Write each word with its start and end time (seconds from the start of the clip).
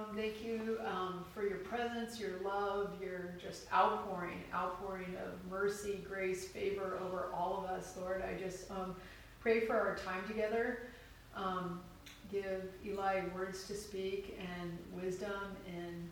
Um, 0.00 0.16
thank 0.16 0.42
you 0.42 0.78
um, 0.86 1.24
for 1.34 1.46
your 1.46 1.58
presence, 1.58 2.18
your 2.18 2.38
love, 2.42 2.92
your 3.02 3.34
just 3.40 3.70
outpouring, 3.72 4.42
outpouring 4.54 5.14
of 5.24 5.32
mercy, 5.50 6.02
grace, 6.08 6.46
favor 6.46 6.98
over 7.04 7.30
all 7.34 7.58
of 7.58 7.70
us, 7.70 7.96
Lord. 8.00 8.22
I 8.22 8.40
just 8.40 8.70
um, 8.70 8.94
pray 9.40 9.66
for 9.66 9.74
our 9.74 9.96
time 9.96 10.26
together. 10.26 10.86
Um, 11.36 11.80
give 12.30 12.64
Eli 12.86 13.22
words 13.34 13.66
to 13.66 13.74
speak 13.74 14.38
and 14.60 14.78
wisdom 15.02 15.56
and 15.66 16.08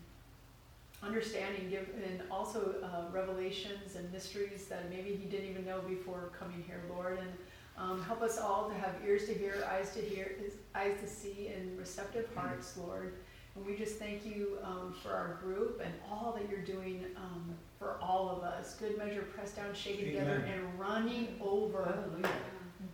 understanding, 1.02 1.70
give 1.70 1.88
and 2.10 2.22
also 2.30 2.74
uh, 2.82 3.10
revelations 3.10 3.94
and 3.96 4.10
mysteries 4.12 4.66
that 4.66 4.90
maybe 4.90 5.10
he 5.10 5.24
didn't 5.28 5.48
even 5.48 5.64
know 5.64 5.80
before 5.88 6.32
coming 6.38 6.62
here, 6.66 6.82
Lord. 6.90 7.18
And 7.18 7.30
um, 7.78 8.02
help 8.02 8.20
us 8.22 8.38
all 8.38 8.68
to 8.68 8.74
have 8.74 8.96
ears 9.06 9.26
to 9.26 9.34
hear, 9.34 9.66
eyes 9.70 9.94
to 9.94 10.00
hear, 10.00 10.32
eyes 10.74 11.00
to 11.00 11.08
see, 11.08 11.52
and 11.56 11.78
receptive 11.78 12.28
hearts, 12.34 12.76
Lord. 12.76 13.14
And 13.58 13.66
we 13.66 13.76
just 13.76 13.98
thank 13.98 14.24
you 14.24 14.58
um, 14.62 14.94
for 15.02 15.10
our 15.10 15.38
group 15.42 15.82
and 15.84 15.92
all 16.08 16.32
that 16.38 16.48
you're 16.48 16.64
doing 16.64 17.04
um, 17.16 17.54
for 17.78 17.98
all 18.00 18.30
of 18.30 18.44
us. 18.44 18.76
Good 18.76 18.96
measure, 18.96 19.22
pressed 19.22 19.56
down, 19.56 19.74
shaken 19.74 20.06
together, 20.06 20.46
and 20.52 20.78
running 20.78 21.28
over. 21.40 21.84
Hallelujah. 21.84 22.30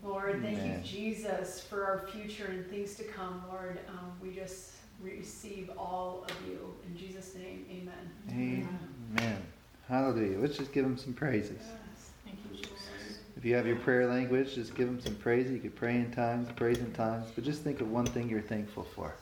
Lord, 0.03 0.43
thank 0.43 0.59
Amen. 0.59 0.83
you, 0.83 0.91
Jesus, 0.91 1.61
for 1.61 1.85
our 1.85 2.07
future 2.09 2.47
and 2.47 2.67
things 2.71 2.95
to 2.97 3.05
come. 3.05 3.43
Lord, 3.49 3.79
um, 3.89 4.13
we 4.23 4.35
just 4.35 4.73
receive 5.03 5.71
all 5.77 6.27
of 6.29 6.49
you. 6.49 6.75
In 6.87 6.97
Jesus' 6.97 7.35
name, 7.35 7.67
amen. 7.71 8.71
Amen. 9.19 9.43
Hallelujah. 9.89 10.39
Let's 10.39 10.57
just 10.57 10.73
give 10.73 10.87
him 10.87 10.97
some 10.97 11.13
praises. 11.13 11.61
Yes. 11.61 12.11
Thank 12.25 12.39
you, 12.51 12.57
Jesus. 12.57 13.19
If 13.37 13.45
you 13.45 13.55
have 13.55 13.67
your 13.67 13.77
prayer 13.77 14.07
language, 14.07 14.55
just 14.55 14.75
give 14.75 14.89
him 14.89 15.01
some 15.01 15.15
praise. 15.17 15.51
You 15.51 15.59
could 15.59 15.77
pray 15.77 15.97
in 15.97 16.11
times, 16.11 16.49
praise 16.57 16.79
in 16.79 16.91
times, 16.93 17.31
but 17.35 17.45
just 17.45 17.63
think 17.63 17.83
of 17.83 17.91
one 17.91 18.07
thing 18.07 18.31
you're 18.31 18.41
thankful 18.41 18.85
for 18.85 19.15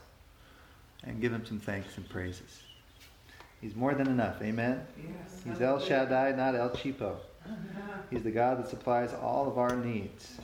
and 1.05 1.21
give 1.21 1.33
him 1.33 1.45
some 1.45 1.61
thanks 1.61 1.97
and 1.97 2.09
praises. 2.09 2.63
He's 3.61 3.77
more 3.77 3.95
than 3.95 4.09
enough. 4.09 4.43
Amen? 4.43 4.85
Yes. 4.97 5.43
He's 5.45 5.61
El 5.61 5.81
Shaddai, 5.81 6.33
not 6.33 6.55
El 6.55 6.71
Cheapo. 6.71 7.17
He's 8.11 8.23
the 8.23 8.31
God 8.31 8.59
that 8.59 8.69
supplies 8.69 9.15
all 9.15 9.49
of 9.49 9.59
our 9.59 9.77
needs. 9.77 10.39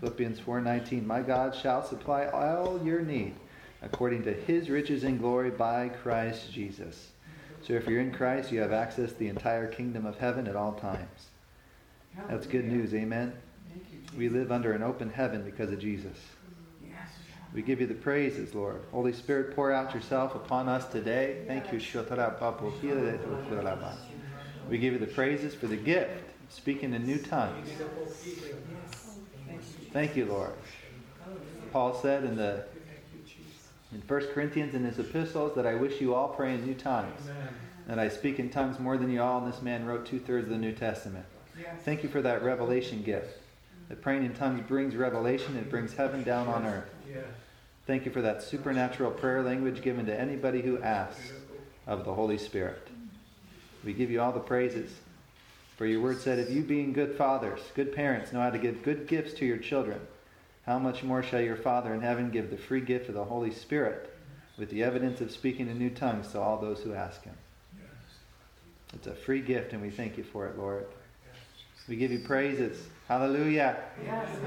Philippians 0.00 0.40
4:19 0.40 1.06
My 1.06 1.22
God 1.22 1.54
shall 1.54 1.84
supply 1.84 2.26
all 2.26 2.82
your 2.84 3.00
need 3.02 3.34
according 3.82 4.22
to 4.24 4.32
his 4.32 4.70
riches 4.70 5.04
and 5.04 5.18
glory 5.18 5.50
by 5.50 5.88
Christ 5.88 6.52
Jesus. 6.52 7.10
So 7.62 7.74
if 7.74 7.86
you're 7.86 8.00
in 8.00 8.12
Christ, 8.12 8.52
you 8.52 8.60
have 8.60 8.72
access 8.72 9.12
to 9.12 9.18
the 9.18 9.28
entire 9.28 9.66
kingdom 9.66 10.04
of 10.06 10.18
heaven 10.18 10.46
at 10.46 10.56
all 10.56 10.72
times. 10.72 11.28
That's 12.28 12.46
good 12.46 12.64
news. 12.64 12.94
Amen. 12.94 13.32
We 14.16 14.28
live 14.28 14.52
under 14.52 14.72
an 14.72 14.82
open 14.82 15.10
heaven 15.10 15.42
because 15.44 15.72
of 15.72 15.78
Jesus. 15.78 16.18
We 17.54 17.62
give 17.62 17.80
you 17.80 17.86
the 17.86 17.94
praises, 17.94 18.54
Lord. 18.54 18.80
Holy 18.92 19.12
Spirit, 19.12 19.54
pour 19.54 19.72
out 19.72 19.94
yourself 19.94 20.34
upon 20.34 20.68
us 20.68 20.86
today. 20.86 21.42
Thank 21.46 21.70
you. 21.72 21.80
We 24.68 24.78
give 24.78 24.94
you 24.94 24.98
the 24.98 25.06
praises 25.06 25.54
for 25.54 25.66
the 25.66 25.76
gift 25.76 26.24
speaking 26.48 26.94
in 26.94 27.06
new 27.06 27.18
tongues. 27.18 27.68
Thank 29.92 30.16
you, 30.16 30.26
Lord. 30.26 30.52
Paul 31.72 31.94
said 31.94 32.24
in 32.24 32.36
the 32.36 32.64
in 33.92 34.00
1 34.00 34.20
Corinthians 34.32 34.74
in 34.74 34.84
his 34.84 34.98
epistles 34.98 35.54
that 35.54 35.66
I 35.66 35.74
wish 35.74 36.00
you 36.00 36.14
all 36.14 36.28
pray 36.28 36.54
in 36.54 36.64
new 36.64 36.74
tongues. 36.74 37.20
And 37.88 38.00
I 38.00 38.08
speak 38.08 38.38
in 38.38 38.48
tongues 38.48 38.78
more 38.78 38.96
than 38.96 39.10
you 39.10 39.20
all, 39.20 39.44
and 39.44 39.52
this 39.52 39.60
man 39.60 39.84
wrote 39.84 40.06
two 40.06 40.18
thirds 40.18 40.46
of 40.46 40.50
the 40.50 40.58
New 40.58 40.72
Testament. 40.72 41.26
Thank 41.84 42.02
you 42.02 42.08
for 42.08 42.22
that 42.22 42.42
revelation 42.42 43.02
gift. 43.02 43.38
That 43.88 44.00
praying 44.00 44.24
in 44.24 44.34
tongues 44.34 44.62
brings 44.66 44.96
revelation, 44.96 45.56
it 45.56 45.68
brings 45.70 45.94
heaven 45.94 46.22
down 46.22 46.48
on 46.48 46.64
earth. 46.64 46.90
Thank 47.86 48.04
you 48.06 48.12
for 48.12 48.22
that 48.22 48.42
supernatural 48.42 49.10
prayer 49.10 49.42
language 49.42 49.82
given 49.82 50.06
to 50.06 50.18
anybody 50.18 50.62
who 50.62 50.80
asks 50.82 51.32
of 51.86 52.04
the 52.04 52.14
Holy 52.14 52.38
Spirit. 52.38 52.88
We 53.84 53.92
give 53.92 54.10
you 54.10 54.20
all 54.20 54.32
the 54.32 54.40
praises. 54.40 54.90
For 55.76 55.86
your 55.86 56.00
word 56.00 56.20
said, 56.20 56.38
if 56.38 56.50
you 56.50 56.62
being 56.62 56.92
good 56.92 57.16
fathers, 57.16 57.60
good 57.74 57.92
parents, 57.92 58.32
know 58.32 58.40
how 58.40 58.50
to 58.50 58.58
give 58.58 58.84
good 58.84 59.08
gifts 59.08 59.34
to 59.34 59.44
your 59.44 59.58
children, 59.58 60.00
how 60.64 60.78
much 60.78 61.02
more 61.02 61.22
shall 61.24 61.40
your 61.40 61.56
Father 61.56 61.92
in 61.92 62.02
heaven 62.02 62.30
give 62.30 62.50
the 62.50 62.56
free 62.56 62.80
gift 62.82 63.08
of 63.08 63.14
the 63.16 63.24
Holy 63.24 63.50
Spirit 63.50 64.16
with 64.56 64.70
the 64.70 64.84
evidence 64.84 65.20
of 65.20 65.32
speaking 65.32 65.68
in 65.68 65.78
new 65.78 65.90
tongues 65.90 66.28
to 66.28 66.40
all 66.40 66.58
those 66.58 66.80
who 66.80 66.94
ask 66.94 67.24
him? 67.24 67.34
It's 68.94 69.08
a 69.08 69.14
free 69.14 69.40
gift, 69.40 69.72
and 69.72 69.82
we 69.82 69.90
thank 69.90 70.16
you 70.16 70.22
for 70.22 70.46
it, 70.46 70.56
Lord. 70.56 70.86
We 71.88 71.96
give 71.96 72.12
you 72.12 72.20
praises. 72.20 72.86
Hallelujah. 73.08 73.76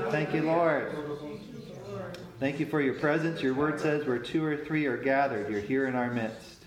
Thank 0.10 0.34
you, 0.34 0.44
Lord. 0.44 0.96
Thank 2.40 2.60
you 2.60 2.66
for 2.66 2.82
your 2.82 2.96
presence. 2.96 3.42
Your 3.42 3.54
word 3.54 3.80
says 3.80 4.06
where 4.06 4.20
two 4.20 4.44
or 4.44 4.58
three 4.58 4.86
are 4.86 4.98
gathered, 4.98 5.50
you're 5.50 5.62
here 5.62 5.88
in 5.88 5.96
our 5.96 6.12
midst. 6.12 6.66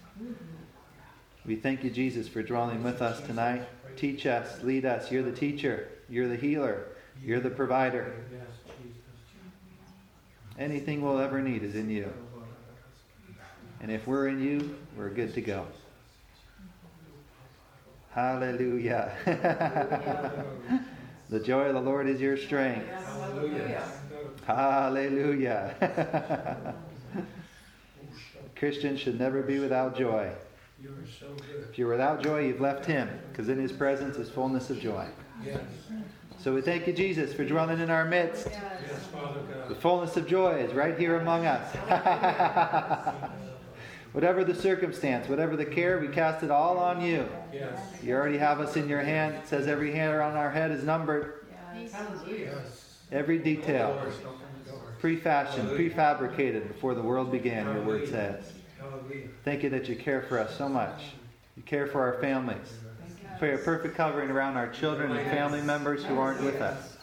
We 1.45 1.57
thank 1.57 1.85
you, 1.85 1.91
Jesus, 1.91 2.29
for 2.29 2.43
dwelling 2.43 2.83
with 2.83 3.01
us 3.03 3.21
tonight. 3.27 3.67
Teach 3.97 4.27
us, 4.27 4.63
lead 4.63 4.85
us. 4.85 5.11
You're 5.11 5.23
the 5.23 5.33
teacher, 5.33 5.89
you're 6.09 6.29
the 6.29 6.37
healer, 6.37 6.87
you're 7.25 7.41
the 7.41 7.51
provider. 7.51 8.15
Anything 10.59 11.03
we'll 11.03 11.19
ever 11.19 11.41
need 11.41 11.63
is 11.63 11.75
in 11.75 11.89
you. 11.89 12.13
And 13.81 13.91
if 13.91 14.07
we're 14.07 14.29
in 14.29 14.43
you, 14.43 14.77
we're 14.97 15.11
good 15.11 15.35
to 15.35 15.41
go. 15.41 15.67
Hallelujah. 18.19 19.13
the 21.31 21.39
joy 21.39 21.67
of 21.67 21.75
the 21.75 21.81
Lord 21.81 22.09
is 22.09 22.21
your 22.21 22.37
strength. 22.37 22.89
Hallelujah. 22.89 23.85
Hallelujah. 24.45 26.75
Christians 28.57 28.99
should 28.99 29.21
never 29.21 29.43
be 29.43 29.61
without 29.61 29.97
joy. 29.97 30.33
If 31.71 31.79
you're 31.79 31.93
without 31.93 32.21
joy, 32.21 32.41
you've 32.41 32.61
left 32.61 32.87
Him, 32.87 33.09
because 33.31 33.49
in 33.49 33.61
His 33.61 33.71
presence 33.71 34.17
is 34.17 34.29
fullness 34.29 34.69
of 34.69 34.81
joy. 34.81 35.07
So 36.41 36.53
we 36.53 36.61
thank 36.61 36.89
you, 36.89 36.93
Jesus, 36.93 37.33
for 37.33 37.45
dwelling 37.45 37.79
in 37.79 37.89
our 37.89 38.05
midst. 38.05 38.49
The 39.69 39.77
fullness 39.77 40.17
of 40.17 40.27
joy 40.27 40.57
is 40.57 40.75
right 40.75 40.99
here 40.99 41.21
among 41.21 41.47
us. 41.47 41.73
whatever 44.13 44.45
the 44.45 44.55
circumstance, 44.55 45.29
whatever 45.29 45.57
the 45.57 45.65
care, 45.65 45.99
we 45.99 46.09
cast 46.09 46.43
it 46.43 46.51
all 46.51 46.79
on 46.79 47.01
you. 47.01 47.29
Yes. 47.53 47.79
You 48.03 48.15
already 48.15 48.39
have 48.39 48.61
us 48.61 48.77
in 48.77 48.89
your 48.89 49.03
hand. 49.03 49.35
It 49.35 49.47
says 49.47 49.67
every 49.67 49.93
hair 49.93 50.23
on 50.23 50.37
our 50.37 50.51
head 50.51 50.71
is 50.71 50.85
numbered. 50.85 51.47
Yes. 51.77 52.99
Every 53.13 53.39
detail. 53.39 54.01
Pre-fashioned, 55.01 55.71
prefabricated 55.71 56.69
before 56.69 56.95
the 56.95 57.03
world 57.03 57.31
began, 57.31 57.67
your 57.67 57.83
word 57.83 58.09
says. 58.09 58.53
Thank 59.45 59.63
you 59.63 59.71
that 59.71 59.89
you 59.89 59.97
care 59.97 60.23
for 60.23 60.39
us 60.39 60.57
so 60.57 60.69
much. 60.69 61.03
You 61.57 61.63
care 61.63 61.87
for 61.87 62.01
our 62.01 62.21
families. 62.21 62.73
Pray 63.39 63.55
a 63.55 63.59
perfect 63.59 63.97
covering 63.97 64.31
around 64.31 64.57
our 64.57 64.69
children 64.69 65.13
and 65.13 65.31
family 65.31 65.61
members 65.61 66.05
who 66.05 66.19
aren't 66.19 66.43
with 66.43 66.61
us. 66.61 66.97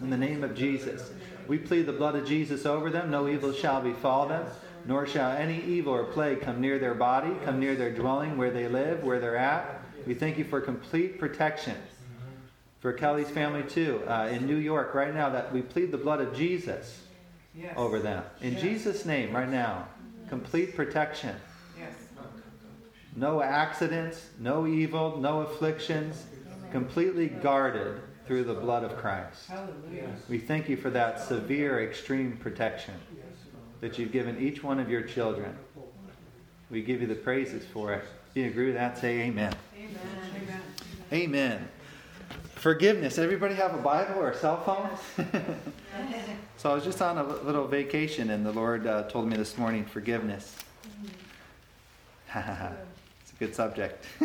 In 0.00 0.10
the 0.10 0.16
name 0.16 0.44
of 0.44 0.54
Jesus. 0.54 1.10
We 1.48 1.58
plead 1.58 1.86
the 1.86 1.92
blood 1.92 2.14
of 2.14 2.26
Jesus 2.26 2.64
over 2.66 2.90
them. 2.90 3.10
No 3.10 3.26
evil 3.28 3.52
shall 3.52 3.80
befall 3.80 4.28
them, 4.28 4.46
nor 4.88 5.06
shall 5.06 5.32
any 5.32 5.62
evil 5.64 5.92
or 5.92 6.04
plague 6.04 6.40
come 6.40 6.62
near 6.62 6.78
their 6.78 6.94
body, 6.94 7.30
come 7.44 7.60
near 7.60 7.76
their 7.76 7.92
dwelling, 7.92 8.38
where 8.38 8.50
they 8.50 8.66
live, 8.68 9.04
where 9.04 9.20
they're 9.20 9.36
at. 9.36 9.82
We 10.06 10.14
thank 10.14 10.38
you 10.38 10.44
for 10.44 10.62
complete 10.62 11.18
protection. 11.20 11.76
For 12.80 12.94
Kelly's 12.94 13.28
family, 13.28 13.64
too, 13.64 14.00
uh, 14.08 14.30
in 14.32 14.46
New 14.46 14.56
York 14.56 14.94
right 14.94 15.12
now, 15.12 15.28
that 15.28 15.52
we 15.52 15.60
plead 15.60 15.92
the 15.92 15.98
blood 15.98 16.22
of 16.22 16.34
Jesus 16.34 17.02
yes. 17.54 17.74
over 17.76 17.98
them. 17.98 18.24
In 18.40 18.54
yes. 18.54 18.62
Jesus' 18.62 19.04
name, 19.04 19.36
right 19.36 19.50
now, 19.50 19.88
complete 20.30 20.74
protection. 20.74 21.36
Yes. 21.78 21.92
No 23.14 23.42
accidents, 23.42 24.30
no 24.38 24.66
evil, 24.66 25.18
no 25.18 25.40
afflictions, 25.40 26.24
completely 26.72 27.28
guarded 27.28 28.00
through 28.26 28.44
the 28.44 28.54
blood 28.54 28.84
of 28.84 28.96
Christ. 28.96 29.48
Hallelujah. 29.48 30.08
We 30.30 30.38
thank 30.38 30.66
you 30.66 30.78
for 30.78 30.88
that 30.90 31.20
severe, 31.20 31.84
extreme 31.84 32.38
protection 32.38 32.94
that 33.80 33.98
you've 33.98 34.12
given 34.12 34.38
each 34.38 34.62
one 34.62 34.78
of 34.78 34.90
your 34.90 35.02
children. 35.02 35.56
We 36.70 36.82
give 36.82 37.00
you 37.00 37.06
the 37.06 37.14
praises 37.14 37.64
for 37.66 37.94
it. 37.94 38.04
If 38.30 38.36
you 38.36 38.46
agree 38.46 38.66
with 38.66 38.74
that, 38.74 38.98
say 38.98 39.20
amen. 39.20 39.54
Amen. 39.76 39.90
Amen. 40.34 40.62
amen. 41.12 41.68
Forgiveness. 42.54 43.18
Everybody 43.18 43.54
have 43.54 43.72
a 43.74 43.78
Bible 43.78 44.16
or 44.20 44.30
a 44.30 44.36
cell 44.36 44.60
phone? 44.64 44.90
so 46.56 46.70
I 46.70 46.74
was 46.74 46.84
just 46.84 47.00
on 47.00 47.16
a 47.18 47.22
little 47.22 47.66
vacation, 47.66 48.30
and 48.30 48.44
the 48.44 48.52
Lord 48.52 48.86
uh, 48.86 49.04
told 49.04 49.28
me 49.28 49.36
this 49.36 49.56
morning 49.56 49.84
forgiveness. 49.84 50.56
it's 52.34 52.36
a 52.36 52.76
good 53.38 53.54
subject. 53.54 54.04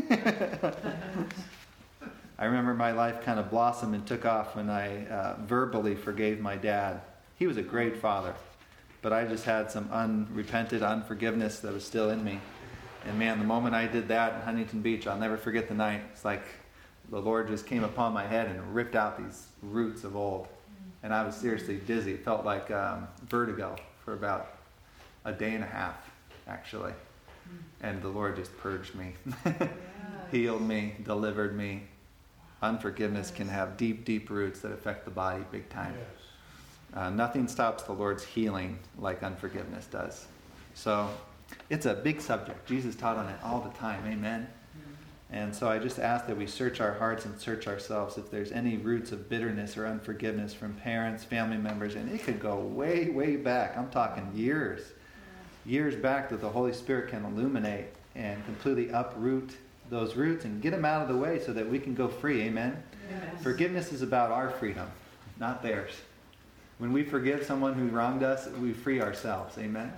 I 2.39 2.45
remember 2.45 2.73
my 2.73 2.91
life 2.91 3.21
kind 3.21 3.39
of 3.39 3.49
blossomed 3.51 3.93
and 3.95 4.05
took 4.05 4.25
off 4.25 4.55
when 4.55 4.69
I 4.69 5.05
uh, 5.07 5.35
verbally 5.45 5.95
forgave 5.95 6.41
my 6.41 6.57
dad. 6.57 7.01
He 7.37 7.47
was 7.47 7.57
a 7.57 7.61
great 7.61 7.97
father, 7.97 8.33
but 9.03 9.11
I 9.13 9.25
just 9.25 9.43
had 9.43 9.69
some 9.69 9.89
unrepented 9.91 10.81
unforgiveness 10.81 11.59
that 11.59 11.73
was 11.73 11.83
still 11.83 12.09
in 12.09 12.23
me. 12.23 12.39
And 13.05 13.19
man, 13.19 13.37
the 13.37 13.45
moment 13.45 13.75
I 13.75 13.85
did 13.85 14.07
that 14.07 14.35
in 14.35 14.41
Huntington 14.41 14.81
Beach, 14.81 15.05
I'll 15.05 15.19
never 15.19 15.37
forget 15.37 15.67
the 15.67 15.73
night. 15.73 16.01
It's 16.13 16.23
like 16.23 16.45
the 17.11 17.19
Lord 17.19 17.49
just 17.49 17.67
came 17.67 17.83
upon 17.83 18.13
my 18.13 18.25
head 18.25 18.47
and 18.47 18.73
ripped 18.73 18.95
out 18.95 19.17
these 19.17 19.47
roots 19.61 20.05
of 20.05 20.15
old. 20.15 20.47
And 21.03 21.13
I 21.13 21.25
was 21.25 21.35
seriously 21.35 21.75
dizzy. 21.85 22.13
It 22.13 22.23
felt 22.23 22.45
like 22.45 22.71
um, 22.71 23.09
vertigo 23.27 23.75
for 24.05 24.13
about 24.13 24.55
a 25.25 25.33
day 25.33 25.53
and 25.53 25.65
a 25.65 25.67
half, 25.67 26.09
actually. 26.47 26.93
And 27.81 28.01
the 28.01 28.07
Lord 28.07 28.37
just 28.37 28.57
purged 28.57 28.95
me, 28.95 29.13
healed 30.31 30.61
me, 30.61 30.95
delivered 31.03 31.57
me. 31.57 31.83
Unforgiveness 32.61 33.31
can 33.31 33.49
have 33.49 33.75
deep, 33.75 34.05
deep 34.05 34.29
roots 34.29 34.61
that 34.61 34.71
affect 34.71 35.03
the 35.03 35.11
body 35.11 35.43
big 35.51 35.67
time. 35.67 35.93
Uh, 36.95 37.09
nothing 37.09 37.47
stops 37.47 37.83
the 37.83 37.93
Lord's 37.93 38.23
healing 38.23 38.77
like 38.97 39.23
unforgiveness 39.23 39.87
does. 39.87 40.27
So 40.75 41.09
it's 41.69 41.85
a 41.85 41.93
big 41.93 42.21
subject. 42.21 42.67
Jesus 42.67 42.95
taught 42.95 43.17
on 43.17 43.27
it 43.29 43.37
all 43.43 43.61
the 43.61 43.77
time. 43.77 44.03
Amen. 44.07 44.47
And 45.33 45.55
so 45.55 45.67
I 45.67 45.79
just 45.79 45.97
ask 45.97 46.27
that 46.27 46.37
we 46.37 46.45
search 46.45 46.79
our 46.79 46.93
hearts 46.93 47.25
and 47.25 47.35
search 47.39 47.65
ourselves 47.67 48.19
if 48.19 48.29
there's 48.29 48.51
any 48.51 48.77
roots 48.77 49.11
of 49.11 49.29
bitterness 49.29 49.75
or 49.77 49.87
unforgiveness 49.87 50.53
from 50.53 50.75
parents, 50.75 51.23
family 51.23 51.57
members, 51.57 51.95
and 51.95 52.11
it 52.11 52.23
could 52.23 52.39
go 52.39 52.59
way, 52.59 53.09
way 53.09 53.35
back. 53.35 53.75
I'm 53.75 53.89
talking 53.89 54.29
years, 54.35 54.81
years 55.65 55.95
back 55.95 56.29
that 56.29 56.39
the 56.39 56.49
Holy 56.49 56.71
Spirit 56.71 57.09
can 57.09 57.25
illuminate 57.25 57.87
and 58.13 58.45
completely 58.45 58.89
uproot 58.89 59.57
those 59.89 60.15
roots 60.15 60.45
and 60.45 60.61
get 60.61 60.69
them 60.69 60.85
out 60.85 61.01
of 61.01 61.07
the 61.07 61.17
way 61.17 61.39
so 61.39 61.51
that 61.51 61.67
we 61.67 61.79
can 61.79 61.95
go 61.95 62.07
free. 62.07 62.41
Amen? 62.43 62.81
Yes. 63.09 63.41
Forgiveness 63.41 63.91
is 63.91 64.03
about 64.03 64.29
our 64.29 64.51
freedom, 64.51 64.87
not 65.39 65.63
theirs. 65.63 65.93
When 66.83 66.91
we 66.91 67.03
forgive 67.03 67.45
someone 67.45 67.75
who 67.75 67.87
wronged 67.87 68.23
us, 68.23 68.49
we 68.59 68.73
free 68.73 68.99
ourselves. 68.99 69.57
Amen? 69.57 69.93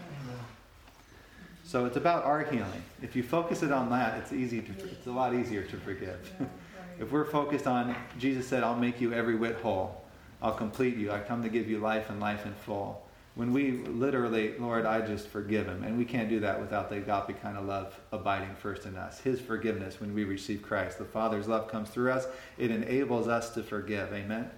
So 1.64 1.86
it's 1.86 1.98
about 1.98 2.26
our 2.26 2.44
healing. 2.44 2.84
If 3.02 3.16
you 3.16 3.24
focus 3.24 3.64
it 3.64 3.72
on 3.72 3.90
that, 3.90 4.20
it's 4.20 4.32
easy 4.32 4.62
to, 4.62 4.72
it's 4.72 5.08
a 5.08 5.12
lot 5.12 5.34
easier 5.34 5.64
to 5.64 5.78
forgive. 5.78 6.32
if 7.00 7.12
we're 7.12 7.26
focused 7.26 7.66
on, 7.66 7.96
Jesus 8.20 8.48
said, 8.48 8.62
I'll 8.62 8.76
make 8.76 9.02
you 9.02 9.14
every 9.14 9.36
whit 9.36 9.56
whole. 9.62 10.04
I'll 10.44 10.54
complete 10.54 10.96
you. 10.96 11.12
I 11.12 11.22
come 11.22 11.42
to 11.42 11.50
give 11.50 11.68
you 11.68 11.80
life 11.80 12.12
and 12.12 12.20
life 12.20 12.46
in 12.46 12.54
full. 12.54 13.04
When 13.34 13.52
we 13.52 13.84
literally, 13.88 14.56
Lord, 14.60 14.86
I 14.86 15.02
just 15.02 15.28
forgive 15.28 15.66
him. 15.66 15.84
And 15.84 15.98
we 15.98 16.06
can't 16.06 16.30
do 16.30 16.40
that 16.42 16.62
without 16.62 16.92
the 16.92 16.98
agape 16.98 17.42
kind 17.42 17.58
of 17.58 17.66
love 17.66 18.00
abiding 18.12 18.54
first 18.54 18.86
in 18.86 18.96
us. 18.96 19.20
His 19.20 19.42
forgiveness 19.42 20.00
when 20.00 20.14
we 20.14 20.24
receive 20.24 20.62
Christ. 20.62 21.00
The 21.00 21.06
Father's 21.06 21.48
love 21.48 21.68
comes 21.68 21.90
through 21.90 22.12
us. 22.12 22.28
It 22.60 22.70
enables 22.70 23.28
us 23.28 23.50
to 23.56 23.64
forgive. 23.64 24.14
Amen? 24.14 24.52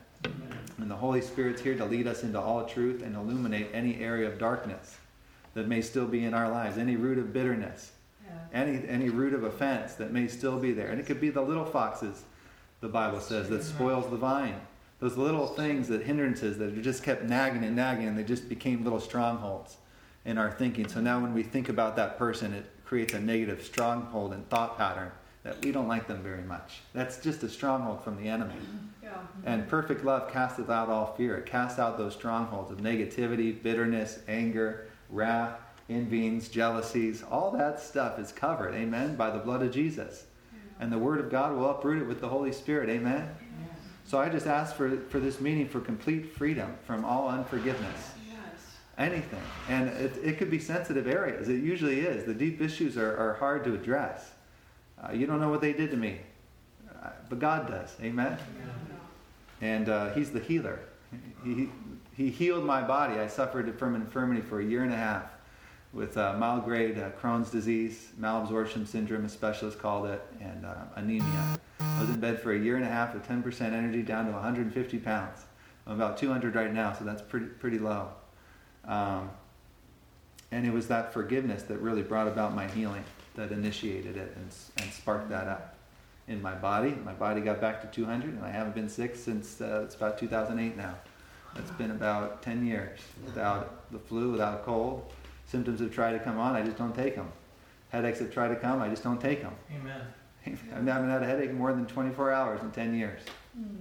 And 0.77 0.91
the 0.91 0.95
Holy 0.95 1.21
Spirit's 1.21 1.61
here 1.61 1.75
to 1.75 1.85
lead 1.85 2.07
us 2.07 2.23
into 2.23 2.39
all 2.39 2.65
truth 2.65 3.01
and 3.01 3.15
illuminate 3.15 3.69
any 3.73 3.99
area 3.99 4.27
of 4.27 4.37
darkness 4.37 4.97
that 5.53 5.67
may 5.67 5.81
still 5.81 6.05
be 6.05 6.23
in 6.23 6.33
our 6.33 6.49
lives, 6.49 6.77
any 6.77 6.95
root 6.95 7.17
of 7.17 7.33
bitterness, 7.33 7.91
yeah. 8.25 8.31
any, 8.53 8.87
any 8.87 9.09
root 9.09 9.33
of 9.33 9.43
offense 9.43 9.95
that 9.95 10.11
may 10.11 10.27
still 10.27 10.59
be 10.59 10.71
there. 10.71 10.89
And 10.89 10.99
it 10.99 11.05
could 11.05 11.19
be 11.19 11.29
the 11.29 11.41
little 11.41 11.65
foxes, 11.65 12.23
the 12.79 12.87
Bible 12.87 13.19
says, 13.19 13.49
that 13.49 13.63
spoils 13.63 14.09
the 14.09 14.17
vine. 14.17 14.59
Those 14.99 15.17
little 15.17 15.47
things 15.47 15.87
that 15.87 16.03
hindrances 16.03 16.57
that 16.57 16.77
are 16.77 16.81
just 16.81 17.03
kept 17.03 17.23
nagging 17.23 17.63
and 17.63 17.75
nagging 17.75 18.07
and 18.07 18.17
they 18.17 18.23
just 18.23 18.47
became 18.47 18.83
little 18.83 18.99
strongholds 18.99 19.77
in 20.25 20.37
our 20.37 20.51
thinking. 20.51 20.87
So 20.87 21.01
now 21.01 21.19
when 21.19 21.33
we 21.33 21.43
think 21.43 21.69
about 21.69 21.95
that 21.95 22.17
person, 22.17 22.53
it 22.53 22.65
creates 22.85 23.13
a 23.13 23.19
negative 23.19 23.63
stronghold 23.63 24.33
and 24.33 24.47
thought 24.49 24.77
pattern 24.77 25.11
that 25.47 25.63
we 25.63 25.71
don't 25.71 25.87
like 25.87 26.07
them 26.07 26.21
very 26.21 26.43
much. 26.43 26.81
That's 26.93 27.19
just 27.19 27.41
a 27.43 27.49
stronghold 27.49 28.03
from 28.03 28.21
the 28.21 28.27
enemy. 28.27 28.53
Mm-hmm. 28.53 28.77
Yeah. 29.03 29.09
Mm-hmm. 29.11 29.47
And 29.47 29.67
perfect 29.69 30.03
love 30.03 30.29
casteth 30.29 30.69
out 30.69 30.89
all 30.89 31.15
fear. 31.15 31.37
It 31.37 31.45
casts 31.45 31.79
out 31.79 31.97
those 31.97 32.13
strongholds 32.13 32.69
of 32.69 32.79
negativity, 32.79 33.63
bitterness, 33.63 34.19
anger, 34.27 34.87
wrath, 35.09 35.57
envyings, 35.89 36.49
jealousies, 36.49 37.23
all 37.23 37.51
that 37.51 37.79
stuff 37.79 38.19
is 38.19 38.33
covered, 38.33 38.75
amen, 38.75 39.15
by 39.15 39.29
the 39.29 39.39
blood 39.39 39.63
of 39.63 39.71
Jesus. 39.71 40.25
And 40.81 40.91
the 40.91 40.97
Word 40.97 41.21
of 41.21 41.31
God 41.31 41.55
will 41.55 41.69
uproot 41.69 42.01
it 42.01 42.05
with 42.05 42.19
the 42.19 42.27
Holy 42.27 42.51
Spirit, 42.51 42.89
amen. 42.89 43.29
So 44.03 44.19
I 44.19 44.27
just 44.27 44.47
ask 44.47 44.75
for, 44.75 44.97
for 45.09 45.21
this 45.21 45.39
meeting 45.39 45.69
for 45.69 45.79
complete 45.79 46.35
freedom 46.35 46.75
from 46.85 47.05
all 47.05 47.29
unforgiveness. 47.29 48.11
Anything. 48.97 49.43
And 49.69 49.89
it, 49.89 50.17
it 50.23 50.37
could 50.39 50.49
be 50.49 50.59
sensitive 50.59 51.07
areas. 51.07 51.49
It 51.49 51.63
usually 51.63 51.99
is. 52.01 52.25
The 52.25 52.33
deep 52.33 52.61
issues 52.61 52.97
are, 52.97 53.15
are 53.15 53.35
hard 53.35 53.63
to 53.65 53.75
address. 53.75 54.31
Uh, 55.01 55.11
you 55.13 55.27
don't 55.27 55.39
know 55.39 55.49
what 55.49 55.61
they 55.61 55.73
did 55.73 55.91
to 55.91 55.97
me, 55.97 56.19
uh, 57.03 57.09
but 57.29 57.39
God 57.39 57.67
does. 57.67 57.95
Amen? 58.01 58.37
And 59.61 59.89
uh, 59.89 60.13
He's 60.13 60.31
the 60.31 60.39
healer. 60.39 60.79
He, 61.43 61.69
he 62.15 62.29
healed 62.29 62.65
my 62.65 62.81
body. 62.81 63.19
I 63.19 63.27
suffered 63.27 63.77
from 63.77 63.95
infirmity 63.95 64.41
for 64.41 64.59
a 64.59 64.65
year 64.65 64.83
and 64.83 64.91
a 64.91 64.97
half 64.97 65.25
with 65.93 66.17
uh, 66.17 66.33
mild 66.33 66.65
grade 66.65 66.97
uh, 66.99 67.11
Crohn's 67.11 67.49
disease, 67.49 68.09
malabsorption 68.19 68.85
syndrome, 68.85 69.25
a 69.25 69.29
specialist 69.29 69.79
called 69.79 70.07
it, 70.07 70.21
and 70.41 70.65
uh, 70.65 70.75
anemia. 70.95 71.59
I 71.79 72.01
was 72.01 72.09
in 72.09 72.19
bed 72.19 72.41
for 72.41 72.53
a 72.53 72.59
year 72.59 72.75
and 72.75 72.85
a 72.85 72.89
half 72.89 73.13
with 73.13 73.27
10% 73.27 73.61
energy 73.61 74.01
down 74.01 74.25
to 74.25 74.31
150 74.31 74.97
pounds. 74.99 75.39
I'm 75.85 75.93
about 75.93 76.17
200 76.17 76.53
right 76.55 76.73
now, 76.73 76.93
so 76.93 77.05
that's 77.05 77.21
pretty, 77.21 77.45
pretty 77.45 77.79
low. 77.79 78.09
Um, 78.85 79.29
and 80.51 80.65
it 80.65 80.73
was 80.73 80.87
that 80.87 81.13
forgiveness 81.13 81.63
that 81.63 81.77
really 81.79 82.03
brought 82.03 82.27
about 82.27 82.53
my 82.53 82.67
healing, 82.67 83.03
that 83.37 83.51
initiated 83.51 84.17
it 84.17 84.33
and, 84.35 84.49
and 84.81 84.91
sparked 84.91 85.29
that 85.29 85.47
up 85.47 85.75
in 86.27 86.41
my 86.41 86.53
body. 86.53 86.97
My 87.05 87.13
body 87.13 87.39
got 87.39 87.61
back 87.61 87.81
to 87.81 87.87
200, 87.87 88.33
and 88.33 88.43
I 88.43 88.49
haven't 88.49 88.75
been 88.75 88.89
sick 88.89 89.15
since 89.15 89.61
uh, 89.61 89.83
it's 89.85 89.95
about 89.95 90.17
2008 90.17 90.75
now. 90.75 90.95
It's 91.55 91.71
been 91.71 91.91
about 91.91 92.41
10 92.43 92.67
years 92.67 92.99
without 93.25 93.89
the 93.91 93.97
flu, 93.97 94.31
without 94.31 94.59
a 94.59 94.63
cold. 94.63 95.11
Symptoms 95.45 95.79
have 95.79 95.93
tried 95.93 96.11
to 96.11 96.19
come 96.19 96.37
on, 96.37 96.55
I 96.55 96.61
just 96.61 96.77
don't 96.77 96.93
take 96.93 97.15
them. 97.15 97.31
Headaches 97.89 98.19
have 98.19 98.33
tried 98.33 98.49
to 98.49 98.57
come, 98.57 98.81
I 98.81 98.89
just 98.89 99.03
don't 99.03 99.21
take 99.21 99.41
them. 99.41 99.55
Amen. 99.79 100.01
I 100.45 100.91
haven't 100.91 101.09
had 101.09 101.23
a 101.23 101.25
headache 101.25 101.53
more 101.53 101.71
than 101.73 101.85
24 101.85 102.31
hours 102.31 102.61
in 102.61 102.71
10 102.71 102.95
years. 102.95 103.21
Mm. 103.57 103.77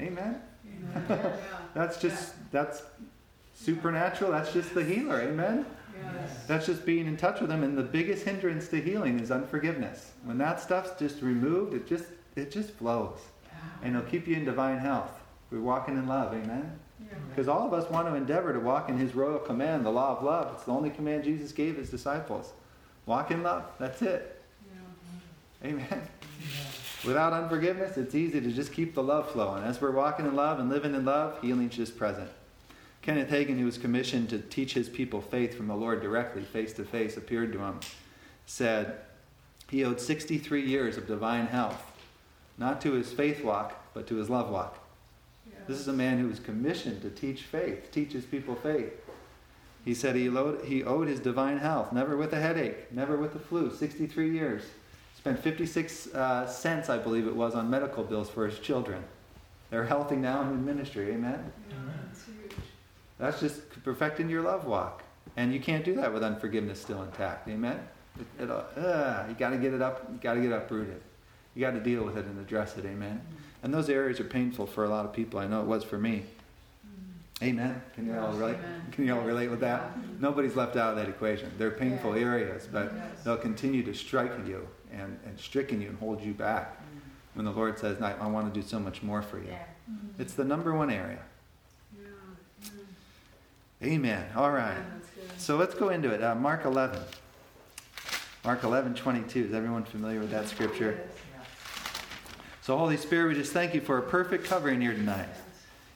Amen. 0.00 0.40
Amen. 0.66 1.32
that's 1.74 2.00
just, 2.00 2.34
that's 2.50 2.82
supernatural. 3.54 4.30
That's 4.30 4.52
just 4.52 4.74
the 4.74 4.84
healer. 4.84 5.20
Amen. 5.20 5.66
Yes. 6.02 6.46
That's 6.46 6.66
just 6.66 6.84
being 6.86 7.06
in 7.06 7.16
touch 7.16 7.40
with 7.40 7.50
them. 7.50 7.62
And 7.62 7.76
the 7.76 7.82
biggest 7.82 8.24
hindrance 8.24 8.68
to 8.68 8.80
healing 8.80 9.20
is 9.20 9.30
unforgiveness. 9.30 10.12
When 10.24 10.38
that 10.38 10.60
stuff's 10.60 10.98
just 10.98 11.22
removed, 11.22 11.74
it 11.74 11.86
just, 11.86 12.04
it 12.36 12.50
just 12.50 12.70
flows. 12.70 13.18
And 13.82 13.96
it'll 13.96 14.08
keep 14.08 14.26
you 14.26 14.36
in 14.36 14.44
divine 14.44 14.78
health. 14.78 15.12
We're 15.50 15.60
walking 15.60 15.96
in 15.96 16.06
love. 16.06 16.32
Amen. 16.32 16.78
Because 17.28 17.48
all 17.48 17.66
of 17.66 17.72
us 17.72 17.88
want 17.90 18.08
to 18.08 18.14
endeavor 18.14 18.52
to 18.52 18.60
walk 18.60 18.88
in 18.88 18.98
his 18.98 19.14
royal 19.14 19.38
command, 19.38 19.86
the 19.86 19.90
law 19.90 20.16
of 20.16 20.22
love. 20.24 20.52
It's 20.54 20.64
the 20.64 20.72
only 20.72 20.90
command 20.90 21.24
Jesus 21.24 21.52
gave 21.52 21.76
his 21.76 21.90
disciples. 21.90 22.52
Walk 23.06 23.30
in 23.30 23.42
love. 23.42 23.64
That's 23.78 24.02
it. 24.02 24.42
Yeah. 25.62 25.68
Amen. 25.70 25.86
Yeah. 25.90 27.06
Without 27.06 27.32
unforgiveness, 27.32 27.96
it's 27.96 28.14
easy 28.14 28.40
to 28.40 28.50
just 28.50 28.72
keep 28.72 28.94
the 28.94 29.02
love 29.02 29.30
flowing. 29.30 29.62
As 29.62 29.80
we're 29.80 29.92
walking 29.92 30.26
in 30.26 30.34
love 30.34 30.58
and 30.58 30.68
living 30.68 30.94
in 30.94 31.04
love, 31.04 31.40
healing's 31.40 31.76
just 31.76 31.96
present. 31.96 32.28
Kenneth 33.08 33.30
Hagin, 33.30 33.58
who 33.58 33.64
was 33.64 33.78
commissioned 33.78 34.28
to 34.28 34.38
teach 34.38 34.74
his 34.74 34.86
people 34.86 35.22
faith 35.22 35.56
from 35.56 35.66
the 35.66 35.74
Lord 35.74 36.02
directly, 36.02 36.42
face 36.42 36.74
to 36.74 36.84
face, 36.84 37.16
appeared 37.16 37.54
to 37.54 37.58
him, 37.58 37.80
said 38.44 38.98
he 39.70 39.82
owed 39.82 39.98
63 39.98 40.60
years 40.60 40.98
of 40.98 41.06
divine 41.06 41.46
health, 41.46 41.82
not 42.58 42.82
to 42.82 42.92
his 42.92 43.10
faith 43.10 43.42
walk, 43.42 43.82
but 43.94 44.06
to 44.08 44.16
his 44.16 44.28
love 44.28 44.50
walk. 44.50 44.78
This 45.66 45.78
is 45.78 45.88
a 45.88 45.92
man 45.94 46.18
who 46.18 46.28
was 46.28 46.38
commissioned 46.38 47.00
to 47.00 47.08
teach 47.08 47.44
faith, 47.44 47.90
teach 47.92 48.12
his 48.12 48.26
people 48.26 48.54
faith. 48.56 48.92
He 49.86 49.94
said 49.94 50.14
he 50.14 50.28
owed, 50.28 50.66
he 50.66 50.84
owed 50.84 51.08
his 51.08 51.20
divine 51.20 51.56
health, 51.56 51.94
never 51.94 52.14
with 52.14 52.34
a 52.34 52.40
headache, 52.40 52.92
never 52.92 53.16
with 53.16 53.32
the 53.32 53.38
flu, 53.38 53.74
63 53.74 54.32
years. 54.32 54.64
Spent 55.16 55.38
56 55.38 56.08
uh, 56.08 56.46
cents, 56.46 56.90
I 56.90 56.98
believe 56.98 57.26
it 57.26 57.34
was, 57.34 57.54
on 57.54 57.70
medical 57.70 58.04
bills 58.04 58.28
for 58.28 58.46
his 58.46 58.58
children. 58.58 59.02
They're 59.70 59.86
healthy 59.86 60.16
now 60.16 60.42
in 60.42 60.62
ministry. 60.66 61.12
Amen? 61.12 61.52
That's, 61.70 62.07
That's 63.18 63.40
just 63.40 63.82
perfecting 63.84 64.28
your 64.28 64.42
love 64.42 64.64
walk. 64.64 65.02
And 65.36 65.52
you 65.52 65.60
can't 65.60 65.84
do 65.84 65.94
that 65.96 66.12
with 66.12 66.22
unforgiveness 66.22 66.80
still 66.80 67.02
intact. 67.02 67.48
Amen? 67.48 67.80
It, 68.18 68.44
it, 68.44 68.50
uh, 68.50 69.24
you 69.28 69.34
got 69.34 69.50
to 69.50 69.58
get 69.58 69.74
it 69.74 69.82
up. 69.82 70.08
You 70.12 70.18
got 70.18 70.34
to 70.34 70.40
get 70.40 70.52
uprooted. 70.52 71.00
You 71.54 71.60
got 71.60 71.72
to 71.72 71.80
deal 71.80 72.04
with 72.04 72.16
it 72.16 72.24
and 72.24 72.38
address 72.40 72.76
it. 72.76 72.84
Amen? 72.84 73.20
Mm-hmm. 73.20 73.64
And 73.64 73.74
those 73.74 73.88
areas 73.88 74.20
are 74.20 74.24
painful 74.24 74.66
for 74.66 74.84
a 74.84 74.88
lot 74.88 75.04
of 75.04 75.12
people. 75.12 75.38
I 75.38 75.46
know 75.46 75.60
it 75.60 75.66
was 75.66 75.84
for 75.84 75.98
me. 75.98 76.24
Amen. 77.42 77.80
Can 77.94 78.06
you 78.06 78.18
all 78.18 78.32
relate? 78.32 78.56
Can 78.90 79.06
you 79.06 79.14
all 79.14 79.22
relate 79.22 79.48
with 79.48 79.60
that? 79.60 79.96
Nobody's 80.18 80.56
left 80.56 80.76
out 80.76 80.90
of 80.90 80.96
that 80.96 81.08
equation. 81.08 81.52
They're 81.56 81.70
painful 81.70 82.16
yeah. 82.16 82.24
areas, 82.24 82.68
but 82.70 82.92
yes. 82.92 83.22
they'll 83.22 83.36
continue 83.36 83.84
to 83.84 83.94
strike 83.94 84.32
you 84.46 84.66
and, 84.92 85.18
and 85.24 85.38
stricken 85.38 85.80
you 85.80 85.88
and 85.88 85.98
hold 85.98 86.20
you 86.20 86.34
back. 86.34 86.76
Mm-hmm. 86.76 86.98
When 87.34 87.44
the 87.44 87.52
Lord 87.52 87.78
says, 87.78 88.02
I, 88.02 88.14
I, 88.14 88.26
want 88.26 88.52
to 88.52 88.60
do 88.60 88.66
so 88.66 88.80
much 88.80 89.04
more 89.04 89.22
for 89.22 89.38
you. 89.38 89.50
Yeah. 89.50 89.62
Mm-hmm. 89.88 90.20
It's 90.20 90.34
the 90.34 90.44
number 90.44 90.74
one 90.74 90.90
area. 90.90 91.20
Amen. 93.82 94.26
All 94.34 94.50
right. 94.50 94.76
So 95.36 95.56
let's 95.56 95.74
go 95.74 95.90
into 95.90 96.10
it. 96.10 96.22
Uh, 96.22 96.34
Mark 96.34 96.64
11. 96.64 97.00
Mark 98.44 98.64
11, 98.64 98.94
22. 98.94 99.44
Is 99.46 99.54
everyone 99.54 99.84
familiar 99.84 100.20
with 100.20 100.30
that 100.30 100.48
scripture? 100.48 100.98
So, 102.62 102.76
Holy 102.76 102.96
Spirit, 102.96 103.28
we 103.28 103.34
just 103.34 103.52
thank 103.52 103.74
you 103.74 103.80
for 103.80 103.98
a 103.98 104.02
perfect 104.02 104.44
covering 104.44 104.80
here 104.80 104.92
tonight. 104.92 105.28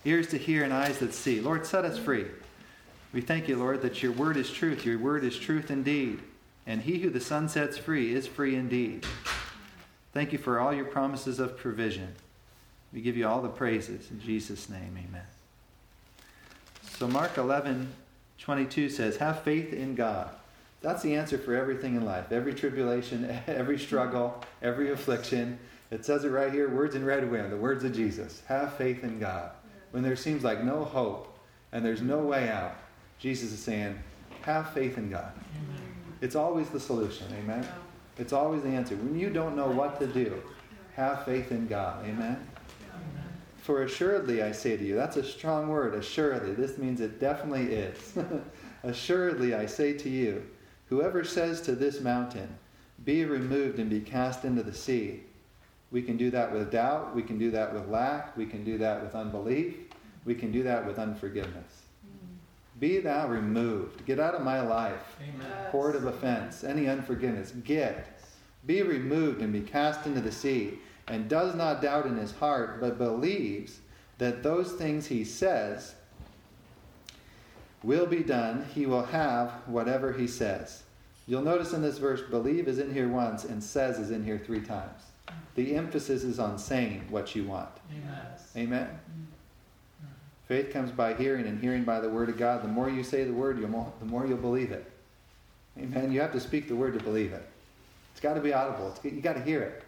Ears 0.04 0.28
to 0.28 0.38
hear 0.38 0.64
and 0.64 0.72
eyes 0.72 0.98
that 0.98 1.12
see. 1.12 1.40
Lord, 1.40 1.66
set 1.66 1.84
us 1.84 1.98
free. 1.98 2.26
We 3.12 3.20
thank 3.20 3.48
you, 3.48 3.56
Lord, 3.56 3.82
that 3.82 4.02
your 4.02 4.12
word 4.12 4.36
is 4.36 4.50
truth. 4.50 4.86
Your 4.86 4.98
word 4.98 5.24
is 5.24 5.38
truth 5.38 5.70
indeed. 5.70 6.20
And 6.66 6.82
he 6.82 7.00
who 7.00 7.10
the 7.10 7.20
Son 7.20 7.48
sets 7.48 7.76
free 7.76 8.14
is 8.14 8.26
free 8.26 8.54
indeed. 8.54 9.04
Thank 10.12 10.32
you 10.32 10.38
for 10.38 10.60
all 10.60 10.72
your 10.72 10.84
promises 10.84 11.40
of 11.40 11.56
provision. 11.56 12.14
We 12.92 13.00
give 13.00 13.16
you 13.16 13.26
all 13.26 13.42
the 13.42 13.48
praises. 13.48 14.10
In 14.10 14.20
Jesus' 14.20 14.68
name, 14.68 14.96
amen. 14.96 15.26
So, 17.02 17.08
Mark 17.08 17.36
11, 17.36 17.92
22 18.38 18.88
says, 18.88 19.16
Have 19.16 19.42
faith 19.42 19.72
in 19.72 19.96
God. 19.96 20.30
That's 20.82 21.02
the 21.02 21.16
answer 21.16 21.36
for 21.36 21.52
everything 21.52 21.96
in 21.96 22.04
life. 22.04 22.30
Every 22.30 22.54
tribulation, 22.54 23.40
every 23.48 23.76
struggle, 23.76 24.40
every 24.62 24.92
affliction. 24.92 25.58
It 25.90 26.04
says 26.04 26.22
it 26.22 26.28
right 26.28 26.52
here, 26.52 26.68
words 26.68 26.94
in 26.94 27.04
red 27.04 27.28
wing, 27.28 27.50
the 27.50 27.56
words 27.56 27.82
of 27.82 27.92
Jesus. 27.92 28.42
Have 28.46 28.74
faith 28.74 29.02
in 29.02 29.18
God. 29.18 29.50
When 29.90 30.04
there 30.04 30.14
seems 30.14 30.44
like 30.44 30.62
no 30.62 30.84
hope 30.84 31.36
and 31.72 31.84
there's 31.84 32.02
no 32.02 32.18
way 32.18 32.48
out, 32.48 32.76
Jesus 33.18 33.50
is 33.50 33.58
saying, 33.58 33.98
have 34.42 34.70
faith 34.70 34.96
in 34.96 35.10
God. 35.10 35.32
It's 36.20 36.36
always 36.36 36.70
the 36.70 36.78
solution. 36.78 37.26
Amen. 37.42 37.66
It's 38.16 38.32
always 38.32 38.62
the 38.62 38.68
answer. 38.68 38.94
When 38.94 39.18
you 39.18 39.28
don't 39.28 39.56
know 39.56 39.66
what 39.66 39.98
to 39.98 40.06
do, 40.06 40.40
have 40.94 41.24
faith 41.24 41.50
in 41.50 41.66
God. 41.66 42.06
Amen. 42.06 42.46
For 43.62 43.84
assuredly, 43.84 44.42
I 44.42 44.50
say 44.50 44.76
to 44.76 44.84
you, 44.84 44.96
that's 44.96 45.16
a 45.16 45.22
strong 45.22 45.68
word, 45.68 45.94
assuredly. 45.94 46.52
This 46.52 46.78
means 46.78 47.00
it 47.00 47.20
definitely 47.20 47.72
is. 47.72 48.18
assuredly, 48.82 49.54
I 49.54 49.66
say 49.66 49.92
to 49.92 50.08
you, 50.08 50.44
whoever 50.88 51.22
says 51.22 51.60
to 51.62 51.76
this 51.76 52.00
mountain, 52.00 52.58
be 53.04 53.24
removed 53.24 53.78
and 53.78 53.88
be 53.88 54.00
cast 54.00 54.44
into 54.44 54.64
the 54.64 54.74
sea. 54.74 55.22
We 55.92 56.02
can 56.02 56.16
do 56.16 56.28
that 56.32 56.52
with 56.52 56.72
doubt. 56.72 57.14
We 57.14 57.22
can 57.22 57.38
do 57.38 57.52
that 57.52 57.72
with 57.72 57.86
lack. 57.86 58.36
We 58.36 58.46
can 58.46 58.64
do 58.64 58.78
that 58.78 59.00
with 59.00 59.14
unbelief. 59.14 59.76
We 60.24 60.34
can 60.34 60.50
do 60.50 60.64
that 60.64 60.84
with 60.84 60.98
unforgiveness. 60.98 61.82
Mm. 62.04 62.80
Be 62.80 62.98
thou 62.98 63.28
removed. 63.28 64.04
Get 64.06 64.18
out 64.18 64.34
of 64.34 64.42
my 64.42 64.60
life. 64.60 65.16
Amen. 65.20 65.70
Horde 65.70 65.94
of 65.94 66.06
offense, 66.06 66.64
any 66.64 66.88
unforgiveness. 66.88 67.52
Get. 67.64 68.20
Be 68.66 68.82
removed 68.82 69.40
and 69.40 69.52
be 69.52 69.60
cast 69.60 70.04
into 70.06 70.20
the 70.20 70.32
sea. 70.32 70.80
And 71.08 71.28
does 71.28 71.54
not 71.54 71.82
doubt 71.82 72.06
in 72.06 72.16
his 72.16 72.32
heart, 72.32 72.80
but 72.80 72.98
believes 72.98 73.80
that 74.18 74.42
those 74.42 74.72
things 74.72 75.06
he 75.06 75.24
says 75.24 75.94
will 77.82 78.06
be 78.06 78.22
done. 78.22 78.66
He 78.74 78.86
will 78.86 79.04
have 79.04 79.50
whatever 79.66 80.12
he 80.12 80.26
says. 80.26 80.82
You'll 81.26 81.42
notice 81.42 81.72
in 81.72 81.82
this 81.82 81.98
verse, 81.98 82.20
believe 82.30 82.68
is 82.68 82.78
in 82.78 82.92
here 82.92 83.08
once 83.08 83.44
and 83.44 83.62
says 83.62 83.98
is 83.98 84.10
in 84.10 84.24
here 84.24 84.38
three 84.38 84.60
times. 84.60 85.02
The 85.54 85.74
emphasis 85.76 86.24
is 86.24 86.38
on 86.38 86.58
saying 86.58 87.06
what 87.10 87.34
you 87.34 87.44
want. 87.44 87.68
Amen. 87.90 88.26
Amen. 88.56 88.88
Mm-hmm. 88.88 89.22
Faith 90.48 90.72
comes 90.72 90.90
by 90.90 91.14
hearing, 91.14 91.46
and 91.46 91.60
hearing 91.60 91.84
by 91.84 92.00
the 92.00 92.08
word 92.08 92.28
of 92.28 92.36
God. 92.36 92.62
The 92.62 92.68
more 92.68 92.90
you 92.90 93.02
say 93.02 93.24
the 93.24 93.32
word, 93.32 93.60
the 93.60 94.06
more 94.06 94.26
you'll 94.26 94.36
believe 94.36 94.70
it. 94.70 94.90
Amen. 95.78 96.12
You 96.12 96.20
have 96.20 96.32
to 96.32 96.40
speak 96.40 96.68
the 96.68 96.76
word 96.76 96.94
to 96.98 97.02
believe 97.02 97.32
it. 97.32 97.46
It's 98.12 98.20
got 98.20 98.34
to 98.34 98.40
be 98.40 98.52
audible. 98.52 98.92
It's, 98.94 99.04
you 99.04 99.22
got 99.22 99.34
to 99.34 99.42
hear 99.42 99.62
it. 99.62 99.82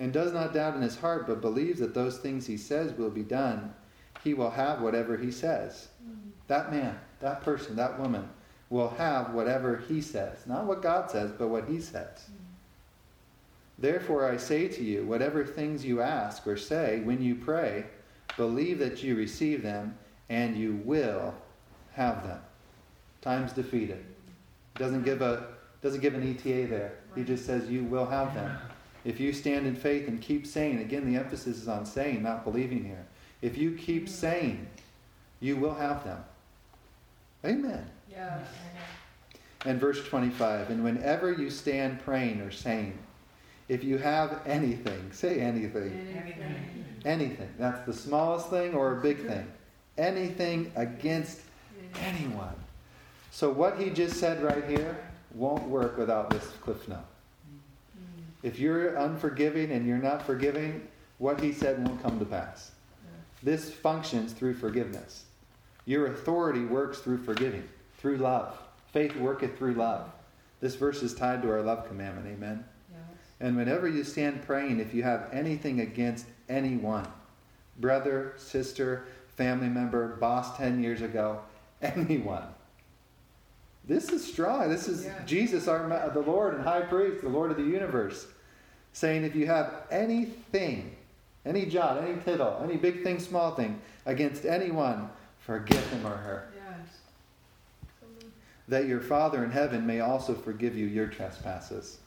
And 0.00 0.12
does 0.12 0.32
not 0.32 0.52
doubt 0.52 0.74
in 0.74 0.82
his 0.82 0.98
heart, 0.98 1.28
but 1.28 1.40
believes 1.40 1.78
that 1.78 1.94
those 1.94 2.18
things 2.18 2.46
he 2.46 2.56
says 2.56 2.92
will 2.94 3.10
be 3.10 3.22
done. 3.22 3.72
He 4.24 4.34
will 4.34 4.50
have 4.50 4.80
whatever 4.80 5.16
he 5.16 5.30
says. 5.30 5.88
That 6.48 6.72
man, 6.72 6.98
that 7.20 7.42
person, 7.42 7.76
that 7.76 8.00
woman 8.00 8.28
will 8.70 8.88
have 8.88 9.32
whatever 9.32 9.84
he 9.88 10.00
says. 10.00 10.44
Not 10.46 10.64
what 10.66 10.82
God 10.82 11.08
says, 11.10 11.30
but 11.30 11.48
what 11.48 11.68
he 11.68 11.80
says. 11.80 12.28
Therefore, 13.78 14.28
I 14.28 14.36
say 14.36 14.66
to 14.66 14.82
you, 14.82 15.04
whatever 15.04 15.44
things 15.44 15.84
you 15.84 16.00
ask 16.00 16.44
or 16.46 16.56
say 16.56 17.00
when 17.04 17.22
you 17.22 17.36
pray, 17.36 17.84
Believe 18.36 18.78
that 18.78 19.02
you 19.02 19.16
receive 19.16 19.62
them, 19.62 19.98
and 20.28 20.56
you 20.56 20.80
will 20.84 21.34
have 21.92 22.22
them. 22.22 22.40
Time's 23.20 23.52
defeated. 23.52 24.04
Doesn't 24.76 25.02
give 25.02 25.22
a 25.22 25.48
doesn't 25.82 26.00
give 26.00 26.14
an 26.14 26.22
ETA 26.22 26.66
there. 26.68 26.94
He 27.14 27.24
just 27.24 27.46
says 27.46 27.68
you 27.68 27.84
will 27.84 28.06
have 28.06 28.34
them. 28.34 28.56
If 29.04 29.18
you 29.18 29.32
stand 29.32 29.66
in 29.66 29.74
faith 29.74 30.08
and 30.08 30.20
keep 30.20 30.46
saying, 30.46 30.78
again 30.78 31.10
the 31.10 31.18
emphasis 31.18 31.58
is 31.58 31.68
on 31.68 31.86
saying, 31.86 32.22
not 32.22 32.44
believing 32.44 32.84
here. 32.84 33.06
If 33.42 33.56
you 33.56 33.72
keep 33.72 34.04
mm-hmm. 34.04 34.14
saying, 34.14 34.66
you 35.40 35.56
will 35.56 35.74
have 35.74 36.04
them. 36.04 36.22
Amen. 37.44 37.86
Yes. 38.10 38.46
And 39.64 39.80
verse 39.80 40.02
25, 40.06 40.70
and 40.70 40.84
whenever 40.84 41.32
you 41.32 41.50
stand 41.50 42.00
praying 42.00 42.40
or 42.40 42.50
saying, 42.50 42.98
if 43.68 43.84
you 43.84 43.98
have 43.98 44.40
anything, 44.46 45.12
say 45.12 45.40
anything. 45.40 45.92
Anything. 46.16 46.84
Anything. 47.04 47.48
That's 47.58 47.86
the 47.86 47.92
smallest 47.92 48.50
thing 48.50 48.74
or 48.74 48.98
a 48.98 49.00
big 49.00 49.24
thing. 49.26 49.46
Anything 49.96 50.72
against 50.76 51.40
anyone. 52.00 52.54
So 53.30 53.50
what 53.50 53.78
he 53.78 53.90
just 53.90 54.16
said 54.16 54.42
right 54.42 54.64
here 54.64 54.98
won't 55.34 55.68
work 55.68 55.96
without 55.96 56.30
this 56.30 56.44
cliff 56.62 56.88
note. 56.88 56.98
If 58.42 58.58
you're 58.58 58.96
unforgiving 58.96 59.70
and 59.72 59.86
you're 59.86 59.98
not 59.98 60.24
forgiving, 60.24 60.88
what 61.18 61.40
he 61.40 61.52
said 61.52 61.86
won't 61.86 62.02
come 62.02 62.18
to 62.18 62.24
pass. 62.24 62.72
This 63.42 63.70
functions 63.70 64.32
through 64.32 64.54
forgiveness. 64.54 65.24
Your 65.86 66.06
authority 66.06 66.64
works 66.64 66.98
through 66.98 67.18
forgiving, 67.18 67.68
through 67.98 68.18
love. 68.18 68.56
Faith 68.92 69.16
worketh 69.16 69.56
through 69.56 69.74
love. 69.74 70.10
This 70.60 70.74
verse 70.74 71.02
is 71.02 71.14
tied 71.14 71.42
to 71.42 71.50
our 71.50 71.62
love 71.62 71.86
commandment. 71.88 72.26
Amen. 72.26 72.64
And 73.40 73.56
whenever 73.56 73.88
you 73.88 74.04
stand 74.04 74.42
praying, 74.42 74.80
if 74.80 74.92
you 74.92 75.02
have 75.02 75.30
anything 75.32 75.80
against 75.80 76.26
anyone, 76.48 77.06
brother, 77.78 78.34
sister, 78.36 79.06
family 79.36 79.68
member, 79.68 80.16
boss 80.16 80.56
10 80.58 80.82
years 80.82 81.00
ago, 81.00 81.40
anyone. 81.82 82.44
This 83.90 84.10
is 84.10 84.24
strong. 84.24 84.70
This 84.70 84.86
is 84.86 85.04
yeah. 85.04 85.18
Jesus, 85.26 85.66
our, 85.66 86.10
the 86.14 86.20
Lord 86.20 86.54
and 86.54 86.62
High 86.62 86.82
Priest, 86.82 87.22
the 87.22 87.28
Lord 87.28 87.50
of 87.50 87.56
the 87.56 87.64
universe, 87.64 88.28
saying 88.92 89.24
if 89.24 89.34
you 89.34 89.46
have 89.46 89.82
anything, 89.90 90.94
any 91.44 91.66
jot, 91.66 92.00
any 92.00 92.20
tittle, 92.20 92.60
any 92.62 92.76
big 92.76 93.02
thing, 93.02 93.18
small 93.18 93.56
thing, 93.56 93.80
against 94.06 94.46
anyone, 94.46 95.10
forgive 95.40 95.84
him 95.90 96.06
or 96.06 96.16
her. 96.16 96.52
Yes. 96.54 96.98
That 98.68 98.86
your 98.86 99.00
Father 99.00 99.42
in 99.42 99.50
heaven 99.50 99.84
may 99.84 99.98
also 99.98 100.34
forgive 100.34 100.76
you 100.76 100.86
your 100.86 101.08
trespasses. 101.08 101.98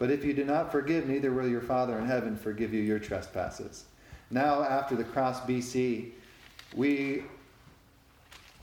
But 0.00 0.10
if 0.10 0.24
you 0.24 0.34
do 0.34 0.44
not 0.44 0.72
forgive, 0.72 1.06
neither 1.06 1.32
will 1.32 1.48
your 1.48 1.60
Father 1.60 1.96
in 2.00 2.06
heaven 2.06 2.36
forgive 2.36 2.74
you 2.74 2.80
your 2.80 2.98
trespasses. 2.98 3.84
Now, 4.32 4.64
after 4.64 4.96
the 4.96 5.04
cross 5.04 5.38
BC, 5.42 6.10
we 6.74 7.22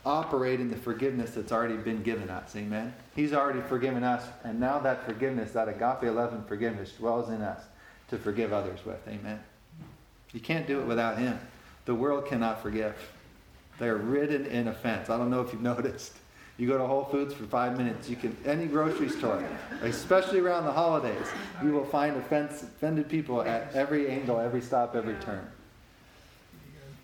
operate 0.06 0.60
in 0.60 0.70
the 0.70 0.76
forgiveness 0.76 1.32
that's 1.32 1.52
already 1.52 1.78
been 1.78 2.04
given 2.04 2.30
us. 2.30 2.56
Amen? 2.56 2.94
He's 3.16 3.34
already 3.34 3.62
forgiven 3.62 4.04
us, 4.04 4.24
and 4.44 4.60
now 4.60 4.80
that 4.80 5.06
forgiveness, 5.06 5.52
that 5.54 5.68
agape 5.68 6.04
11 6.04 6.44
forgiveness, 6.46 6.92
dwells 6.92 7.30
in 7.30 7.42
us 7.42 7.64
to 8.10 8.18
forgive 8.18 8.54
others 8.54 8.86
with. 8.86 9.00
Amen? 9.08 9.42
You 10.32 10.40
can't 10.40 10.68
do 10.68 10.80
it 10.80 10.86
without 10.86 11.18
Him. 11.18 11.40
The 11.86 11.96
world 11.96 12.28
cannot 12.28 12.62
forgive. 12.62 12.96
They're 13.80 13.96
ridden 13.96 14.46
in 14.46 14.68
offense. 14.68 15.10
I 15.10 15.18
don't 15.18 15.30
know 15.30 15.42
if 15.42 15.52
you've 15.52 15.62
noticed. 15.76 16.14
You 16.58 16.68
go 16.68 16.78
to 16.78 16.86
Whole 16.86 17.04
Foods 17.06 17.34
for 17.34 17.44
five 17.46 17.78
minutes. 17.78 18.10
You 18.10 18.16
can 18.16 18.36
any 18.46 18.66
grocery 18.66 19.10
store, 19.10 19.44
especially 19.82 20.40
around 20.40 20.64
the 20.64 20.72
holidays, 20.72 21.28
you 21.62 21.74
will 21.74 21.84
find 21.84 22.16
offense, 22.16 22.64
offended 22.64 23.10
people 23.10 23.42
at 23.42 23.74
every 23.74 24.10
angle, 24.10 24.40
every 24.40 24.62
stop, 24.62 24.96
every 24.96 25.16
turn. 25.16 25.46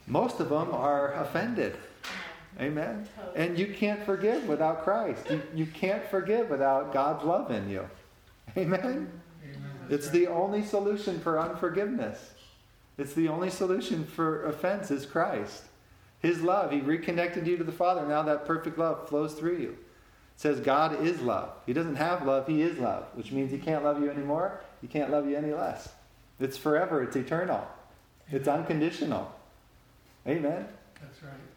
Most 0.08 0.40
of 0.40 0.50
them 0.50 0.72
are 0.72 1.14
offended. 1.16 1.78
Amen. 2.62 3.08
And 3.36 3.58
you 3.58 3.74
can't 3.74 4.06
forgive 4.06 4.48
without 4.48 4.84
Christ. 4.84 5.30
You, 5.30 5.42
you 5.56 5.66
can't 5.66 6.06
forgive 6.06 6.50
without 6.50 6.94
God's 6.94 7.24
love 7.24 7.50
in 7.50 7.70
you. 7.70 7.90
Amen. 8.56 9.10
It's 9.90 10.10
the 10.10 10.28
only 10.28 10.64
solution 10.64 11.20
for 11.20 11.40
unforgiveness. 11.40 12.32
It's 12.98 13.14
the 13.14 13.30
only 13.30 13.50
solution 13.50 14.06
for 14.06 14.46
offense 14.46 14.92
is 14.92 15.06
Christ. 15.06 15.64
His 16.20 16.42
love, 16.42 16.72
He 16.72 16.82
reconnected 16.82 17.48
you 17.48 17.58
to 17.58 17.64
the 17.64 17.72
Father. 17.72 18.06
Now 18.06 18.22
that 18.24 18.46
perfect 18.46 18.78
love 18.78 19.10
flows 19.10 19.34
through 19.34 19.58
you. 19.58 19.70
It 19.70 19.78
says 20.38 20.60
God 20.60 21.04
is 21.04 21.20
love. 21.22 21.50
He 21.66 21.74
doesn't 21.74 21.96
have 21.96 22.26
love, 22.26 22.48
He 22.48 22.62
is 22.62 22.78
love, 22.78 23.06
which 23.16 23.32
means 23.32 23.52
He 23.52 23.58
can't 23.58 23.84
love 23.84 24.02
you 24.02 24.10
anymore. 24.10 24.62
He 24.82 24.88
can't 24.88 25.10
love 25.10 25.28
you 25.28 25.36
any 25.36 25.52
less. 25.52 25.90
It's 26.40 26.58
forever, 26.58 27.04
it's 27.04 27.16
eternal, 27.16 27.68
it's 28.30 28.48
unconditional. 28.48 29.32
Amen. 30.28 30.68
That's 31.02 31.24
right. 31.24 31.51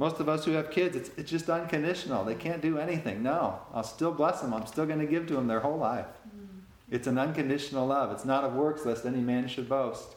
Most 0.00 0.18
of 0.18 0.30
us 0.30 0.46
who 0.46 0.52
have 0.52 0.70
kids, 0.70 0.96
it's, 0.96 1.10
it's 1.18 1.30
just 1.30 1.50
unconditional. 1.50 2.24
They 2.24 2.34
can't 2.34 2.62
do 2.62 2.78
anything. 2.78 3.22
No, 3.22 3.58
I'll 3.74 3.84
still 3.84 4.12
bless 4.12 4.40
them. 4.40 4.54
I'm 4.54 4.64
still 4.64 4.86
going 4.86 4.98
to 4.98 5.04
give 5.04 5.26
to 5.26 5.34
them 5.34 5.46
their 5.46 5.60
whole 5.60 5.76
life. 5.76 6.06
Mm. 6.26 6.60
It's 6.90 7.06
an 7.06 7.18
unconditional 7.18 7.86
love. 7.86 8.10
It's 8.10 8.24
not 8.24 8.42
of 8.42 8.54
works, 8.54 8.86
lest 8.86 9.04
any 9.04 9.20
man 9.20 9.46
should 9.46 9.68
boast. 9.68 10.08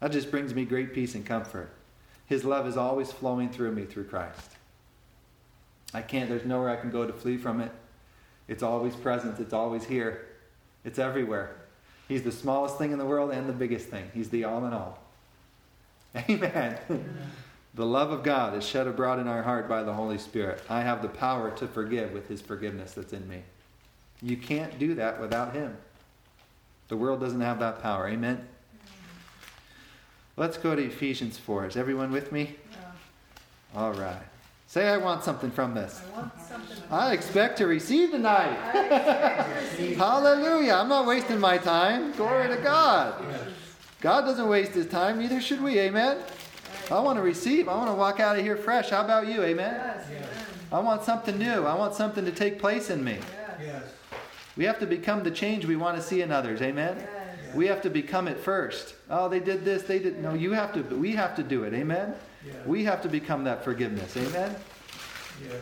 That 0.00 0.12
just 0.12 0.30
brings 0.30 0.54
me 0.54 0.64
great 0.64 0.94
peace 0.94 1.14
and 1.14 1.26
comfort. 1.26 1.74
His 2.24 2.42
love 2.42 2.66
is 2.66 2.78
always 2.78 3.12
flowing 3.12 3.50
through 3.50 3.72
me 3.72 3.84
through 3.84 4.04
Christ. 4.04 4.52
I 5.92 6.00
can't, 6.00 6.30
there's 6.30 6.46
nowhere 6.46 6.70
I 6.70 6.76
can 6.76 6.90
go 6.90 7.06
to 7.06 7.12
flee 7.12 7.36
from 7.36 7.60
it. 7.60 7.70
It's 8.48 8.62
always 8.62 8.96
present, 8.96 9.38
it's 9.38 9.52
always 9.52 9.84
here, 9.84 10.26
it's 10.86 10.98
everywhere. 10.98 11.54
He's 12.08 12.22
the 12.22 12.32
smallest 12.32 12.78
thing 12.78 12.92
in 12.92 12.98
the 12.98 13.04
world 13.04 13.30
and 13.30 13.46
the 13.46 13.52
biggest 13.52 13.88
thing. 13.88 14.10
He's 14.14 14.30
the 14.30 14.44
all 14.44 14.64
in 14.64 14.72
all. 14.72 14.98
Amen. 16.30 16.78
The 17.74 17.84
love 17.84 18.12
of 18.12 18.22
God 18.22 18.56
is 18.56 18.66
shed 18.66 18.86
abroad 18.86 19.18
in 19.18 19.26
our 19.26 19.42
heart 19.42 19.68
by 19.68 19.82
the 19.82 19.92
Holy 19.92 20.18
Spirit. 20.18 20.62
I 20.68 20.82
have 20.82 21.02
the 21.02 21.08
power 21.08 21.50
to 21.56 21.66
forgive 21.66 22.12
with 22.12 22.28
His 22.28 22.40
forgiveness 22.40 22.92
that's 22.92 23.12
in 23.12 23.28
me. 23.28 23.42
You 24.22 24.36
can't 24.36 24.78
do 24.78 24.94
that 24.94 25.20
without 25.20 25.54
Him. 25.54 25.76
The 26.88 26.96
world 26.96 27.20
doesn't 27.20 27.40
have 27.40 27.58
that 27.58 27.82
power. 27.82 28.08
Amen. 28.08 28.46
Let's 30.36 30.56
go 30.56 30.74
to 30.74 30.82
Ephesians 30.82 31.36
4. 31.36 31.66
Is 31.66 31.76
everyone 31.76 32.12
with 32.12 32.30
me? 32.30 32.56
Yeah. 32.72 33.80
All 33.80 33.92
right. 33.92 34.22
Say, 34.66 34.88
I 34.88 34.96
want 34.96 35.22
something 35.22 35.50
from 35.50 35.74
this. 35.74 36.00
I 36.12 36.20
want 36.20 36.40
something. 36.40 36.76
I 36.90 37.12
expect 37.12 37.58
to 37.58 37.66
receive 37.66 38.10
tonight. 38.10 38.58
I 38.58 38.80
expect 38.80 39.48
to 39.48 39.54
receive. 39.54 39.96
Hallelujah. 39.96 40.74
I'm 40.74 40.88
not 40.88 41.06
wasting 41.06 41.38
my 41.38 41.58
time. 41.58 42.12
Glory 42.12 42.48
to 42.48 42.56
God. 42.56 43.24
God 44.00 44.22
doesn't 44.22 44.48
waste 44.48 44.72
his 44.72 44.86
time, 44.86 45.18
neither 45.18 45.40
should 45.40 45.62
we. 45.62 45.78
Amen. 45.78 46.18
I 46.90 47.00
want 47.00 47.16
to 47.18 47.22
receive. 47.22 47.68
I 47.68 47.74
want 47.76 47.88
to 47.88 47.94
walk 47.94 48.20
out 48.20 48.38
of 48.38 48.44
here 48.44 48.56
fresh. 48.56 48.90
How 48.90 49.02
about 49.04 49.26
you? 49.26 49.42
Amen. 49.42 49.74
Yes, 49.74 50.06
amen. 50.10 50.28
I 50.72 50.78
want 50.80 51.02
something 51.04 51.38
new. 51.38 51.64
I 51.64 51.74
want 51.74 51.94
something 51.94 52.24
to 52.24 52.32
take 52.32 52.58
place 52.58 52.90
in 52.90 53.02
me. 53.02 53.18
Yes. 53.60 53.84
We 54.56 54.64
have 54.64 54.78
to 54.80 54.86
become 54.86 55.22
the 55.22 55.30
change 55.30 55.64
we 55.64 55.76
want 55.76 55.96
to 55.96 56.02
see 56.02 56.22
in 56.22 56.30
others. 56.30 56.60
Amen. 56.62 56.96
Yes. 56.98 57.54
We 57.54 57.66
have 57.68 57.80
to 57.82 57.90
become 57.90 58.28
it 58.28 58.38
first. 58.38 58.94
Oh, 59.08 59.28
they 59.28 59.40
did 59.40 59.64
this, 59.64 59.82
they 59.84 59.98
didn't. 59.98 60.22
no, 60.22 60.34
you 60.34 60.52
have 60.52 60.72
to 60.74 60.82
we 60.96 61.12
have 61.12 61.34
to 61.36 61.42
do 61.42 61.64
it. 61.64 61.72
Amen. 61.74 62.14
We 62.66 62.84
have 62.84 63.00
to 63.02 63.08
become 63.08 63.44
that 63.44 63.64
forgiveness. 63.64 64.16
Amen. 64.16 64.54
Yes. 65.42 65.60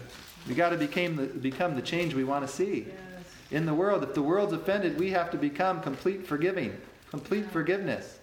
We 0.49 0.55
got 0.55 0.71
to 0.71 0.77
become 0.77 1.17
the, 1.17 1.27
become 1.27 1.77
the 1.77 1.83
change 1.83 2.15
we 2.15 2.25
want 2.25 2.47
to 2.47 2.53
see 2.53 2.87
Yes. 2.89 3.25
in 3.53 3.65
the 3.67 3.75
world. 3.75 4.03
If 4.03 4.15
the 4.15 4.23
world's 4.23 4.53
offended, 4.53 4.99
we 4.99 5.11
have 5.11 5.31
to 5.31 5.37
become 5.39 5.81
complete 5.81 6.27
forgiving, 6.27 6.77
complete 7.11 7.49
forgiveness. 7.51 8.19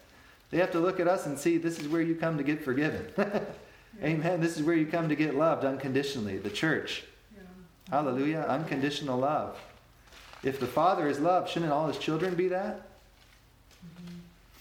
They 0.52 0.58
have 0.58 0.72
to 0.72 0.80
look 0.80 1.00
at 1.00 1.08
us 1.08 1.26
and 1.26 1.38
see 1.38 1.58
this 1.58 1.80
is 1.80 1.88
where 1.88 2.02
you 2.02 2.16
come 2.16 2.38
to 2.38 2.44
get 2.44 2.64
forgiven. 2.64 3.08
Amen. 4.04 4.42
This 4.42 4.58
is 4.58 4.64
where 4.64 4.76
you 4.76 4.88
come 4.88 5.10
to 5.10 5.16
get 5.16 5.36
loved 5.36 5.66
unconditionally. 5.66 6.38
The 6.38 6.50
church. 6.50 7.04
Yeah. 7.36 7.44
Hallelujah. 7.92 8.46
Unconditional 8.48 9.20
love. 9.20 9.60
If 10.42 10.60
the 10.60 10.68
Father 10.68 11.08
is 11.08 11.20
love, 11.20 11.50
shouldn't 11.50 11.72
all 11.72 11.88
his 11.88 11.98
children 11.98 12.34
be 12.34 12.48
that? 12.48 12.88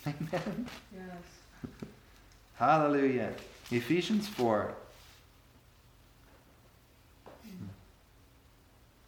Mm-hmm. 0.04 0.34
Amen. 0.34 0.66
Yes. 0.92 1.72
Hallelujah. 2.56 3.32
Ephesians 3.70 4.26
4. 4.26 4.74
Mm. 7.46 7.68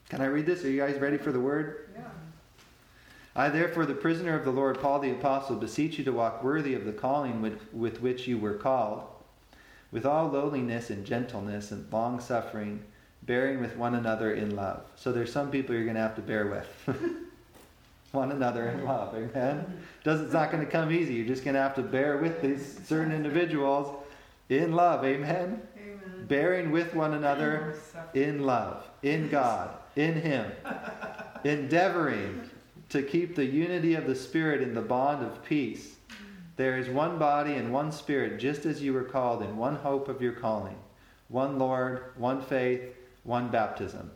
Can 0.08 0.20
I 0.20 0.26
read 0.26 0.46
this? 0.46 0.64
Are 0.64 0.70
you 0.70 0.80
guys 0.80 0.98
ready 1.00 1.18
for 1.18 1.32
the 1.32 1.40
word? 1.40 1.88
Yeah. 1.96 2.02
I, 3.34 3.48
therefore, 3.48 3.86
the 3.86 3.94
prisoner 3.94 4.36
of 4.36 4.44
the 4.44 4.50
Lord, 4.50 4.80
Paul 4.80 4.98
the 4.98 5.12
Apostle, 5.12 5.56
beseech 5.56 5.98
you 5.98 6.04
to 6.04 6.12
walk 6.12 6.42
worthy 6.42 6.74
of 6.74 6.84
the 6.84 6.92
calling 6.92 7.40
with, 7.40 7.72
with 7.72 8.00
which 8.00 8.26
you 8.26 8.38
were 8.38 8.54
called, 8.54 9.04
with 9.92 10.04
all 10.04 10.28
lowliness 10.28 10.90
and 10.90 11.06
gentleness 11.06 11.70
and 11.70 11.90
long 11.92 12.20
suffering, 12.20 12.82
bearing 13.22 13.60
with 13.60 13.76
one 13.76 13.94
another 13.94 14.32
in 14.32 14.56
love. 14.56 14.82
So 14.96 15.12
there's 15.12 15.32
some 15.32 15.50
people 15.50 15.74
you're 15.74 15.84
going 15.84 15.94
to 15.94 16.02
have 16.02 16.16
to 16.16 16.22
bear 16.22 16.46
with. 16.46 16.96
one 18.12 18.32
another 18.32 18.68
in 18.68 18.84
love. 18.84 19.14
Amen. 19.14 19.80
Doesn't, 20.02 20.26
it's 20.26 20.34
not 20.34 20.50
going 20.50 20.64
to 20.64 20.70
come 20.70 20.90
easy. 20.90 21.14
You're 21.14 21.26
just 21.26 21.44
going 21.44 21.54
to 21.54 21.60
have 21.60 21.76
to 21.76 21.82
bear 21.82 22.16
with 22.16 22.42
these 22.42 22.80
certain 22.84 23.12
individuals 23.12 23.94
in 24.48 24.72
love. 24.72 25.04
Amen. 25.04 25.62
Amen. 25.76 26.26
Bearing 26.26 26.70
with 26.72 26.94
one 26.94 27.14
another 27.14 27.76
in 28.14 28.44
love, 28.44 28.84
in 29.02 29.28
God, 29.28 29.70
in 29.94 30.14
Him, 30.14 30.50
endeavoring 31.44 32.49
to 32.90 33.02
keep 33.02 33.34
the 33.34 33.44
unity 33.44 33.94
of 33.94 34.06
the 34.06 34.14
Spirit 34.14 34.60
in 34.60 34.74
the 34.74 34.82
bond 34.82 35.24
of 35.24 35.44
peace. 35.44 35.96
There 36.56 36.76
is 36.76 36.88
one 36.88 37.18
body 37.18 37.54
and 37.54 37.72
one 37.72 37.92
Spirit, 37.92 38.38
just 38.38 38.66
as 38.66 38.82
you 38.82 38.92
were 38.92 39.04
called 39.04 39.42
in 39.42 39.56
one 39.56 39.76
hope 39.76 40.08
of 40.08 40.20
your 40.20 40.32
calling, 40.32 40.76
one 41.28 41.58
Lord, 41.58 42.12
one 42.16 42.42
faith, 42.42 42.82
one 43.22 43.48
baptism. 43.48 44.10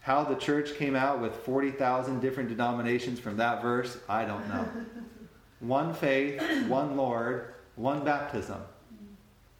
How 0.00 0.24
the 0.24 0.34
church 0.34 0.74
came 0.76 0.96
out 0.96 1.20
with 1.20 1.34
40,000 1.34 2.20
different 2.20 2.48
denominations 2.48 3.20
from 3.20 3.36
that 3.36 3.62
verse, 3.62 3.98
I 4.08 4.24
don't 4.24 4.48
know. 4.48 4.68
one 5.60 5.94
faith, 5.94 6.42
one 6.66 6.96
Lord, 6.96 7.54
one 7.76 8.04
baptism. 8.04 8.60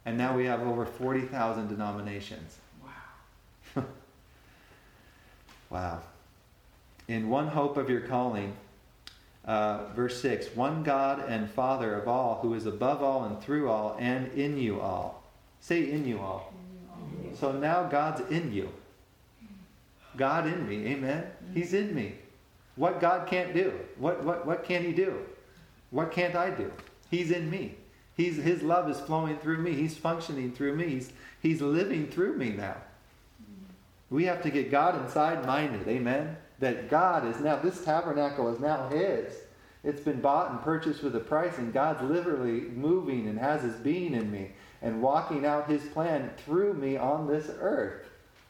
And 0.05 0.17
now 0.17 0.35
we 0.35 0.45
have 0.45 0.61
over 0.61 0.85
40,000 0.85 1.67
denominations. 1.67 2.57
Wow. 2.83 3.83
Wow. 5.69 6.01
In 7.09 7.27
one 7.27 7.47
hope 7.47 7.75
of 7.75 7.89
your 7.89 8.01
calling, 8.01 8.55
uh, 9.43 9.85
verse 9.95 10.21
6 10.21 10.55
one 10.55 10.83
God 10.83 11.27
and 11.27 11.49
Father 11.49 11.95
of 11.95 12.07
all, 12.07 12.39
who 12.43 12.53
is 12.53 12.67
above 12.67 13.01
all 13.01 13.25
and 13.25 13.41
through 13.41 13.67
all 13.67 13.97
and 13.99 14.31
in 14.33 14.59
you 14.59 14.79
all. 14.79 15.23
Say 15.59 15.91
in 15.91 16.05
you 16.05 16.19
all. 16.19 16.53
So 17.39 17.51
now 17.51 17.87
God's 17.87 18.21
in 18.29 18.53
you. 18.53 18.69
God 20.17 20.45
in 20.45 20.69
me. 20.69 20.85
Amen. 20.85 21.25
He's 21.51 21.73
in 21.73 21.95
me. 21.95 22.13
What 22.75 23.01
God 23.01 23.27
can't 23.27 23.55
do. 23.55 23.73
What, 23.97 24.23
what, 24.23 24.45
what 24.45 24.63
can 24.63 24.83
He 24.83 24.91
do? 24.91 25.17
What 25.89 26.11
can't 26.11 26.35
I 26.35 26.51
do? 26.51 26.71
He's 27.09 27.31
in 27.31 27.49
me. 27.49 27.73
He's, 28.15 28.37
his 28.37 28.61
love 28.61 28.87
is 28.87 28.99
flowing 28.99 29.37
through 29.37 29.57
me. 29.57 29.73
He's 29.73 29.97
functioning 29.97 30.51
through 30.51 30.75
me. 30.75 30.89
He's, 30.89 31.11
he's 31.41 31.61
living 31.61 32.07
through 32.07 32.37
me 32.37 32.49
now. 32.49 32.75
We 34.11 34.25
have 34.25 34.43
to 34.43 34.51
get 34.51 34.69
God 34.69 35.03
inside 35.03 35.43
minded. 35.45 35.87
Amen. 35.87 36.37
That 36.59 36.89
God 36.89 37.25
is 37.25 37.39
now, 37.39 37.57
this 37.57 37.83
tabernacle 37.83 38.53
is 38.53 38.59
now 38.59 38.89
His. 38.89 39.33
It's 39.83 40.01
been 40.01 40.19
bought 40.19 40.51
and 40.51 40.61
purchased 40.61 41.03
with 41.03 41.15
a 41.15 41.21
price, 41.21 41.57
and 41.57 41.73
God's 41.73 42.01
literally 42.01 42.61
moving 42.61 43.27
and 43.27 43.39
has 43.39 43.61
His 43.61 43.75
being 43.75 44.13
in 44.13 44.29
me 44.29 44.51
and 44.81 45.01
walking 45.01 45.45
out 45.45 45.69
His 45.69 45.83
plan 45.83 46.31
through 46.45 46.73
me 46.73 46.97
on 46.97 47.27
this 47.27 47.49
earth. 47.59 48.09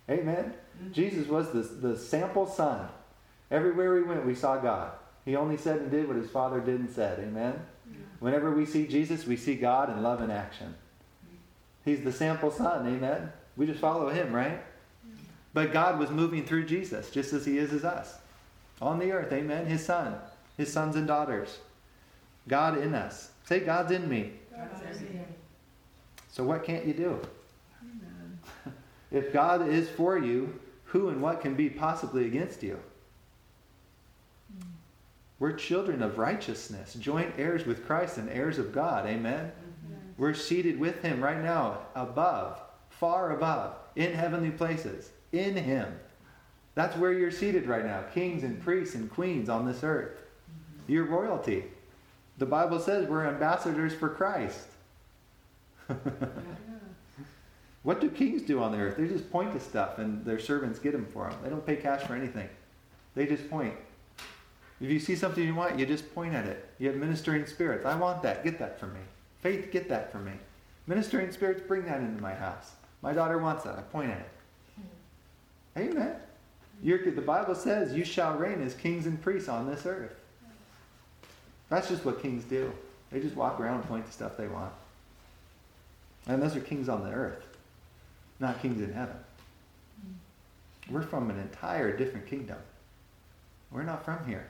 Amen. 0.10 0.54
Mm-hmm. 0.82 0.92
Jesus 0.92 1.28
was 1.28 1.52
the, 1.52 1.62
the 1.62 1.98
sample 1.98 2.48
son. 2.48 2.88
Everywhere 3.52 3.94
we 3.94 4.04
went, 4.04 4.26
we 4.26 4.36
saw 4.36 4.58
God. 4.58 4.94
He 5.26 5.36
only 5.36 5.58
said 5.58 5.82
and 5.82 5.92
did 5.92 6.08
what 6.08 6.18
His 6.18 6.32
Father 6.32 6.60
did 6.60 6.80
and 6.80 6.90
said. 6.90 7.20
Amen. 7.20 7.54
Mm-hmm. 7.54 8.02
Whenever 8.20 8.52
we 8.52 8.66
see 8.66 8.88
Jesus, 8.88 9.28
we 9.28 9.38
see 9.38 9.56
God 9.56 9.92
in 9.92 10.02
love 10.02 10.22
and 10.22 10.32
action. 10.32 10.74
Mm-hmm. 11.26 11.36
He's 11.86 12.04
the 12.04 12.12
sample 12.12 12.50
son. 12.50 12.88
Amen. 12.88 13.32
We 13.56 13.68
just 13.68 13.80
follow 13.80 14.10
Him, 14.10 14.34
right? 14.34 14.64
But 15.54 15.74
God 15.74 15.98
was 15.98 16.10
moving 16.10 16.46
through 16.46 16.66
Jesus, 16.66 17.10
just 17.10 17.34
as 17.34 17.46
He 17.46 17.58
is 17.58 17.74
as 17.74 17.84
us. 17.84 18.16
On 18.82 19.00
the 19.00 19.12
earth, 19.12 19.32
amen. 19.32 19.66
His 19.66 19.84
Son, 19.84 20.16
His 20.58 20.72
sons 20.72 20.96
and 20.96 21.08
daughters. 21.08 21.60
God 22.48 22.78
in 22.78 22.94
us. 22.94 23.32
Say, 23.46 23.60
God's 23.60 23.92
in 23.92 24.08
me. 24.08 24.34
God's 24.56 25.02
in 25.02 25.06
me. 25.06 25.20
So 26.32 26.44
what 26.44 26.64
can't 26.64 26.86
you 26.86 26.94
do? 26.94 27.20
Amen. 27.82 28.40
If 29.12 29.34
God 29.34 29.68
is 29.68 29.90
for 29.90 30.20
you, 30.20 30.60
who 30.86 31.10
and 31.10 31.20
what 31.20 31.42
can 31.42 31.56
be 31.56 31.68
possibly 31.68 32.28
against 32.28 32.62
you? 32.62 32.80
Hmm. 34.54 34.68
We're 35.40 35.54
children 35.54 36.04
of 36.04 36.20
righteousness, 36.20 36.94
joint 36.94 37.34
heirs 37.38 37.66
with 37.66 37.88
Christ 37.88 38.20
and 38.20 38.30
heirs 38.30 38.60
of 38.60 38.72
God. 38.72 39.08
Amen. 39.08 39.52
We're 40.20 40.34
seated 40.34 40.80
with 40.80 41.02
Him 41.02 41.24
right 41.24 41.42
now, 41.42 41.80
above, 41.96 42.62
far 42.90 43.32
above, 43.32 43.76
in 43.96 44.14
heavenly 44.14 44.52
places, 44.52 45.12
in 45.32 45.56
Him. 45.56 46.00
That's 46.76 46.96
where 46.98 47.14
you're 47.14 47.32
seated 47.32 47.66
right 47.68 47.86
now, 47.86 48.04
kings 48.14 48.44
and 48.44 48.62
priests 48.62 48.96
and 48.96 49.10
queens 49.12 49.50
on 49.50 49.66
this 49.66 49.84
earth. 49.84 50.18
Mm-hmm. 50.18 50.92
You're 50.92 51.06
royalty. 51.06 51.66
The 52.38 52.46
Bible 52.46 52.80
says 52.80 53.08
we're 53.08 53.26
ambassadors 53.26 53.94
for 53.94 54.10
Christ. 54.10 54.68
What 57.84 58.02
do 58.02 58.10
kings 58.10 58.42
do 58.42 58.62
on 58.62 58.72
the 58.72 58.78
earth? 58.78 58.98
They 58.98 59.08
just 59.08 59.32
point 59.32 59.54
to 59.54 59.60
stuff 59.60 60.00
and 60.00 60.26
their 60.26 60.40
servants 60.40 60.80
get 60.80 60.92
them 60.92 61.06
for 61.06 61.30
them. 61.30 61.40
They 61.44 61.50
don't 61.50 61.66
pay 61.66 61.78
cash 61.78 62.02
for 62.04 62.14
anything. 62.14 62.50
They 63.16 63.26
just 63.26 63.50
point. 63.50 63.74
If 64.82 64.90
you 64.90 65.00
see 65.00 65.16
something 65.16 65.44
you 65.44 65.56
want, 65.56 65.80
you 65.80 65.86
just 65.86 66.14
point 66.14 66.34
at 66.34 66.46
it. 66.46 66.70
You 66.78 66.88
have 66.88 66.98
ministering 66.98 67.46
spirits. 67.46 67.86
I 67.86 67.96
want 67.96 68.22
that. 68.24 68.44
Get 68.44 68.60
that 68.60 68.80
for 68.80 68.88
me. 68.88 69.00
Faith, 69.42 69.72
get 69.72 69.90
that 69.90 70.12
for 70.12 70.20
me. 70.20 70.34
Ministering 70.88 71.32
spirits, 71.32 71.62
bring 71.66 71.86
that 71.86 72.00
into 72.00 72.22
my 72.22 72.34
house. 72.34 72.72
My 73.02 73.14
daughter 73.14 73.38
wants 73.38 73.64
that. 73.64 73.78
I 73.78 73.82
point 73.82 74.12
at 74.12 74.20
it. 74.20 74.30
Amen. 75.78 76.16
You're, 76.82 77.12
the 77.12 77.22
Bible 77.22 77.56
says, 77.56 77.94
You 77.94 78.06
shall 78.06 78.38
reign 78.38 78.62
as 78.62 78.74
kings 78.74 79.06
and 79.06 79.22
priests 79.22 79.50
on 79.50 79.70
this 79.70 79.86
earth. 79.86 80.16
That's 81.70 81.88
just 81.88 82.06
what 82.06 82.22
kings 82.22 82.44
do. 82.44 82.72
They 83.12 83.20
just 83.20 83.36
walk 83.36 83.60
around 83.60 83.82
and 83.82 83.88
point 83.88 84.06
to 84.06 84.12
stuff 84.12 84.38
they 84.38 84.48
want. 84.48 84.72
And 86.28 86.42
those 86.42 86.56
are 86.56 86.62
kings 86.62 86.90
on 86.90 87.04
the 87.04 87.12
earth, 87.12 87.46
not 88.40 88.62
kings 88.62 88.82
in 88.82 88.94
heaven. 88.94 89.16
We're 90.90 91.02
from 91.02 91.30
an 91.30 91.40
entire 91.40 91.96
different 91.96 92.28
kingdom. 92.28 92.58
We're 93.72 93.84
not 93.84 94.04
from 94.04 94.26
here. 94.28 94.48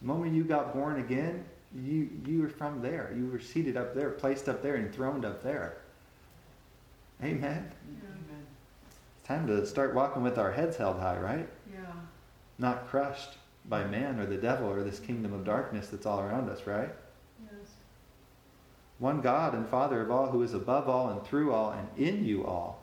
The 0.00 0.06
moment 0.06 0.34
you 0.34 0.44
got 0.44 0.72
born 0.72 1.00
again, 1.00 1.44
you, 1.74 2.08
you 2.26 2.42
were 2.42 2.48
from 2.48 2.82
there. 2.82 3.12
You 3.16 3.26
were 3.26 3.40
seated 3.40 3.76
up 3.76 3.94
there, 3.94 4.10
placed 4.10 4.48
up 4.48 4.62
there, 4.62 4.76
enthroned 4.76 5.24
up 5.24 5.42
there. 5.42 5.78
Amen. 7.22 7.70
It's 8.18 8.21
time 9.32 9.46
to 9.46 9.66
start 9.66 9.94
walking 9.94 10.22
with 10.22 10.38
our 10.38 10.52
heads 10.52 10.76
held 10.76 10.98
high, 10.98 11.18
right? 11.18 11.48
Yeah. 11.72 11.80
Not 12.58 12.88
crushed 12.88 13.38
by 13.66 13.84
man 13.84 14.18
or 14.18 14.26
the 14.26 14.36
devil 14.36 14.68
or 14.68 14.82
this 14.82 14.98
kingdom 14.98 15.32
of 15.32 15.44
darkness 15.44 15.88
that's 15.88 16.06
all 16.06 16.20
around 16.20 16.50
us, 16.50 16.66
right? 16.66 16.90
Yes. 17.44 17.70
One 18.98 19.20
God 19.20 19.54
and 19.54 19.66
Father 19.66 20.02
of 20.02 20.10
all, 20.10 20.26
who 20.26 20.42
is 20.42 20.54
above 20.54 20.88
all 20.88 21.10
and 21.10 21.24
through 21.24 21.52
all 21.52 21.72
and 21.72 21.88
in 21.96 22.24
you 22.24 22.44
all. 22.44 22.82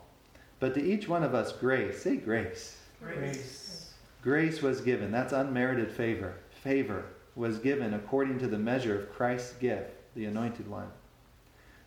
But 0.58 0.74
to 0.74 0.82
each 0.82 1.08
one 1.08 1.22
of 1.22 1.34
us, 1.34 1.52
grace. 1.52 2.02
Say 2.02 2.16
grace. 2.16 2.78
Grace. 3.02 3.92
Grace 4.22 4.60
was 4.60 4.80
given. 4.80 5.12
That's 5.12 5.32
unmerited 5.32 5.90
favor. 5.90 6.34
Favor 6.50 7.04
was 7.36 7.58
given 7.58 7.94
according 7.94 8.38
to 8.40 8.48
the 8.48 8.58
measure 8.58 8.98
of 8.98 9.12
Christ's 9.12 9.54
gift, 9.54 9.92
the 10.14 10.24
anointed 10.24 10.68
one. 10.68 10.90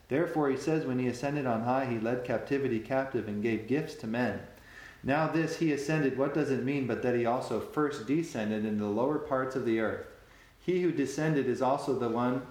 Therefore, 0.08 0.50
he 0.50 0.58
says, 0.58 0.86
when 0.86 1.00
he 1.00 1.08
ascended 1.08 1.46
on 1.46 1.64
high, 1.64 1.86
he 1.86 2.00
led 2.00 2.24
captivity 2.24 2.80
captive 2.80 3.28
and 3.28 3.44
gave 3.44 3.68
gifts 3.68 3.96
to 3.96 4.08
men. 4.08 4.40
Now, 5.04 5.28
this 5.28 5.58
he 5.58 5.74
ascended, 5.74 6.18
what 6.18 6.34
does 6.34 6.50
it 6.50 6.64
mean 6.64 6.88
but 6.88 7.02
that 7.04 7.16
he 7.16 7.26
also 7.26 7.60
first 7.60 8.08
descended 8.08 8.66
into 8.66 8.84
the 8.84 8.90
lower 8.90 9.20
parts 9.20 9.56
of 9.56 9.66
the 9.66 9.80
earth? 9.82 10.06
He 10.60 10.82
who 10.82 10.92
descended 10.94 11.48
is 11.48 11.62
also 11.62 12.00
the 12.00 12.10
one 12.10 12.44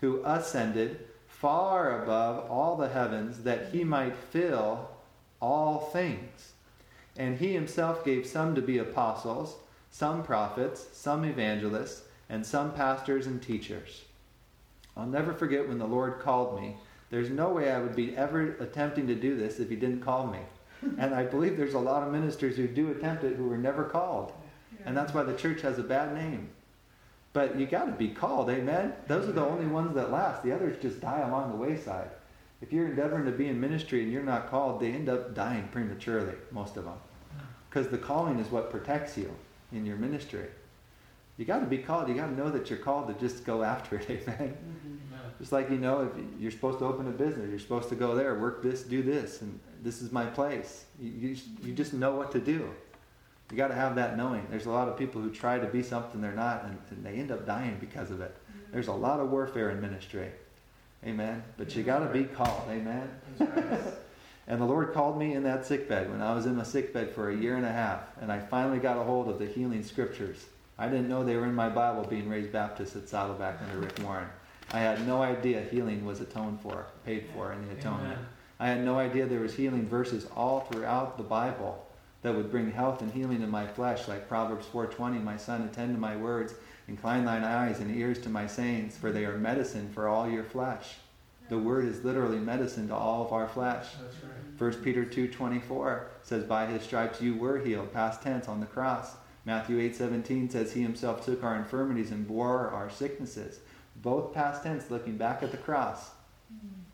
who 0.00 0.20
ascended 0.24 1.06
far 1.28 2.02
above 2.02 2.50
all 2.50 2.76
the 2.76 2.88
heavens 2.88 3.44
that 3.44 3.70
he 3.72 3.84
might 3.84 4.16
fill 4.16 4.90
all 5.40 5.78
things. 5.78 6.52
And 7.16 7.38
he 7.38 7.52
himself 7.52 8.04
gave 8.04 8.26
some 8.26 8.54
to 8.56 8.62
be 8.62 8.78
apostles, 8.78 9.56
some 9.90 10.24
prophets, 10.24 10.86
some 10.92 11.24
evangelists, 11.24 12.02
and 12.28 12.44
some 12.44 12.72
pastors 12.72 13.26
and 13.26 13.40
teachers. 13.40 14.02
I'll 14.96 15.06
never 15.06 15.32
forget 15.32 15.68
when 15.68 15.78
the 15.78 15.86
Lord 15.86 16.18
called 16.20 16.60
me. 16.60 16.76
There's 17.10 17.30
no 17.30 17.50
way 17.50 17.70
I 17.70 17.80
would 17.80 17.94
be 17.94 18.16
ever 18.16 18.56
attempting 18.58 19.06
to 19.06 19.14
do 19.14 19.36
this 19.36 19.60
if 19.60 19.68
he 19.68 19.76
didn't 19.76 20.00
call 20.00 20.26
me. 20.26 20.38
And 20.98 21.14
I 21.14 21.24
believe 21.24 21.56
there's 21.56 21.74
a 21.74 21.78
lot 21.78 22.02
of 22.02 22.12
ministers 22.12 22.56
who 22.56 22.66
do 22.66 22.90
attempt 22.90 23.24
it 23.24 23.36
who 23.36 23.44
were 23.44 23.58
never 23.58 23.84
called. 23.84 24.32
And 24.84 24.96
that's 24.96 25.14
why 25.14 25.22
the 25.22 25.34
church 25.34 25.62
has 25.62 25.78
a 25.78 25.82
bad 25.82 26.14
name. 26.14 26.50
But 27.32 27.58
you 27.58 27.66
got 27.66 27.86
to 27.86 27.92
be 27.92 28.08
called, 28.08 28.50
amen? 28.50 28.92
Those 29.06 29.28
are 29.28 29.32
the 29.32 29.44
only 29.44 29.66
ones 29.66 29.94
that 29.94 30.10
last. 30.10 30.42
The 30.42 30.52
others 30.52 30.80
just 30.82 31.00
die 31.00 31.20
along 31.20 31.50
the 31.50 31.56
wayside. 31.56 32.10
If 32.60 32.72
you're 32.72 32.86
endeavoring 32.86 33.24
to 33.24 33.32
be 33.32 33.48
in 33.48 33.60
ministry 33.60 34.02
and 34.02 34.12
you're 34.12 34.22
not 34.22 34.50
called, 34.50 34.80
they 34.80 34.92
end 34.92 35.08
up 35.08 35.34
dying 35.34 35.68
prematurely, 35.72 36.34
most 36.50 36.76
of 36.76 36.84
them. 36.84 36.98
Because 37.68 37.88
the 37.88 37.98
calling 37.98 38.38
is 38.38 38.50
what 38.50 38.70
protects 38.70 39.16
you 39.16 39.34
in 39.72 39.86
your 39.86 39.96
ministry. 39.96 40.46
You 41.38 41.46
got 41.46 41.60
to 41.60 41.66
be 41.66 41.78
called. 41.78 42.08
You 42.08 42.14
got 42.14 42.26
to 42.26 42.34
know 42.34 42.50
that 42.50 42.68
you're 42.68 42.78
called 42.78 43.08
to 43.08 43.14
just 43.14 43.44
go 43.44 43.62
after 43.62 43.96
it, 43.96 44.06
amen? 44.10 44.56
Mm-hmm. 44.56 44.92
Just 45.38 45.52
like 45.52 45.70
you 45.70 45.78
know, 45.78 46.02
if 46.02 46.40
you're 46.40 46.50
supposed 46.50 46.78
to 46.80 46.84
open 46.84 47.08
a 47.08 47.10
business, 47.10 47.48
you're 47.48 47.58
supposed 47.58 47.88
to 47.88 47.94
go 47.94 48.14
there, 48.14 48.38
work 48.38 48.62
this, 48.62 48.82
do 48.82 49.02
this, 49.02 49.40
and 49.40 49.58
this 49.82 50.00
is 50.00 50.12
my 50.12 50.26
place. 50.26 50.84
You, 51.00 51.10
you, 51.10 51.36
you 51.62 51.72
just 51.72 51.92
know 51.92 52.14
what 52.14 52.32
to 52.32 52.38
do. 52.38 52.70
You 53.50 53.56
got 53.56 53.68
to 53.68 53.74
have 53.74 53.96
that 53.96 54.16
knowing. 54.16 54.46
There's 54.48 54.66
a 54.66 54.70
lot 54.70 54.88
of 54.88 54.96
people 54.96 55.20
who 55.20 55.30
try 55.30 55.58
to 55.58 55.66
be 55.66 55.82
something 55.82 56.20
they're 56.20 56.32
not, 56.32 56.64
and, 56.64 56.78
and 56.90 57.04
they 57.04 57.14
end 57.14 57.30
up 57.30 57.46
dying 57.46 57.76
because 57.80 58.10
of 58.10 58.20
it. 58.20 58.34
Mm-hmm. 58.34 58.72
There's 58.72 58.88
a 58.88 58.92
lot 58.92 59.20
of 59.20 59.30
warfare 59.30 59.70
in 59.70 59.80
ministry. 59.80 60.30
Amen. 61.04 61.42
But 61.58 61.74
you 61.74 61.82
got 61.82 61.98
to 61.98 62.06
be 62.06 62.24
called. 62.24 62.62
Amen. 62.70 63.10
and 64.46 64.60
the 64.60 64.64
Lord 64.64 64.94
called 64.94 65.18
me 65.18 65.34
in 65.34 65.42
that 65.42 65.66
sick 65.66 65.88
bed 65.88 66.10
when 66.10 66.22
I 66.22 66.34
was 66.34 66.46
in 66.46 66.56
my 66.56 66.62
sick 66.62 66.94
bed 66.94 67.10
for 67.10 67.30
a 67.30 67.36
year 67.36 67.56
and 67.56 67.66
a 67.66 67.72
half, 67.72 68.00
and 68.20 68.30
I 68.30 68.38
finally 68.38 68.78
got 68.78 68.96
a 68.96 69.02
hold 69.02 69.28
of 69.28 69.38
the 69.38 69.46
healing 69.46 69.82
scriptures. 69.82 70.46
I 70.78 70.88
didn't 70.88 71.08
know 71.08 71.22
they 71.22 71.36
were 71.36 71.46
in 71.46 71.54
my 71.54 71.68
Bible 71.68 72.04
being 72.04 72.28
raised 72.28 72.52
Baptist 72.52 72.96
at 72.96 73.08
Saddleback 73.08 73.60
under 73.62 73.78
Rick 73.78 73.98
Warren. 74.02 74.28
I 74.72 74.78
had 74.78 75.06
no 75.06 75.22
idea 75.22 75.60
healing 75.62 76.04
was 76.04 76.20
atoned 76.20 76.60
for, 76.60 76.86
paid 77.04 77.26
for 77.34 77.52
in 77.52 77.66
the 77.66 77.74
atonement. 77.74 78.14
Amen. 78.14 78.26
I 78.60 78.68
had 78.68 78.84
no 78.84 78.98
idea 78.98 79.26
there 79.26 79.40
was 79.40 79.54
healing 79.54 79.86
verses 79.86 80.26
all 80.36 80.60
throughout 80.60 81.16
the 81.16 81.24
Bible 81.24 81.86
that 82.22 82.34
would 82.34 82.50
bring 82.50 82.70
health 82.70 83.02
and 83.02 83.10
healing 83.10 83.42
in 83.42 83.50
my 83.50 83.66
flesh, 83.66 84.06
like 84.06 84.28
Proverbs 84.28 84.66
4:20, 84.66 85.18
"My 85.18 85.36
son, 85.36 85.62
attend 85.62 85.94
to 85.94 86.00
my 86.00 86.16
words, 86.16 86.54
incline 86.86 87.24
thine 87.24 87.44
eyes 87.44 87.80
and 87.80 87.94
ears 87.94 88.20
to 88.20 88.28
my 88.28 88.46
sayings, 88.46 88.96
for 88.96 89.10
they 89.10 89.24
are 89.24 89.36
medicine 89.36 89.90
for 89.92 90.06
all 90.06 90.28
your 90.28 90.44
flesh." 90.44 90.98
The 91.48 91.58
word 91.58 91.84
is 91.84 92.04
literally 92.04 92.38
medicine 92.38 92.88
to 92.88 92.94
all 92.94 93.24
of 93.24 93.32
our 93.32 93.48
flesh. 93.48 93.96
That's 94.00 94.22
right. 94.22 94.32
1 94.56 94.82
Peter 94.84 95.04
2:24 95.04 96.06
says, 96.22 96.44
"By 96.44 96.66
his 96.66 96.82
stripes 96.82 97.20
you 97.20 97.34
were 97.34 97.58
healed," 97.58 97.92
past 97.92 98.22
tense 98.22 98.48
on 98.48 98.60
the 98.60 98.66
cross. 98.66 99.16
Matthew 99.44 99.80
8:17 99.80 100.48
says, 100.48 100.72
"He 100.72 100.82
himself 100.82 101.24
took 101.24 101.42
our 101.42 101.56
infirmities 101.56 102.12
and 102.12 102.28
bore 102.28 102.70
our 102.70 102.88
sicknesses." 102.88 103.58
Both 103.96 104.32
past 104.32 104.62
tense, 104.62 104.90
looking 104.90 105.16
back 105.16 105.42
at 105.42 105.50
the 105.50 105.56
cross. 105.56 106.10
Mm-hmm. 106.52 106.91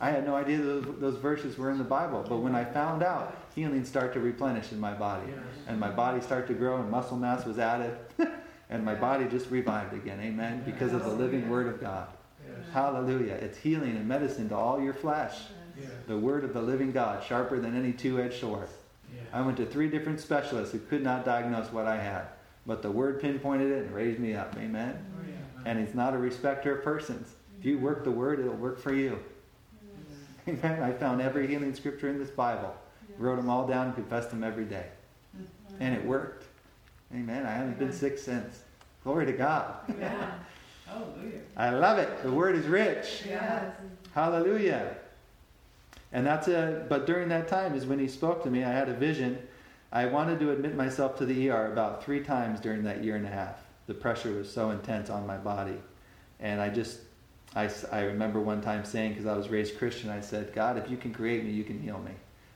I 0.00 0.10
had 0.10 0.24
no 0.24 0.34
idea 0.34 0.58
those, 0.58 0.86
those 0.98 1.16
verses 1.18 1.58
were 1.58 1.70
in 1.70 1.76
the 1.76 1.84
Bible, 1.84 2.24
but 2.26 2.38
when 2.38 2.54
I 2.54 2.64
found 2.64 3.02
out, 3.02 3.36
healing 3.54 3.84
started 3.84 4.14
to 4.14 4.20
replenish 4.20 4.72
in 4.72 4.80
my 4.80 4.94
body, 4.94 5.30
and 5.66 5.78
my 5.78 5.90
body 5.90 6.20
started 6.22 6.46
to 6.48 6.54
grow, 6.54 6.76
and 6.78 6.90
muscle 6.90 7.18
mass 7.18 7.44
was 7.44 7.58
added, 7.58 7.96
and 8.70 8.84
my 8.84 8.94
body 8.94 9.26
just 9.26 9.50
revived 9.50 9.92
again. 9.92 10.18
Amen. 10.20 10.62
Because 10.64 10.92
of 10.94 11.04
the 11.04 11.10
living 11.10 11.50
Word 11.50 11.66
of 11.66 11.80
God. 11.80 12.08
Hallelujah. 12.72 13.34
It's 13.34 13.58
healing 13.58 13.96
and 13.96 14.08
medicine 14.08 14.48
to 14.50 14.56
all 14.56 14.80
your 14.80 14.94
flesh. 14.94 15.36
The 16.06 16.16
Word 16.16 16.44
of 16.44 16.54
the 16.54 16.62
living 16.62 16.92
God, 16.92 17.22
sharper 17.24 17.58
than 17.58 17.76
any 17.76 17.92
two-edged 17.92 18.40
sword. 18.40 18.68
I 19.32 19.40
went 19.42 19.56
to 19.58 19.66
three 19.66 19.88
different 19.88 20.20
specialists 20.20 20.72
who 20.72 20.78
could 20.78 21.02
not 21.02 21.24
diagnose 21.24 21.72
what 21.72 21.86
I 21.86 22.00
had, 22.00 22.26
but 22.66 22.80
the 22.82 22.90
Word 22.90 23.20
pinpointed 23.20 23.70
it 23.70 23.84
and 23.84 23.94
raised 23.94 24.18
me 24.18 24.34
up. 24.34 24.56
Amen. 24.56 25.04
Oh, 25.14 25.62
and 25.66 25.78
He's 25.78 25.94
not 25.94 26.14
a 26.14 26.18
respecter 26.18 26.76
of 26.76 26.84
persons. 26.84 27.34
If 27.58 27.66
you 27.66 27.78
work 27.78 28.04
the 28.04 28.10
Word, 28.10 28.40
it'll 28.40 28.54
work 28.54 28.80
for 28.80 28.94
you. 28.94 29.18
Amen. 30.48 30.82
I 30.82 30.92
found 30.92 31.20
every 31.20 31.46
healing 31.46 31.74
scripture 31.74 32.08
in 32.08 32.18
this 32.18 32.30
Bible, 32.30 32.74
wrote 33.18 33.36
them 33.36 33.50
all 33.50 33.66
down, 33.66 33.86
and 33.86 33.94
confessed 33.94 34.30
them 34.30 34.42
every 34.42 34.64
day. 34.64 34.86
Mm-hmm. 35.36 35.82
And 35.82 35.94
it 35.94 36.04
worked. 36.04 36.46
Amen. 37.14 37.46
I 37.46 37.52
haven't 37.52 37.78
been 37.78 37.92
sick 37.92 38.18
since. 38.18 38.62
Glory 39.04 39.26
to 39.26 39.32
God. 39.32 39.74
Yeah. 39.98 40.32
Hallelujah. 40.86 41.40
I 41.56 41.70
love 41.70 41.98
it. 41.98 42.22
The 42.22 42.32
word 42.32 42.56
is 42.56 42.66
rich. 42.66 43.22
Yes. 43.28 43.72
Hallelujah. 44.12 44.96
And 46.12 46.26
that's 46.26 46.48
a, 46.48 46.84
but 46.88 47.06
during 47.06 47.28
that 47.28 47.48
time 47.48 47.74
is 47.74 47.86
when 47.86 47.98
he 47.98 48.08
spoke 48.08 48.42
to 48.42 48.50
me. 48.50 48.64
I 48.64 48.72
had 48.72 48.88
a 48.88 48.94
vision. 48.94 49.38
I 49.92 50.06
wanted 50.06 50.40
to 50.40 50.50
admit 50.50 50.74
myself 50.74 51.16
to 51.18 51.26
the 51.26 51.50
ER 51.50 51.72
about 51.72 52.04
three 52.04 52.20
times 52.20 52.60
during 52.60 52.82
that 52.84 53.04
year 53.04 53.16
and 53.16 53.26
a 53.26 53.30
half. 53.30 53.56
The 53.86 53.94
pressure 53.94 54.32
was 54.32 54.52
so 54.52 54.70
intense 54.70 55.10
on 55.10 55.26
my 55.26 55.36
body. 55.36 55.78
And 56.40 56.60
I 56.60 56.68
just 56.68 57.00
I, 57.54 57.68
I 57.90 58.02
remember 58.02 58.40
one 58.40 58.60
time 58.60 58.84
saying, 58.84 59.12
because 59.12 59.26
I 59.26 59.36
was 59.36 59.48
raised 59.48 59.76
Christian, 59.78 60.08
I 60.10 60.20
said, 60.20 60.52
God, 60.52 60.78
if 60.78 60.90
you 60.90 60.96
can 60.96 61.12
create 61.12 61.44
me, 61.44 61.50
you 61.50 61.64
can 61.64 61.80
heal 61.80 61.98
me. 61.98 62.12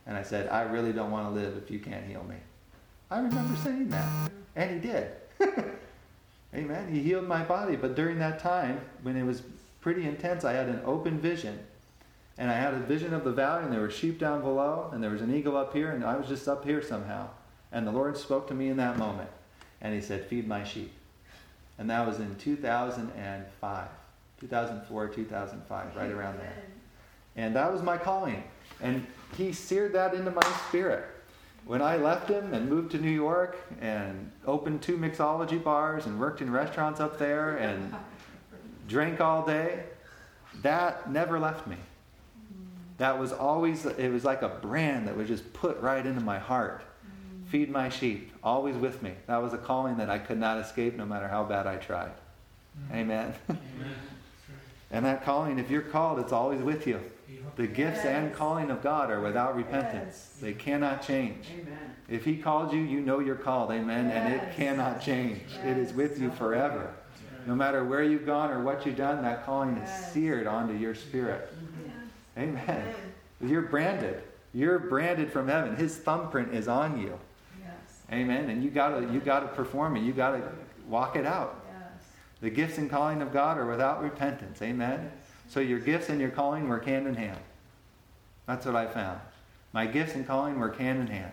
And 0.07 0.17
I 0.17 0.23
said, 0.23 0.49
I 0.49 0.63
really 0.63 0.93
don't 0.93 1.11
want 1.11 1.27
to 1.27 1.41
live 1.41 1.57
if 1.57 1.71
you 1.71 1.79
can't 1.79 2.05
heal 2.07 2.25
me. 2.25 2.37
I 3.11 3.19
remember 3.19 3.57
saying 3.63 3.89
that. 3.91 4.31
And 4.55 4.71
he 4.71 4.89
did. 4.89 5.11
Amen. 6.55 6.93
He 6.93 7.03
healed 7.03 7.27
my 7.27 7.43
body. 7.43 7.75
But 7.77 7.97
during 7.97 8.19
that 8.21 8.39
time, 8.39 8.81
when 9.03 9.17
it 9.17 9.25
was 9.25 9.43
pretty 9.81 10.07
intense, 10.07 10.45
I 10.45 10.53
had 10.53 10.69
an 10.69 10.81
open 10.85 11.19
vision. 11.19 11.59
And 12.39 12.51
I 12.51 12.55
had 12.55 12.75
a 12.75 12.79
vision 12.79 13.15
of 13.15 13.25
the 13.25 13.33
valley, 13.33 13.65
and 13.65 13.73
there 13.73 13.81
were 13.81 13.91
sheep 13.91 14.19
down 14.19 14.43
below, 14.43 14.91
and 14.93 15.03
there 15.03 15.11
was 15.11 15.23
an 15.23 15.35
eagle 15.35 15.57
up 15.57 15.73
here, 15.73 15.93
and 15.93 16.05
I 16.05 16.17
was 16.17 16.29
just 16.29 16.49
up 16.49 16.65
here 16.65 16.83
somehow. 16.83 17.29
And 17.73 17.87
the 17.87 17.93
Lord 17.93 18.17
spoke 18.17 18.49
to 18.49 18.55
me 18.55 18.69
in 18.69 18.77
that 18.77 18.99
moment. 18.99 19.31
And 19.81 19.95
he 19.95 20.01
said, 20.01 20.27
Feed 20.27 20.47
my 20.47 20.65
sheep. 20.65 20.93
And 21.79 21.91
that 21.91 22.07
was 22.07 22.21
in 22.21 22.37
2005. 22.37 23.89
2004, 24.41 25.09
2005, 25.09 25.97
right 25.97 26.11
around 26.11 26.39
there. 26.39 26.63
And 27.37 27.55
that 27.57 27.73
was 27.73 27.83
my 27.83 27.97
calling. 27.97 28.43
And 28.81 29.07
he 29.37 29.53
seared 29.53 29.93
that 29.95 30.15
into 30.15 30.31
my 30.31 30.47
spirit. 30.69 31.05
When 31.67 31.81
I 31.81 31.97
left 31.97 32.29
him 32.29 32.53
and 32.53 32.69
moved 32.69 32.91
to 32.93 32.99
New 32.99 33.11
York 33.11 33.57
and 33.81 34.31
opened 34.47 34.83
two 34.83 34.99
mixology 34.99 35.63
bars 35.63 36.05
and 36.05 36.21
worked 36.21 36.43
in 36.43 36.53
restaurants 36.53 37.01
up 37.01 37.19
there 37.19 37.57
and 37.57 37.95
drank 38.89 39.21
all 39.21 39.47
day, 39.47 39.85
that 40.63 41.11
never 41.11 41.39
left 41.41 41.67
me. 41.67 41.77
Mm. 41.77 42.67
That 42.99 43.19
was 43.19 43.33
always, 43.33 43.87
it 43.87 44.13
was 44.13 44.25
like 44.25 44.43
a 44.43 44.49
brand 44.49 45.09
that 45.09 45.17
was 45.17 45.27
just 45.27 45.53
put 45.55 45.81
right 45.81 46.05
into 46.05 46.21
my 46.21 46.39
heart. 46.39 46.83
Mm. 46.83 47.49
Feed 47.49 47.71
my 47.71 47.89
sheep, 47.89 48.33
always 48.43 48.77
with 48.77 49.03
me. 49.03 49.15
That 49.27 49.43
was 49.43 49.55
a 49.55 49.59
calling 49.59 49.97
that 49.97 50.11
I 50.11 50.19
could 50.19 50.39
not 50.39 50.59
escape 50.59 50.97
no 50.97 51.07
matter 51.07 51.29
how 51.29 51.45
bad 51.45 51.67
I 51.67 51.77
tried. 51.77 52.13
Mm. 52.91 52.95
Amen. 52.95 53.35
Amen. 53.49 53.61
And 54.91 55.05
that 55.05 55.25
calling, 55.25 55.59
if 55.59 55.71
you're 55.71 55.83
called, 55.83 56.19
it's 56.19 56.33
always 56.33 56.61
with 56.61 56.87
you. 56.87 57.01
The 57.57 57.67
gifts 57.67 58.01
yes. 58.05 58.07
and 58.07 58.35
calling 58.35 58.71
of 58.71 58.83
God 58.83 59.11
are 59.11 59.21
without 59.21 59.55
repentance. 59.55 60.31
Yes. 60.33 60.39
They 60.41 60.53
cannot 60.53 61.03
change. 61.03 61.47
Amen. 61.53 61.95
If 62.09 62.25
He 62.25 62.37
called 62.37 62.73
you, 62.73 62.81
you 62.81 63.01
know 63.01 63.21
you're 63.21 63.37
called. 63.37 63.71
Amen. 63.71 64.09
Yes. 64.09 64.17
And 64.17 64.35
it 64.35 64.57
cannot 64.57 65.01
change. 65.01 65.43
It 65.65 65.77
is 65.79 65.93
with 65.93 66.21
you 66.21 66.31
forever. 66.33 66.93
No 67.47 67.55
matter 67.55 67.85
where 67.85 68.03
you've 68.03 68.27
gone 68.27 68.51
or 68.51 68.63
what 68.63 68.85
you've 68.87 68.97
done, 68.97 69.23
that 69.23 69.45
calling 69.45 69.77
is 69.77 70.07
seared 70.13 70.47
onto 70.47 70.75
your 70.75 70.95
spirit. 70.95 71.53
Mm-hmm. 71.53 72.41
Amen. 72.41 72.65
Amen. 72.65 72.95
You're 73.41 73.63
branded. 73.63 74.23
You're 74.53 74.79
branded 74.79 75.33
from 75.33 75.49
heaven. 75.49 75.77
His 75.77 75.97
thumbprint 75.97 76.55
is 76.55 76.69
on 76.69 77.01
you. 77.01 77.19
Amen. 78.13 78.51
And 78.51 78.63
you 78.63 78.71
gotta 78.71 79.07
you 79.13 79.21
gotta 79.21 79.49
perform 79.49 79.97
it. 79.97 80.03
You 80.03 80.13
gotta 80.13 80.43
walk 80.89 81.17
it 81.17 81.27
out. 81.27 81.64
The 82.45 82.51
gifts 82.51 82.77
and 82.77 82.91
calling 82.91 83.23
of 83.23 83.33
God 83.33 83.57
are 83.57 83.65
without 83.65 84.03
repentance. 84.03 84.61
Amen? 84.61 85.11
So 85.49 85.61
your 85.61 85.79
gifts 85.79 86.11
and 86.11 86.21
your 86.21 86.29
calling 86.29 86.69
work 86.69 86.85
hand 86.85 87.07
in 87.07 87.15
hand. 87.15 87.39
That's 88.47 88.67
what 88.67 88.77
I 88.77 88.87
found. 88.87 89.19
My 89.73 89.87
gifts 89.87 90.15
and 90.15 90.27
calling 90.27 90.61
work 90.61 90.77
hand 90.77 91.01
in 91.01 91.07
hand. 91.07 91.33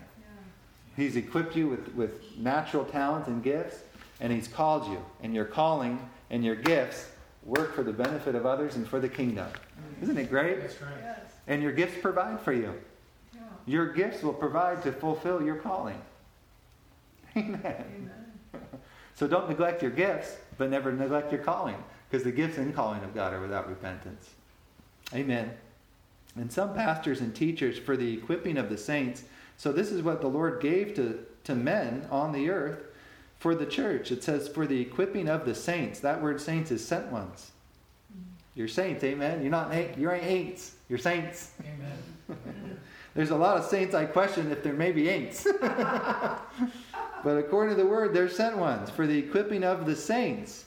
He's 0.96 1.18
equipped 1.18 1.54
you 1.54 1.68
with, 1.68 1.94
with 1.96 2.38
natural 2.38 2.86
talents 2.86 3.28
and 3.28 3.44
gifts, 3.44 3.82
and 4.22 4.32
He's 4.32 4.48
called 4.48 4.88
you. 4.88 5.04
And 5.22 5.36
your 5.36 5.44
calling 5.44 6.00
and 6.30 6.46
your 6.46 6.56
gifts 6.56 7.10
work 7.44 7.76
for 7.76 7.84
the 7.84 7.92
benefit 7.92 8.34
of 8.34 8.46
others 8.46 8.78
and 8.78 8.88
for 8.88 9.02
the 9.02 9.10
kingdom. 9.10 9.48
Mm. 9.48 10.04
Isn't 10.04 10.18
it 10.18 10.30
great? 10.30 10.62
That's 10.62 10.82
right. 10.82 11.18
And 11.46 11.62
your 11.62 11.74
gifts 11.74 12.00
provide 12.02 12.40
for 12.40 12.54
you. 12.54 12.74
Yeah. 13.36 13.42
Your 13.66 13.88
gifts 13.88 14.24
will 14.24 14.34
provide 14.34 14.82
to 14.84 14.94
fulfill 14.94 15.44
your 15.44 15.58
calling. 15.58 16.02
Amen. 17.36 17.60
Amen. 17.66 18.12
so 19.16 19.28
don't 19.28 19.50
neglect 19.50 19.82
your 19.82 19.92
gifts 19.92 20.38
but 20.62 20.70
never 20.70 20.92
neglect 20.92 21.32
your 21.32 21.42
calling, 21.42 21.76
because 22.08 22.24
the 22.24 22.32
gifts 22.32 22.60
and 22.60 22.76
calling 22.76 23.04
of 23.04 23.16
God 23.16 23.34
are 23.34 23.42
without 23.42 23.68
repentance. 23.68 24.30
Amen. 25.12 25.50
And 26.36 26.52
some 26.52 26.76
pastors 26.76 27.20
and 27.20 27.34
teachers 27.34 27.80
for 27.80 27.98
the 27.98 28.14
equipping 28.14 28.60
of 28.60 28.70
the 28.70 28.78
saints. 28.78 29.24
So, 29.58 29.72
this 29.72 29.92
is 29.92 30.04
what 30.04 30.22
the 30.22 30.28
Lord 30.28 30.62
gave 30.62 30.94
to, 30.98 31.26
to 31.46 31.56
men 31.56 32.06
on 32.12 32.32
the 32.32 32.52
earth 32.52 32.84
for 33.40 33.56
the 33.56 33.66
church. 33.66 34.12
It 34.12 34.24
says, 34.24 34.48
for 34.48 34.68
the 34.68 34.80
equipping 34.80 35.28
of 35.28 35.46
the 35.46 35.56
saints. 35.56 36.00
That 36.02 36.22
word 36.22 36.40
saints 36.40 36.70
is 36.70 36.86
sent 36.86 37.12
ones. 37.12 37.50
Mm. 38.16 38.22
You're 38.54 38.68
saints, 38.68 39.04
amen. 39.04 39.42
You're 39.42 39.50
not 39.50 39.74
you 39.98 40.12
ain't 40.12 40.24
ain'ts. 40.24 40.74
You're 40.90 41.00
saints. 41.00 41.54
Amen. 41.62 42.78
There's 43.16 43.32
a 43.32 43.36
lot 43.36 43.58
of 43.58 43.66
saints 43.66 43.96
I 43.96 44.06
question 44.06 44.52
if 44.52 44.62
there 44.62 44.74
may 44.74 44.92
be 44.92 45.06
ain'ts. 45.06 45.48
but 47.24 47.38
according 47.38 47.76
to 47.76 47.82
the 47.82 47.90
word, 47.90 48.14
they're 48.14 48.30
sent 48.30 48.58
ones 48.58 48.90
for 48.90 49.06
the 49.06 49.18
equipping 49.18 49.64
of 49.64 49.86
the 49.86 49.96
saints, 49.96 50.66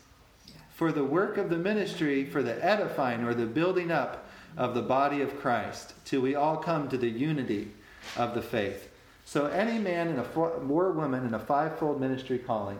for 0.74 0.92
the 0.92 1.04
work 1.04 1.36
of 1.36 1.50
the 1.50 1.56
ministry, 1.56 2.24
for 2.24 2.42
the 2.42 2.64
edifying 2.64 3.24
or 3.24 3.34
the 3.34 3.46
building 3.46 3.90
up 3.90 4.26
of 4.56 4.74
the 4.74 4.82
body 4.82 5.20
of 5.20 5.40
Christ, 5.40 5.94
till 6.04 6.20
we 6.20 6.34
all 6.34 6.56
come 6.56 6.88
to 6.88 6.96
the 6.96 7.08
unity 7.08 7.70
of 8.16 8.34
the 8.34 8.42
faith. 8.42 8.90
So, 9.24 9.46
any 9.46 9.78
man 9.78 10.08
and 10.08 10.18
a 10.18 10.24
four, 10.24 10.50
or 10.50 10.92
woman 10.92 11.26
in 11.26 11.34
a 11.34 11.38
fivefold 11.38 12.00
ministry 12.00 12.38
calling, 12.38 12.78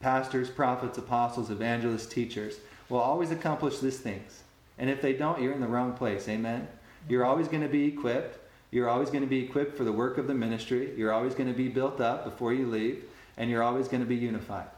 pastors, 0.00 0.50
prophets, 0.50 0.98
apostles, 0.98 1.50
evangelists, 1.50 2.06
teachers, 2.06 2.56
will 2.88 2.98
always 2.98 3.30
accomplish 3.30 3.78
these 3.78 3.98
things. 3.98 4.42
And 4.78 4.88
if 4.88 5.02
they 5.02 5.12
don't, 5.12 5.40
you're 5.40 5.52
in 5.52 5.60
the 5.60 5.66
wrong 5.66 5.92
place. 5.92 6.28
Amen? 6.28 6.66
You're 7.08 7.24
always 7.24 7.48
going 7.48 7.62
to 7.62 7.68
be 7.68 7.84
equipped. 7.84 8.38
You're 8.70 8.88
always 8.88 9.10
going 9.10 9.22
to 9.22 9.28
be 9.28 9.44
equipped 9.44 9.76
for 9.76 9.84
the 9.84 9.92
work 9.92 10.18
of 10.18 10.26
the 10.26 10.34
ministry. 10.34 10.92
You're 10.96 11.12
always 11.12 11.34
going 11.34 11.48
to 11.48 11.56
be 11.56 11.68
built 11.68 12.00
up 12.00 12.24
before 12.24 12.52
you 12.52 12.66
leave. 12.66 13.04
And 13.36 13.50
you're 13.50 13.62
always 13.62 13.88
going 13.88 14.02
to 14.02 14.08
be 14.08 14.16
unified 14.16 14.68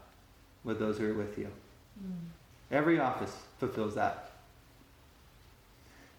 with 0.63 0.79
those 0.79 0.97
who 0.97 1.11
are 1.11 1.13
with 1.13 1.37
you. 1.37 1.49
Mm. 2.03 2.13
Every 2.71 2.99
office 2.99 3.35
fulfills 3.59 3.95
that. 3.95 4.31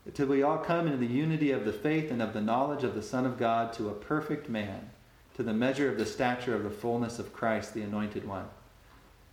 Until 0.06 0.26
we 0.26 0.42
all 0.42 0.58
come 0.58 0.86
into 0.86 0.98
the 0.98 1.06
unity 1.06 1.50
of 1.50 1.64
the 1.64 1.72
faith 1.72 2.10
and 2.10 2.20
of 2.20 2.34
the 2.34 2.40
knowledge 2.40 2.84
of 2.84 2.94
the 2.94 3.02
Son 3.02 3.24
of 3.24 3.38
God 3.38 3.72
to 3.74 3.88
a 3.88 3.94
perfect 3.94 4.48
man, 4.48 4.90
to 5.36 5.42
the 5.42 5.54
measure 5.54 5.90
of 5.90 5.96
the 5.96 6.06
stature 6.06 6.54
of 6.54 6.62
the 6.62 6.70
fullness 6.70 7.18
of 7.18 7.32
Christ, 7.32 7.72
the 7.72 7.82
Anointed 7.82 8.28
One. 8.28 8.46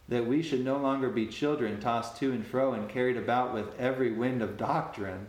That 0.08 0.26
we 0.26 0.42
should 0.42 0.64
no 0.64 0.78
longer 0.78 1.10
be 1.10 1.28
children 1.28 1.80
tossed 1.80 2.18
to 2.18 2.32
and 2.32 2.46
fro 2.46 2.74
and 2.74 2.90
carried 2.90 3.18
about 3.18 3.54
with 3.54 3.78
every 3.78 4.14
wind 4.14 4.42
of 4.42 4.58
doctrine 4.58 5.28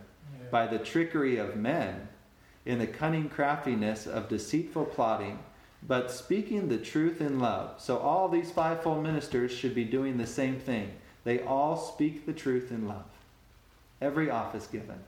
by 0.49 0.67
the 0.67 0.79
trickery 0.79 1.37
of 1.37 1.57
men 1.57 2.07
in 2.65 2.79
the 2.79 2.87
cunning 2.87 3.29
craftiness 3.29 4.07
of 4.07 4.29
deceitful 4.29 4.85
plotting, 4.85 5.39
but 5.85 6.11
speaking 6.11 6.69
the 6.69 6.77
truth 6.77 7.19
in 7.19 7.39
love. 7.39 7.81
So 7.81 7.97
all 7.97 8.29
these 8.29 8.51
fivefold 8.51 9.03
ministers 9.03 9.51
should 9.51 9.75
be 9.75 9.83
doing 9.83 10.17
the 10.17 10.27
same 10.27 10.59
thing. 10.59 10.91
They 11.23 11.41
all 11.41 11.77
speak 11.77 12.25
the 12.25 12.33
truth 12.33 12.71
in 12.71 12.87
love. 12.87 13.03
Every 14.01 14.29
office 14.29 14.67
given. 14.67 14.99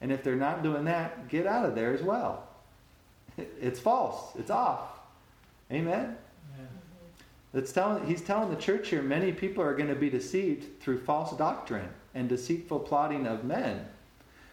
And 0.00 0.10
if 0.10 0.24
they're 0.24 0.36
not 0.36 0.62
doing 0.62 0.84
that, 0.84 1.28
get 1.28 1.46
out 1.46 1.66
of 1.66 1.74
there 1.74 1.92
as 1.92 2.02
well. 2.02 2.46
It's 3.60 3.80
false. 3.80 4.34
It's 4.38 4.50
off. 4.50 4.98
Amen. 5.72 6.16
It's 7.52 7.72
telling, 7.72 8.06
he's 8.06 8.22
telling 8.22 8.50
the 8.50 8.60
church 8.60 8.88
here 8.88 9.02
many 9.02 9.32
people 9.32 9.62
are 9.64 9.74
going 9.74 9.88
to 9.88 9.94
be 9.94 10.10
deceived 10.10 10.80
through 10.80 11.00
false 11.00 11.36
doctrine 11.36 11.88
and 12.14 12.28
deceitful 12.28 12.80
plotting 12.80 13.26
of 13.26 13.44
men. 13.44 13.86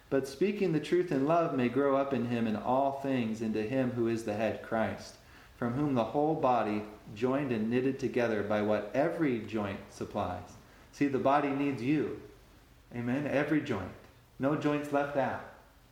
But 0.10 0.28
speaking 0.28 0.72
the 0.72 0.80
truth 0.80 1.12
in 1.12 1.28
love 1.28 1.56
may 1.56 1.70
grow 1.70 1.98
up 1.98 2.14
in 2.14 2.28
him 2.28 2.48
in 2.48 2.56
all 2.56 3.00
things 3.02 3.42
into 3.42 3.62
him 3.62 3.92
who 3.92 4.08
is 4.08 4.24
the 4.24 4.34
head, 4.34 4.64
Christ, 4.64 5.16
from 5.58 5.74
whom 5.74 5.96
the 5.96 6.04
whole 6.04 6.36
body, 6.36 6.84
joined 7.16 7.52
and 7.52 7.70
knitted 7.70 8.00
together 8.00 8.44
by 8.44 8.62
what 8.62 8.92
every 8.94 9.40
joint 9.40 9.80
supplies. 9.90 10.54
See, 10.94 11.08
the 11.08 11.18
body 11.18 11.50
needs 11.50 11.82
you. 11.82 12.22
Amen? 12.96 13.28
Every 13.28 13.62
joint. 13.62 13.92
No 14.40 14.56
joints 14.56 14.94
left 14.94 15.18
out. 15.18 15.44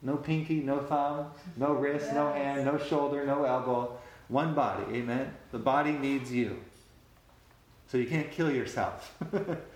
No 0.02 0.18
pinky, 0.18 0.62
no 0.62 0.80
thumb, 0.80 1.32
no 1.58 1.74
wrist, 1.74 2.14
no 2.14 2.32
hand, 2.32 2.66
no 2.66 2.78
shoulder, 2.78 3.26
no 3.26 3.44
elbow. 3.44 3.98
One 4.28 4.54
body. 4.54 4.84
Amen? 4.96 5.34
The 5.52 5.60
body 5.60 5.92
needs 5.92 6.32
you. 6.32 6.60
So 7.88 7.98
you 7.98 8.08
can't 8.08 8.32
kill 8.32 8.52
yourself. 8.52 9.16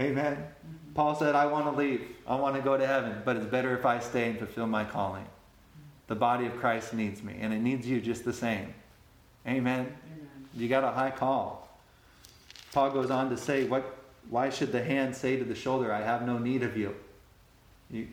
Amen. 0.00 0.36
Mm-hmm. 0.36 0.92
Paul 0.94 1.14
said, 1.14 1.34
I 1.34 1.46
want 1.46 1.66
to 1.66 1.72
leave. 1.72 2.06
I 2.26 2.36
want 2.36 2.56
to 2.56 2.62
go 2.62 2.76
to 2.76 2.86
heaven, 2.86 3.22
but 3.24 3.36
it's 3.36 3.46
better 3.46 3.76
if 3.76 3.86
I 3.86 3.98
stay 3.98 4.30
and 4.30 4.38
fulfill 4.38 4.66
my 4.66 4.84
calling. 4.84 5.26
The 6.06 6.14
body 6.14 6.46
of 6.46 6.56
Christ 6.56 6.94
needs 6.94 7.22
me, 7.22 7.36
and 7.40 7.52
it 7.52 7.58
needs 7.58 7.86
you 7.86 8.00
just 8.00 8.24
the 8.24 8.32
same. 8.32 8.74
Amen. 9.46 9.80
Amen. 9.80 10.28
You 10.54 10.68
got 10.68 10.84
a 10.84 10.90
high 10.90 11.10
call. 11.10 11.68
Paul 12.72 12.90
goes 12.90 13.10
on 13.10 13.30
to 13.30 13.36
say, 13.36 13.64
what, 13.64 13.98
Why 14.28 14.50
should 14.50 14.72
the 14.72 14.82
hand 14.82 15.16
say 15.16 15.36
to 15.36 15.44
the 15.44 15.54
shoulder, 15.54 15.92
I 15.92 16.02
have 16.02 16.26
no 16.26 16.38
need 16.38 16.62
of 16.62 16.76
you? 16.76 16.94
you? 17.90 18.08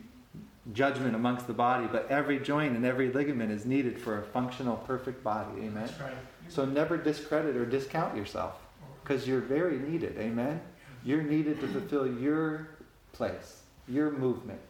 Judgment 0.74 1.14
amongst 1.14 1.46
the 1.48 1.54
body, 1.54 1.88
but 1.92 2.10
every 2.10 2.40
joint 2.40 2.76
and 2.76 2.86
every 2.86 3.12
ligament 3.12 3.52
is 3.52 3.66
needed 3.66 4.00
for 4.00 4.20
a 4.20 4.24
functional, 4.24 4.78
perfect 4.78 5.22
body. 5.22 5.64
Amen. 5.64 5.90
Right. 6.00 6.14
So 6.48 6.64
never 6.64 6.96
discredit 6.96 7.58
or 7.58 7.66
discount 7.66 8.16
yourself 8.16 8.56
because 9.04 9.28
you're 9.28 9.42
very 9.42 9.78
needed. 9.78 10.18
Amen. 10.18 10.62
You're 11.06 11.24
needed 11.24 11.60
to 11.62 11.68
fulfill 11.68 12.08
your 12.08 12.68
place, 13.12 13.62
your 13.88 14.12
movement 14.12 14.62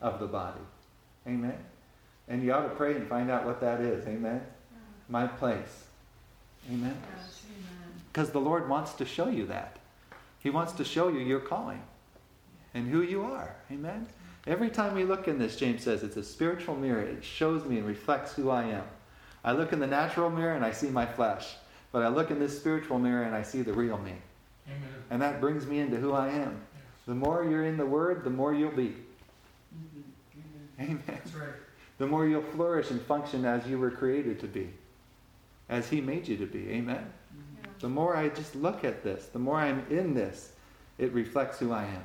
of 0.00 0.20
the 0.20 0.26
body. 0.26 0.60
Amen. 1.26 1.58
And 2.28 2.42
you 2.42 2.52
ought 2.52 2.62
to 2.62 2.74
pray 2.74 2.94
and 2.94 3.06
find 3.08 3.30
out 3.30 3.44
what 3.44 3.60
that 3.60 3.80
is. 3.80 4.06
Amen. 4.06 4.40
Mm. 4.40 5.10
My 5.10 5.26
place. 5.26 5.84
Amen. 6.70 6.96
Because 8.12 8.30
the 8.30 8.40
Lord 8.40 8.68
wants 8.68 8.92
to 8.94 9.04
show 9.04 9.28
you 9.28 9.46
that. 9.46 9.78
He 10.38 10.50
wants 10.50 10.72
to 10.74 10.84
show 10.84 11.08
you 11.08 11.20
your 11.20 11.40
calling 11.40 11.82
and 12.74 12.88
who 12.88 13.02
you 13.02 13.22
are. 13.22 13.54
Amen. 13.70 14.06
Every 14.46 14.70
time 14.70 14.94
we 14.94 15.04
look 15.04 15.28
in 15.28 15.38
this, 15.38 15.56
James 15.56 15.84
says 15.84 16.02
it's 16.02 16.16
a 16.16 16.24
spiritual 16.24 16.74
mirror. 16.74 17.02
It 17.02 17.24
shows 17.24 17.64
me 17.64 17.78
and 17.78 17.86
reflects 17.86 18.32
who 18.32 18.50
I 18.50 18.64
am. 18.64 18.84
I 19.44 19.52
look 19.52 19.72
in 19.72 19.78
the 19.78 19.86
natural 19.86 20.30
mirror 20.30 20.54
and 20.54 20.64
I 20.64 20.72
see 20.72 20.88
my 20.88 21.06
flesh. 21.06 21.54
But 21.92 22.02
I 22.02 22.08
look 22.08 22.30
in 22.30 22.38
this 22.38 22.58
spiritual 22.58 22.98
mirror 22.98 23.22
and 23.22 23.34
I 23.34 23.42
see 23.42 23.62
the 23.62 23.72
real 23.72 23.98
me. 23.98 24.14
Amen. 24.68 24.80
And 25.10 25.22
that 25.22 25.40
brings 25.40 25.66
me 25.66 25.78
into 25.78 25.96
who 25.96 26.12
I 26.12 26.28
am. 26.28 26.60
Yes. 26.74 26.84
The 27.06 27.14
more 27.14 27.44
you're 27.44 27.64
in 27.64 27.76
the 27.76 27.86
Word, 27.86 28.24
the 28.24 28.30
more 28.30 28.54
you'll 28.54 28.70
be. 28.70 28.94
Mm-hmm. 29.74 30.82
Amen. 30.82 31.02
That's 31.06 31.34
right. 31.34 31.54
The 31.98 32.06
more 32.06 32.26
you'll 32.26 32.42
flourish 32.42 32.90
and 32.90 33.00
function 33.00 33.44
as 33.44 33.66
you 33.66 33.78
were 33.78 33.90
created 33.90 34.40
to 34.40 34.46
be, 34.46 34.70
as 35.68 35.88
He 35.88 36.00
made 36.00 36.26
you 36.28 36.36
to 36.36 36.46
be. 36.46 36.70
Amen. 36.70 36.96
Mm-hmm. 36.96 37.78
The 37.80 37.88
more 37.88 38.16
I 38.16 38.28
just 38.28 38.54
look 38.56 38.84
at 38.84 39.02
this, 39.04 39.26
the 39.26 39.38
more 39.38 39.56
I'm 39.56 39.84
in 39.90 40.14
this, 40.14 40.52
it 40.98 41.12
reflects 41.12 41.58
who 41.58 41.72
I 41.72 41.84
am, 41.84 42.04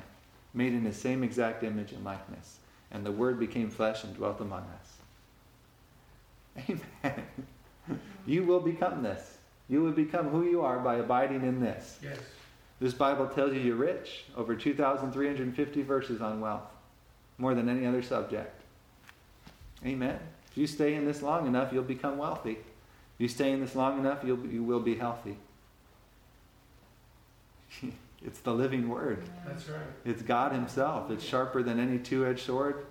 made 0.54 0.72
in 0.72 0.84
the 0.84 0.92
same 0.92 1.22
exact 1.22 1.62
image 1.62 1.92
and 1.92 2.04
likeness. 2.04 2.58
And 2.90 3.04
the 3.04 3.12
Word 3.12 3.38
became 3.38 3.70
flesh 3.70 4.04
and 4.04 4.14
dwelt 4.14 4.40
among 4.40 4.62
us. 4.62 4.98
Amen. 6.68 7.24
you 8.26 8.44
will 8.44 8.60
become 8.60 9.02
this. 9.02 9.38
You 9.68 9.82
will 9.82 9.92
become 9.92 10.28
who 10.28 10.44
you 10.44 10.62
are 10.62 10.78
by 10.78 10.96
abiding 10.96 11.42
in 11.42 11.60
this. 11.60 11.98
Yes. 12.02 12.18
This 12.80 12.94
Bible 12.94 13.26
tells 13.26 13.52
you 13.52 13.60
you're 13.60 13.76
rich. 13.76 14.24
Over 14.36 14.54
2,350 14.54 15.82
verses 15.82 16.20
on 16.20 16.40
wealth. 16.40 16.62
More 17.36 17.54
than 17.54 17.68
any 17.68 17.86
other 17.86 18.02
subject. 18.02 18.62
Amen. 19.84 20.18
If 20.50 20.56
you 20.56 20.66
stay 20.66 20.94
in 20.94 21.04
this 21.04 21.22
long 21.22 21.46
enough, 21.46 21.72
you'll 21.72 21.82
become 21.82 22.18
wealthy. 22.18 22.52
If 22.52 23.18
you 23.18 23.28
stay 23.28 23.52
in 23.52 23.60
this 23.60 23.74
long 23.74 23.98
enough, 23.98 24.20
you'll, 24.24 24.44
you 24.46 24.62
will 24.62 24.80
be 24.80 24.96
healthy. 24.96 25.36
it's 28.24 28.40
the 28.40 28.52
living 28.52 28.88
word. 28.88 29.22
That's 29.46 29.68
right. 29.68 29.80
It's 30.04 30.22
God 30.22 30.52
Himself. 30.52 31.10
It's 31.10 31.24
sharper 31.24 31.62
than 31.62 31.78
any 31.78 31.98
two 31.98 32.26
edged 32.26 32.46
sword, 32.46 32.86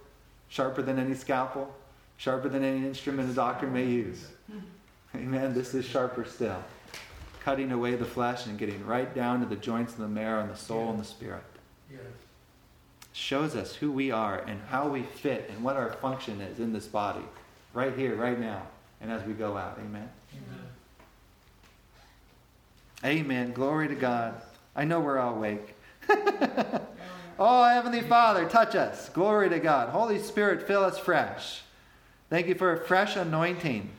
sharper 0.49 0.81
than 0.81 0.99
any 0.99 1.13
scalpel, 1.13 1.73
sharper 2.17 2.49
than 2.49 2.63
any 2.63 2.85
instrument 2.85 3.29
a 3.29 3.33
doctor 3.33 3.67
may 3.67 3.85
use. 3.85 4.27
Amen. 5.15 5.53
This 5.53 5.73
is 5.73 5.85
sharper 5.85 6.25
still. 6.25 6.61
Cutting 7.47 7.71
away 7.71 7.95
the 7.95 8.03
flesh 8.03 8.45
and 8.45 8.59
getting 8.59 8.85
right 8.85 9.15
down 9.15 9.39
to 9.39 9.45
the 9.45 9.55
joints 9.55 9.95
and 9.95 10.03
the 10.03 10.09
marrow 10.09 10.41
and 10.41 10.51
the 10.51 10.57
soul 10.57 10.83
yeah. 10.83 10.89
and 10.89 10.99
the 10.99 11.05
spirit. 11.05 11.43
Yeah. 11.89 11.99
Shows 13.13 13.55
us 13.55 13.73
who 13.73 13.89
we 13.89 14.11
are 14.11 14.39
and 14.39 14.59
how 14.67 14.89
we 14.89 15.03
fit 15.03 15.49
and 15.49 15.63
what 15.63 15.77
our 15.77 15.93
function 15.93 16.41
is 16.41 16.59
in 16.59 16.73
this 16.73 16.87
body. 16.87 17.23
Right 17.73 17.95
here, 17.95 18.17
right 18.17 18.37
now, 18.37 18.63
and 18.99 19.09
as 19.09 19.23
we 19.23 19.31
go 19.31 19.55
out. 19.55 19.79
Amen. 19.79 20.09
Amen. 23.05 23.21
Amen. 23.21 23.53
Glory 23.53 23.87
to 23.87 23.95
God. 23.95 24.41
I 24.75 24.83
know 24.83 24.99
we're 24.99 25.17
all 25.17 25.35
awake. 25.35 25.73
oh, 27.39 27.63
Heavenly 27.63 28.01
Father, 28.01 28.49
touch 28.49 28.75
us. 28.75 29.07
Glory 29.07 29.47
to 29.51 29.59
God. 29.59 29.87
Holy 29.87 30.19
Spirit, 30.19 30.67
fill 30.67 30.83
us 30.83 30.99
fresh. 30.99 31.61
Thank 32.29 32.47
you 32.47 32.55
for 32.55 32.73
a 32.73 32.77
fresh 32.77 33.15
anointing 33.15 33.89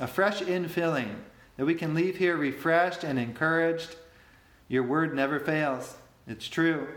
a 0.00 0.06
fresh 0.06 0.40
infilling, 0.40 1.14
that 1.56 1.66
we 1.66 1.74
can 1.74 1.94
leave 1.94 2.16
here 2.16 2.36
refreshed 2.36 3.04
and 3.04 3.18
encouraged. 3.18 3.96
Your 4.68 4.82
word 4.82 5.14
never 5.14 5.38
fails. 5.38 5.96
It's 6.26 6.48
true. 6.48 6.88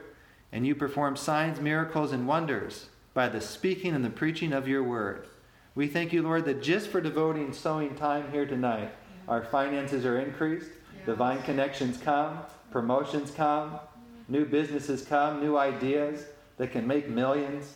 And 0.51 0.65
you 0.65 0.75
perform 0.75 1.15
signs, 1.15 1.59
miracles, 1.59 2.11
and 2.11 2.27
wonders 2.27 2.89
by 3.13 3.29
the 3.29 3.41
speaking 3.41 3.93
and 3.93 4.03
the 4.03 4.09
preaching 4.09 4.53
of 4.53 4.67
your 4.67 4.83
word. 4.83 5.27
We 5.75 5.87
thank 5.87 6.11
you, 6.11 6.21
Lord, 6.23 6.45
that 6.45 6.61
just 6.63 6.89
for 6.89 6.99
devoting 6.99 7.53
sowing 7.53 7.95
time 7.95 8.31
here 8.31 8.45
tonight, 8.45 8.91
our 9.27 9.43
finances 9.45 10.05
are 10.05 10.19
increased, 10.19 10.71
divine 11.05 11.41
connections 11.43 11.97
come, 11.97 12.39
promotions 12.71 13.31
come, 13.31 13.79
new 14.27 14.45
businesses 14.45 15.05
come, 15.05 15.39
new 15.39 15.57
ideas 15.57 16.25
that 16.57 16.71
can 16.71 16.85
make 16.87 17.07
millions. 17.07 17.75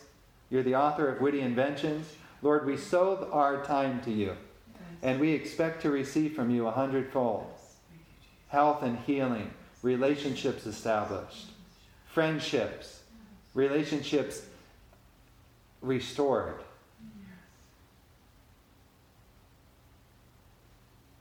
You're 0.50 0.62
the 0.62 0.74
author 0.74 1.08
of 1.08 1.20
witty 1.20 1.40
inventions. 1.40 2.14
Lord, 2.42 2.66
we 2.66 2.76
sow 2.76 3.28
our 3.32 3.64
time 3.64 4.02
to 4.02 4.10
you, 4.10 4.36
and 5.04 5.20
we 5.20 5.32
expect 5.32 5.82
to 5.82 5.90
receive 5.90 6.34
from 6.34 6.50
you 6.50 6.66
a 6.66 6.70
hundredfold 6.70 7.46
health 8.48 8.82
and 8.82 8.98
healing, 9.00 9.50
relationships 9.82 10.64
established, 10.64 11.50
friendships, 12.06 13.02
relationships 13.52 14.42
restored. 15.82 16.60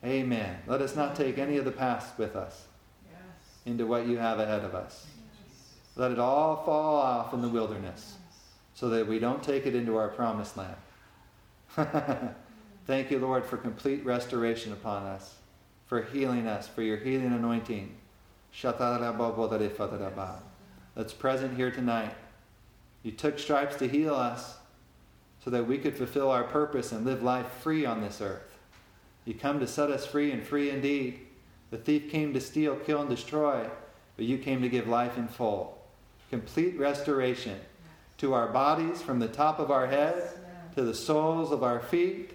Amen. 0.06 0.58
Let 0.68 0.82
us 0.82 0.96
not 0.96 1.16
take 1.16 1.38
any 1.38 1.58
of 1.58 1.66
the 1.66 1.72
past 1.72 2.18
with 2.18 2.36
us 2.36 2.66
into 3.66 3.88
what 3.88 4.06
you 4.06 4.18
have 4.18 4.40
ahead 4.40 4.64
of 4.64 4.76
us. 4.76 5.08
Let 5.96 6.12
it 6.12 6.20
all 6.20 6.64
fall 6.64 6.98
off 6.98 7.34
in 7.34 7.42
the 7.42 7.50
wilderness 7.50 8.16
so 8.76 8.90
that 8.90 9.08
we 9.08 9.20
don't 9.20 9.42
take 9.42 9.66
it 9.66 9.76
into 9.76 9.98
our 9.98 10.10
promised 10.10 10.56
land. 10.58 10.76
Thank 12.86 13.12
you, 13.12 13.20
Lord, 13.20 13.46
for 13.46 13.58
complete 13.58 14.04
restoration 14.06 14.74
upon 14.74 15.04
us, 15.04 15.36
for 15.88 16.02
healing 16.02 16.48
us, 16.48 16.68
for 16.68 16.82
your 16.82 16.98
healing 16.98 17.34
anointing. 17.34 17.96
That's 20.96 21.14
present 21.14 21.56
here 21.56 21.72
tonight. 21.72 22.14
You 23.02 23.12
took 23.12 23.40
stripes 23.40 23.78
to 23.78 23.88
heal 23.88 24.14
us 24.14 24.58
so 25.44 25.50
that 25.50 25.68
we 25.68 25.78
could 25.78 25.96
fulfill 25.96 26.30
our 26.30 26.44
purpose 26.44 26.92
and 26.92 27.06
live 27.06 27.24
life 27.24 27.48
free 27.62 27.86
on 27.86 28.02
this 28.02 28.22
earth. 28.22 28.58
You 29.26 29.34
come 29.34 29.60
to 29.60 29.68
set 29.68 29.90
us 29.90 30.06
free 30.06 30.32
and 30.32 30.44
free 30.44 30.70
indeed. 30.70 31.22
The 31.72 31.78
thief 31.78 32.12
came 32.12 32.34
to 32.34 32.42
steal, 32.42 32.76
kill, 32.76 33.02
and 33.02 33.10
destroy, 33.10 33.66
but 34.16 34.26
you 34.26 34.38
came 34.38 34.62
to 34.62 34.70
give 34.70 34.88
life 34.88 35.18
in 35.18 35.28
full. 35.28 35.82
Complete 36.30 36.78
restoration 36.78 37.60
to 38.18 38.34
our 38.34 38.48
bodies 38.48 39.02
from 39.02 39.20
the 39.20 39.28
top 39.28 39.60
of 39.60 39.72
our 39.72 39.88
head 39.88 40.32
to 40.76 40.84
the 40.84 40.94
soles 40.94 41.52
of 41.52 41.64
our 41.64 41.80
feet, 41.80 42.34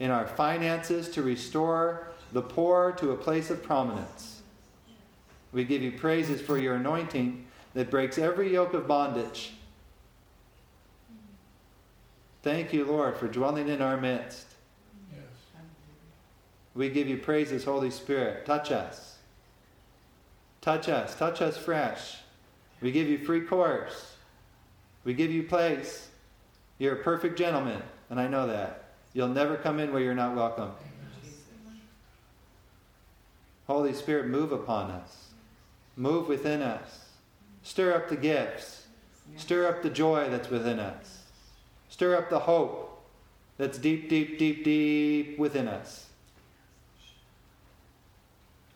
in 0.00 0.10
our 0.10 0.26
finances 0.26 1.10
to 1.10 1.22
restore 1.22 2.08
the 2.32 2.42
poor 2.42 2.92
to 2.92 3.12
a 3.12 3.16
place 3.16 3.50
of 3.50 3.62
prominence. 3.62 4.42
We 5.52 5.64
give 5.64 5.82
you 5.82 5.92
praises 5.92 6.40
for 6.40 6.58
your 6.58 6.74
anointing 6.76 7.46
that 7.74 7.90
breaks 7.90 8.18
every 8.18 8.52
yoke 8.52 8.74
of 8.74 8.88
bondage. 8.88 9.52
Thank 12.42 12.72
you, 12.72 12.84
Lord, 12.84 13.16
for 13.16 13.28
dwelling 13.28 13.68
in 13.68 13.82
our 13.82 13.98
midst. 13.98 14.46
We 16.74 16.88
give 16.88 17.08
you 17.08 17.18
praises, 17.18 17.64
Holy 17.64 17.90
Spirit. 17.90 18.46
Touch 18.46 18.70
us. 18.70 19.18
Touch 20.62 20.88
us. 20.88 21.14
Touch 21.14 21.42
us 21.42 21.58
fresh. 21.58 22.16
We 22.80 22.92
give 22.92 23.08
you 23.08 23.18
free 23.18 23.42
course. 23.42 24.14
We 25.04 25.12
give 25.12 25.30
you 25.30 25.42
place. 25.42 26.08
You're 26.78 26.94
a 26.94 27.02
perfect 27.02 27.36
gentleman, 27.36 27.82
and 28.08 28.18
I 28.18 28.28
know 28.28 28.46
that. 28.46 28.89
You'll 29.12 29.28
never 29.28 29.56
come 29.56 29.80
in 29.80 29.92
where 29.92 30.02
you're 30.02 30.14
not 30.14 30.36
welcome. 30.36 30.70
Holy 33.66 33.92
Spirit, 33.92 34.26
move 34.26 34.52
upon 34.52 34.90
us. 34.90 35.28
Move 35.96 36.28
within 36.28 36.62
us. 36.62 37.08
Stir 37.62 37.94
up 37.94 38.08
the 38.08 38.16
gifts. 38.16 38.86
Stir 39.36 39.68
up 39.68 39.82
the 39.82 39.90
joy 39.90 40.28
that's 40.28 40.50
within 40.50 40.78
us. 40.78 41.24
Stir 41.88 42.16
up 42.16 42.30
the 42.30 42.40
hope 42.40 43.02
that's 43.58 43.78
deep, 43.78 44.08
deep, 44.08 44.38
deep, 44.38 44.64
deep 44.64 45.38
within 45.38 45.68
us 45.68 46.06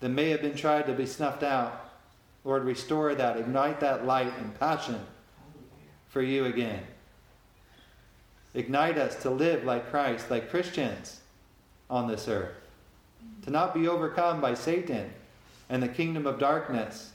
that 0.05 0.11
may 0.11 0.29
have 0.29 0.43
been 0.43 0.55
tried 0.55 0.87
to 0.87 0.93
be 0.93 1.07
snuffed 1.07 1.43
out. 1.43 1.93
Lord, 2.45 2.65
restore 2.65 3.15
that, 3.15 3.39
ignite 3.39 3.81
that 3.81 4.05
light 4.05 4.33
and 4.39 4.61
passion 4.61 5.01
for 6.09 6.21
you 6.21 6.45
again. 6.45 6.83
Ignite 8.55 8.99
us 8.99 9.17
to 9.23 9.31
live 9.31 9.65
like 9.65 9.91
Christ, 9.91 10.31
like 10.31 10.51
Christians 10.51 11.21
on 11.91 12.07
this 12.09 12.29
earth, 12.29 12.55
to 13.43 13.51
not 13.51 13.75
be 13.75 13.89
overcome 13.89 14.41
by 14.41 14.55
Satan 14.55 15.11
and 15.69 15.83
the 15.83 15.89
kingdom 15.89 16.27
of 16.27 16.39
darkness, 16.39 17.13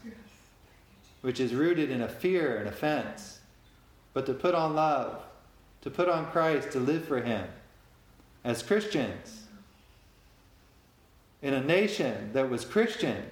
which 1.22 1.40
is 1.40 1.56
rooted 1.56 1.90
in 1.90 2.02
a 2.02 2.10
fear 2.10 2.58
and 2.58 2.68
offense, 2.68 3.40
but 4.14 4.26
to 4.26 4.34
put 4.34 4.54
on 4.54 4.76
love, 4.76 5.24
to 5.82 5.90
put 5.90 6.10
on 6.10 6.30
Christ, 6.32 6.72
to 6.72 6.80
live 6.80 7.06
for 7.06 7.22
Him 7.22 7.48
as 8.44 8.62
Christians 8.62 9.48
in 11.42 11.54
a 11.54 11.64
nation 11.64 12.32
that 12.34 12.50
was 12.50 12.66
Christian, 12.66 13.32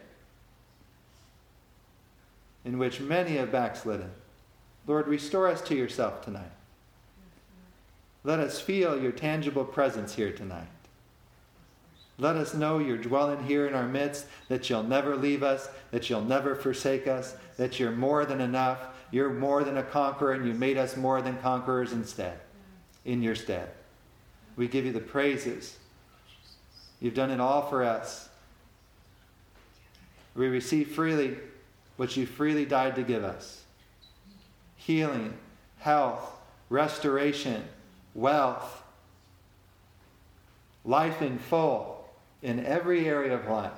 in 2.63 2.77
which 2.77 3.01
many 3.01 3.35
have 3.35 3.51
backslidden. 3.51 4.11
Lord, 4.85 5.07
restore 5.07 5.47
us 5.47 5.61
to 5.63 5.75
yourself 5.75 6.23
tonight. 6.23 6.51
Let 8.23 8.39
us 8.39 8.59
feel 8.59 9.01
your 9.01 9.11
tangible 9.11 9.65
presence 9.65 10.15
here 10.15 10.31
tonight. 10.31 10.67
Let 12.19 12.35
us 12.35 12.53
know 12.53 12.79
you're 12.79 12.97
dwelling 12.97 13.43
here 13.43 13.67
in 13.67 13.75
our 13.75 13.87
midst, 13.87 14.25
that 14.47 14.69
you'll 14.69 14.83
never 14.83 15.15
leave 15.15 15.43
us, 15.43 15.69
that 15.91 16.09
you'll 16.09 16.23
never 16.23 16.55
forsake 16.55 17.07
us, 17.07 17.35
that 17.57 17.79
you're 17.79 17.91
more 17.91 18.25
than 18.25 18.41
enough, 18.41 18.79
you're 19.11 19.31
more 19.31 19.63
than 19.63 19.77
a 19.77 19.83
conqueror, 19.83 20.33
and 20.33 20.47
you 20.47 20.53
made 20.53 20.77
us 20.77 20.97
more 20.97 21.21
than 21.21 21.37
conquerors 21.37 21.93
instead, 21.93 22.39
in 23.05 23.21
your 23.21 23.35
stead. 23.35 23.69
We 24.55 24.67
give 24.67 24.85
you 24.85 24.91
the 24.91 24.99
praises 24.99 25.77
You've 26.99 27.13
done 27.13 27.31
it 27.31 27.39
all 27.39 27.69
for 27.69 27.83
us. 27.83 28.27
We 30.35 30.47
receive 30.47 30.91
freely 30.91 31.37
what 31.97 32.15
you 32.15 32.25
freely 32.25 32.65
died 32.65 32.95
to 32.95 33.03
give 33.03 33.23
us 33.23 33.63
healing, 34.75 35.33
health, 35.79 36.31
restoration, 36.69 37.63
wealth, 38.17 38.83
life 40.83 41.21
in 41.21 41.37
full 41.37 42.09
in 42.41 42.65
every 42.65 43.07
area 43.07 43.33
of 43.33 43.47
life. 43.47 43.71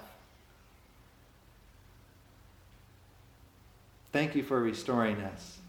Thank 4.12 4.36
you 4.36 4.42
for 4.42 4.60
restoring 4.60 5.18
us. 5.18 5.60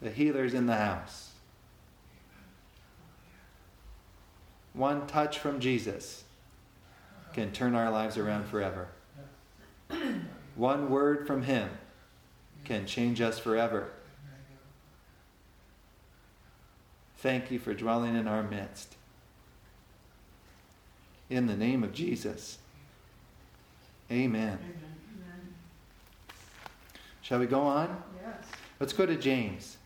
The 0.00 0.10
healer's 0.10 0.54
in 0.54 0.66
the 0.66 0.74
house. 0.74 1.30
One 4.72 5.06
touch 5.06 5.38
from 5.38 5.60
Jesus 5.60 6.24
can 7.34 7.52
turn 7.52 7.74
our 7.74 7.90
lives 7.90 8.16
around 8.16 8.46
forever. 8.46 8.88
One 10.56 10.90
word 10.90 11.26
from 11.26 11.42
Him 11.42 11.68
can 12.64 12.86
change 12.86 13.20
us 13.20 13.38
forever. 13.38 13.90
Thank 17.22 17.52
you 17.52 17.60
for 17.60 17.72
dwelling 17.72 18.16
in 18.16 18.26
our 18.26 18.42
midst. 18.42 18.96
In 21.30 21.46
the 21.46 21.56
name 21.56 21.84
of 21.84 21.92
Jesus. 21.92 22.58
Amen. 24.10 24.58
Amen. 24.58 25.54
Shall 27.20 27.38
we 27.38 27.46
go 27.46 27.60
on? 27.60 28.02
Yes. 28.20 28.44
Let's 28.80 28.92
go 28.92 29.06
to 29.06 29.14
James. 29.14 29.76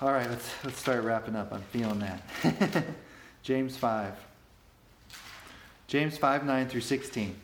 All 0.00 0.12
right, 0.12 0.30
let's, 0.30 0.50
let's 0.64 0.78
start 0.78 1.04
wrapping 1.04 1.36
up. 1.36 1.52
I'm 1.52 1.60
feeling 1.64 1.98
that. 1.98 2.84
James 3.42 3.76
5. 3.76 4.14
James 5.88 6.16
5 6.16 6.46
9 6.46 6.68
through 6.68 6.80
16. 6.80 7.36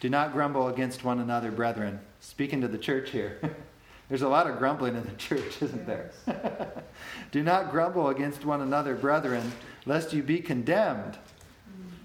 Do 0.00 0.10
not 0.10 0.34
grumble 0.34 0.68
against 0.68 1.02
one 1.02 1.18
another, 1.18 1.50
brethren. 1.50 2.00
Speaking 2.20 2.60
to 2.60 2.68
the 2.68 2.76
church 2.76 3.08
here. 3.08 3.40
There's 4.08 4.22
a 4.22 4.28
lot 4.28 4.48
of 4.48 4.58
grumbling 4.58 4.96
in 4.96 5.04
the 5.04 5.12
church, 5.18 5.62
isn't 5.62 5.86
there? 5.86 6.10
Do 7.30 7.42
not 7.42 7.70
grumble 7.70 8.08
against 8.08 8.44
one 8.44 8.60
another, 8.60 8.94
brethren, 8.94 9.52
lest 9.86 10.12
you 10.12 10.22
be 10.22 10.40
condemned. 10.40 11.18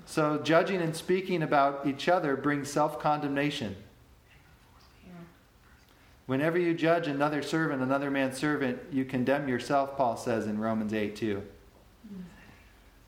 So, 0.06 0.38
judging 0.38 0.82
and 0.82 0.96
speaking 0.96 1.42
about 1.42 1.88
each 1.88 2.08
other 2.10 2.36
brings 2.36 2.70
self 2.70 3.00
condemnation. 3.00 3.76
Whenever 6.26 6.58
you 6.58 6.74
judge 6.74 7.08
another 7.08 7.42
servant, 7.42 7.82
another 7.82 8.10
man's 8.10 8.38
servant, 8.38 8.80
you 8.92 9.04
condemn 9.04 9.48
yourself, 9.48 9.98
Paul 9.98 10.16
says 10.16 10.46
in 10.46 10.60
Romans 10.60 10.94
8 10.94 11.16
2. 11.16 11.44
Mm. 12.14 12.22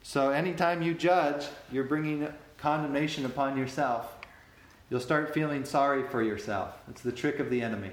So 0.03 0.31
anytime 0.31 0.81
you 0.81 0.93
judge, 0.93 1.45
you're 1.71 1.85
bringing 1.85 2.27
condemnation 2.57 3.25
upon 3.25 3.57
yourself. 3.57 4.13
You'll 4.89 4.99
start 4.99 5.33
feeling 5.33 5.63
sorry 5.63 6.03
for 6.07 6.21
yourself. 6.21 6.73
It's 6.89 7.01
the 7.01 7.11
trick 7.11 7.39
of 7.39 7.49
the 7.49 7.61
enemy. 7.61 7.91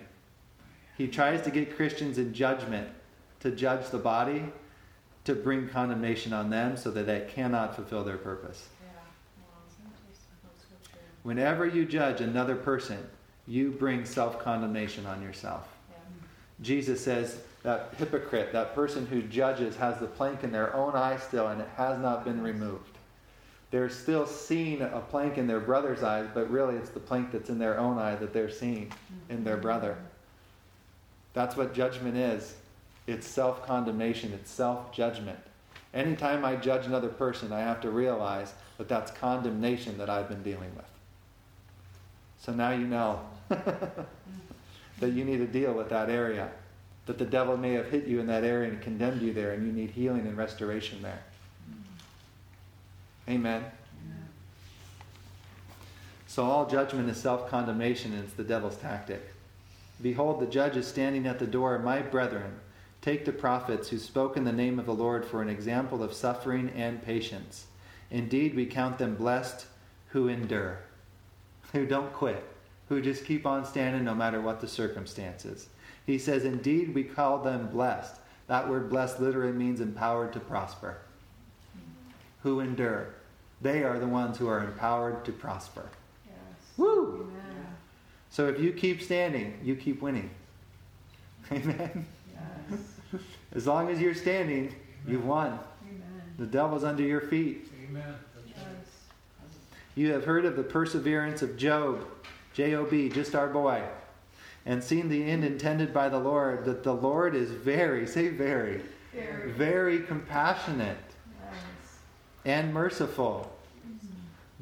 He 0.96 1.08
tries 1.08 1.42
to 1.42 1.50
get 1.50 1.76
Christians 1.76 2.18
in 2.18 2.34
judgment 2.34 2.88
to 3.40 3.50
judge 3.50 3.90
the 3.90 3.98
body, 3.98 4.44
to 5.24 5.34
bring 5.34 5.68
condemnation 5.68 6.32
on 6.32 6.50
them 6.50 6.76
so 6.76 6.90
that 6.90 7.06
they 7.06 7.26
cannot 7.28 7.74
fulfill 7.74 8.04
their 8.04 8.16
purpose. 8.16 8.68
Whenever 11.22 11.66
you 11.66 11.84
judge 11.84 12.20
another 12.20 12.56
person, 12.56 12.98
you 13.46 13.70
bring 13.70 14.04
self 14.04 14.40
condemnation 14.40 15.06
on 15.06 15.22
yourself. 15.22 15.68
Yeah. 15.90 15.98
Jesus 16.60 17.02
says 17.02 17.38
that 17.62 17.94
hypocrite, 17.96 18.52
that 18.52 18.74
person 18.74 19.06
who 19.06 19.22
judges, 19.22 19.76
has 19.76 19.98
the 19.98 20.06
plank 20.06 20.42
in 20.42 20.50
their 20.50 20.74
own 20.74 20.94
eye 20.94 21.16
still 21.18 21.48
and 21.48 21.60
it 21.60 21.68
has 21.76 21.98
not 22.00 22.24
been 22.24 22.42
removed. 22.42 22.98
They're 23.70 23.88
still 23.88 24.26
seeing 24.26 24.82
a 24.82 25.00
plank 25.00 25.38
in 25.38 25.46
their 25.46 25.60
brother's 25.60 26.02
eyes, 26.02 26.28
but 26.34 26.50
really 26.50 26.76
it's 26.76 26.90
the 26.90 27.00
plank 27.00 27.32
that's 27.32 27.48
in 27.48 27.58
their 27.58 27.78
own 27.78 27.98
eye 27.98 28.16
that 28.16 28.32
they're 28.32 28.50
seeing 28.50 28.92
in 29.30 29.44
their 29.44 29.56
brother. 29.56 29.96
That's 31.34 31.56
what 31.56 31.74
judgment 31.74 32.16
is. 32.16 32.54
It's 33.06 33.26
self 33.26 33.66
condemnation, 33.66 34.32
it's 34.32 34.50
self 34.50 34.92
judgment. 34.92 35.38
Anytime 35.94 36.44
I 36.44 36.56
judge 36.56 36.86
another 36.86 37.08
person, 37.08 37.52
I 37.52 37.60
have 37.60 37.80
to 37.82 37.90
realize 37.90 38.54
that 38.78 38.88
that's 38.88 39.10
condemnation 39.10 39.98
that 39.98 40.08
I've 40.08 40.28
been 40.28 40.42
dealing 40.42 40.74
with. 40.74 40.86
So 42.40 42.52
now 42.52 42.70
you 42.70 42.86
know 42.86 43.20
that 43.48 45.12
you 45.12 45.24
need 45.24 45.38
to 45.38 45.46
deal 45.46 45.72
with 45.74 45.88
that 45.90 46.08
area. 46.08 46.50
That 47.06 47.18
the 47.18 47.24
devil 47.24 47.56
may 47.56 47.72
have 47.72 47.90
hit 47.90 48.06
you 48.06 48.20
in 48.20 48.26
that 48.28 48.44
area 48.44 48.70
and 48.70 48.80
condemned 48.80 49.22
you 49.22 49.32
there, 49.32 49.52
and 49.52 49.66
you 49.66 49.72
need 49.72 49.90
healing 49.90 50.20
and 50.20 50.36
restoration 50.36 51.02
there. 51.02 51.22
Mm-hmm. 51.68 53.32
Amen. 53.32 53.64
So 56.28 56.44
all 56.44 56.66
judgment 56.66 57.10
is 57.10 57.18
self 57.18 57.50
condemnation, 57.50 58.12
and 58.12 58.24
it's 58.24 58.32
the 58.32 58.44
devil's 58.44 58.76
tactic. 58.76 59.31
Behold, 60.02 60.40
the 60.40 60.46
judge 60.46 60.76
is 60.76 60.86
standing 60.86 61.26
at 61.26 61.38
the 61.38 61.46
door. 61.46 61.78
My 61.78 62.02
brethren, 62.02 62.58
take 63.00 63.24
the 63.24 63.32
prophets 63.32 63.88
who 63.88 63.98
spoke 63.98 64.36
in 64.36 64.44
the 64.44 64.52
name 64.52 64.80
of 64.80 64.86
the 64.86 64.94
Lord 64.94 65.24
for 65.24 65.40
an 65.40 65.48
example 65.48 66.02
of 66.02 66.12
suffering 66.12 66.70
and 66.74 67.02
patience. 67.02 67.66
Indeed, 68.10 68.54
we 68.54 68.66
count 68.66 68.98
them 68.98 69.14
blessed 69.14 69.66
who 70.08 70.28
endure, 70.28 70.80
who 71.72 71.86
don't 71.86 72.12
quit, 72.12 72.44
who 72.88 73.00
just 73.00 73.24
keep 73.24 73.46
on 73.46 73.64
standing 73.64 74.04
no 74.04 74.14
matter 74.14 74.40
what 74.40 74.60
the 74.60 74.68
circumstances. 74.68 75.68
He 76.04 76.18
says, 76.18 76.44
Indeed, 76.44 76.94
we 76.94 77.04
call 77.04 77.38
them 77.38 77.68
blessed. 77.68 78.16
That 78.48 78.68
word 78.68 78.90
blessed 78.90 79.20
literally 79.20 79.52
means 79.52 79.80
empowered 79.80 80.32
to 80.34 80.40
prosper. 80.40 80.98
Who 82.42 82.60
endure. 82.60 83.14
They 83.62 83.84
are 83.84 83.98
the 83.98 84.08
ones 84.08 84.36
who 84.36 84.48
are 84.48 84.64
empowered 84.64 85.24
to 85.24 85.32
prosper. 85.32 85.88
Yes. 86.26 86.34
Woo! 86.76 87.31
Amen. 88.38 88.54
So 88.54 88.58
if 88.58 88.64
you 88.64 88.72
keep 88.72 89.02
standing, 89.02 89.58
you 89.62 89.76
keep 89.76 90.00
winning. 90.02 90.30
Amen. 91.52 92.06
Yes. 92.32 93.22
As 93.54 93.66
long 93.66 93.90
as 93.90 94.00
you're 94.00 94.14
standing, 94.14 94.74
you've 95.06 95.26
won. 95.26 95.58
Amen. 95.86 96.22
The 96.38 96.46
devil's 96.46 96.84
under 96.84 97.02
your 97.02 97.20
feet. 97.20 97.70
Amen. 97.88 98.14
Yes. 98.46 98.56
You 99.94 100.12
have 100.12 100.24
heard 100.24 100.46
of 100.46 100.56
the 100.56 100.62
perseverance 100.62 101.42
of 101.42 101.56
Job, 101.56 102.06
J 102.54 102.74
O 102.74 102.84
B, 102.84 103.10
just 103.10 103.34
our 103.34 103.48
boy, 103.48 103.82
and 104.64 104.82
seen 104.82 105.08
the 105.08 105.24
end 105.24 105.44
intended 105.44 105.92
by 105.92 106.08
the 106.08 106.18
Lord, 106.18 106.64
that 106.64 106.82
the 106.82 106.94
Lord 106.94 107.34
is 107.34 107.50
very, 107.50 108.06
say 108.06 108.28
very, 108.28 108.80
very, 109.12 109.52
very 109.52 110.00
compassionate 110.00 110.96
yes. 111.44 111.98
and 112.46 112.72
merciful. 112.72 113.51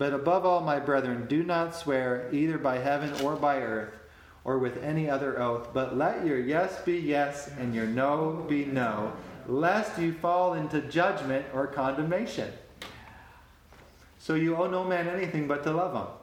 But 0.01 0.15
above 0.15 0.47
all, 0.47 0.63
my 0.63 0.81
brethren, 0.81 1.27
do 1.29 1.43
not 1.43 1.77
swear 1.77 2.31
either 2.33 2.57
by 2.57 2.79
heaven 2.79 3.13
or 3.23 3.37
by 3.37 3.59
earth 3.59 3.93
or 4.45 4.59
with 4.59 4.83
any 4.83 5.11
other 5.11 5.39
oath, 5.39 5.75
but 5.75 5.95
let 5.95 6.25
your 6.25 6.39
yes 6.39 6.81
be 6.81 6.97
yes 6.97 7.51
and 7.59 7.75
your 7.75 7.85
no 7.85 8.47
be 8.49 8.65
no, 8.65 9.13
lest 9.47 9.99
you 9.99 10.15
fall 10.15 10.55
into 10.55 10.81
judgment 10.81 11.45
or 11.53 11.67
condemnation. 11.67 12.51
So 14.19 14.37
you 14.37 14.57
owe 14.57 14.71
no 14.71 14.85
man 14.85 15.07
anything 15.07 15.47
but 15.47 15.65
to 15.65 15.71
love 15.71 15.95
him. 15.95 16.15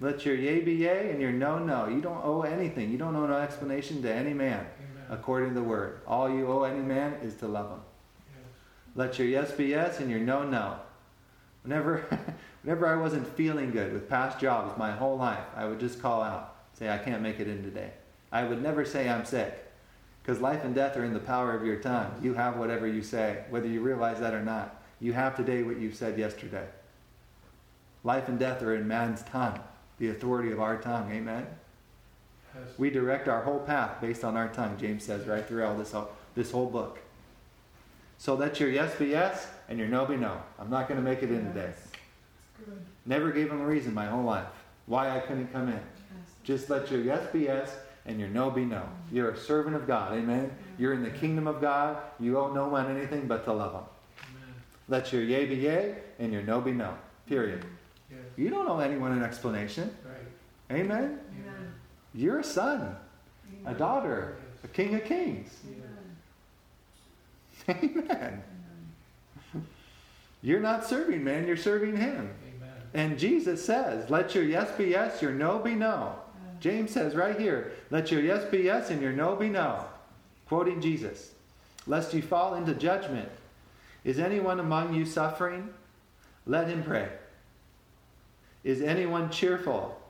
Let 0.00 0.26
your 0.26 0.34
yea 0.34 0.60
be 0.60 0.74
yea 0.74 1.08
and 1.08 1.18
your 1.18 1.32
no, 1.32 1.58
no. 1.58 1.88
You 1.88 2.02
don't 2.02 2.22
owe 2.22 2.42
anything. 2.42 2.92
You 2.92 2.98
don't 2.98 3.16
owe 3.16 3.26
no 3.26 3.38
explanation 3.38 4.02
to 4.02 4.12
any 4.12 4.34
man, 4.34 4.66
Amen. 4.66 5.06
according 5.08 5.54
to 5.54 5.54
the 5.54 5.62
word. 5.62 6.00
All 6.06 6.28
you 6.28 6.46
owe 6.46 6.64
any 6.64 6.82
man 6.82 7.14
is 7.22 7.36
to 7.36 7.48
love 7.48 7.70
him. 7.70 7.80
Yes. 8.28 8.44
Let 8.94 9.18
your 9.18 9.28
yes 9.28 9.50
be 9.52 9.64
yes 9.64 10.00
and 10.00 10.10
your 10.10 10.20
no, 10.20 10.42
no. 10.42 10.76
Whenever, 11.62 12.04
whenever 12.64 12.86
I 12.86 12.96
wasn't 12.96 13.26
feeling 13.36 13.70
good 13.70 13.92
with 13.92 14.08
past 14.08 14.40
jobs 14.40 14.76
my 14.78 14.90
whole 14.90 15.16
life, 15.16 15.44
I 15.54 15.66
would 15.66 15.78
just 15.78 16.00
call 16.00 16.22
out, 16.22 16.56
say, 16.72 16.88
I 16.88 16.98
can't 16.98 17.22
make 17.22 17.38
it 17.38 17.46
in 17.46 17.62
today. 17.62 17.90
I 18.32 18.44
would 18.44 18.62
never 18.62 18.84
say 18.84 19.08
I'm 19.08 19.24
sick. 19.24 19.60
Because 20.22 20.40
life 20.40 20.64
and 20.64 20.74
death 20.74 20.96
are 20.96 21.04
in 21.04 21.12
the 21.12 21.20
power 21.20 21.54
of 21.54 21.66
your 21.66 21.76
tongue. 21.76 22.18
You 22.22 22.32
have 22.32 22.56
whatever 22.56 22.86
you 22.86 23.02
say, 23.02 23.44
whether 23.50 23.68
you 23.68 23.82
realize 23.82 24.20
that 24.20 24.32
or 24.32 24.42
not. 24.42 24.82
You 24.98 25.12
have 25.12 25.36
today 25.36 25.62
what 25.62 25.78
you 25.78 25.92
said 25.92 26.18
yesterday. 26.18 26.66
Life 28.02 28.28
and 28.28 28.38
death 28.38 28.62
are 28.62 28.74
in 28.74 28.88
man's 28.88 29.22
tongue, 29.24 29.60
the 29.98 30.08
authority 30.08 30.50
of 30.50 30.60
our 30.60 30.78
tongue. 30.78 31.12
Amen? 31.12 31.46
Yes. 32.54 32.78
We 32.78 32.88
direct 32.88 33.28
our 33.28 33.42
whole 33.42 33.60
path 33.60 34.00
based 34.00 34.24
on 34.24 34.36
our 34.36 34.48
tongue, 34.48 34.78
James 34.78 35.04
says 35.04 35.26
right 35.26 35.46
throughout 35.46 35.76
this 35.76 35.92
whole, 35.92 36.10
this 36.34 36.50
whole 36.50 36.70
book. 36.70 37.00
So 38.16 38.34
let 38.34 38.58
your 38.58 38.70
yes 38.70 38.94
be 38.94 39.06
yes 39.06 39.48
and 39.68 39.78
your 39.78 39.88
no 39.88 40.06
be 40.06 40.16
no. 40.16 40.40
I'm 40.58 40.70
not 40.70 40.88
going 40.88 40.98
to 40.98 41.04
make 41.04 41.22
it 41.22 41.30
in 41.30 41.52
today. 41.52 41.74
Never 43.06 43.30
gave 43.30 43.50
him 43.50 43.60
a 43.60 43.66
reason 43.66 43.92
my 43.94 44.06
whole 44.06 44.24
life 44.24 44.46
why 44.86 45.16
I 45.16 45.20
couldn't 45.20 45.52
come 45.52 45.68
in. 45.68 45.80
Just 46.42 46.68
let 46.68 46.90
your 46.90 47.00
yes 47.00 47.26
be 47.32 47.40
yes 47.40 47.74
and 48.06 48.20
your 48.20 48.28
no 48.28 48.50
be 48.50 48.64
no. 48.64 48.82
You're 49.10 49.30
a 49.30 49.36
servant 49.36 49.76
of 49.76 49.86
God. 49.86 50.12
Amen. 50.12 50.50
You're 50.78 50.92
in 50.92 51.02
the 51.02 51.10
kingdom 51.10 51.46
of 51.46 51.60
God. 51.60 51.96
You 52.20 52.38
owe 52.38 52.52
no 52.52 52.68
one 52.68 52.94
anything 52.94 53.26
but 53.26 53.44
to 53.44 53.52
love 53.52 53.72
him. 53.72 53.82
Amen. 54.20 54.54
Let 54.88 55.12
your 55.12 55.22
yea 55.22 55.46
be 55.46 55.56
yea 55.56 55.94
and 56.18 56.32
your 56.32 56.42
no 56.42 56.60
be 56.60 56.72
no. 56.72 56.94
Period. 57.26 57.64
Yes. 58.10 58.20
You 58.36 58.50
don't 58.50 58.68
owe 58.68 58.80
anyone 58.80 59.12
an 59.12 59.22
explanation. 59.22 59.94
Right. 60.04 60.78
Amen? 60.78 61.18
Amen. 61.30 61.74
You're 62.14 62.40
a 62.40 62.44
son, 62.44 62.94
Amen. 63.60 63.74
a 63.74 63.78
daughter, 63.78 64.36
yes. 64.38 64.64
a 64.64 64.68
king 64.68 64.94
of 64.94 65.04
kings. 65.04 65.58
Amen. 67.68 68.02
Amen. 68.06 68.42
You're 70.42 70.60
not 70.60 70.84
serving 70.84 71.24
man, 71.24 71.46
you're 71.46 71.56
serving 71.56 71.96
him. 71.96 72.30
And 72.94 73.18
Jesus 73.18 73.64
says, 73.64 74.08
Let 74.08 74.34
your 74.34 74.44
yes 74.44 74.70
be 74.78 74.86
yes, 74.86 75.20
your 75.20 75.32
no 75.32 75.58
be 75.58 75.74
no. 75.74 76.14
James 76.60 76.92
says 76.92 77.14
right 77.14 77.38
here, 77.38 77.72
Let 77.90 78.10
your 78.10 78.22
yes 78.22 78.44
be 78.50 78.58
yes 78.58 78.90
and 78.90 79.02
your 79.02 79.12
no 79.12 79.34
be 79.34 79.48
no. 79.48 79.84
Quoting 80.46 80.80
Jesus, 80.80 81.32
Lest 81.86 82.14
you 82.14 82.22
fall 82.22 82.54
into 82.54 82.74
judgment. 82.74 83.28
Is 84.04 84.18
anyone 84.18 84.60
among 84.60 84.94
you 84.94 85.04
suffering? 85.04 85.70
Let 86.46 86.68
him 86.68 86.82
pray. 86.82 87.08
Is 88.62 88.80
anyone 88.80 89.30
cheerful? 89.30 90.00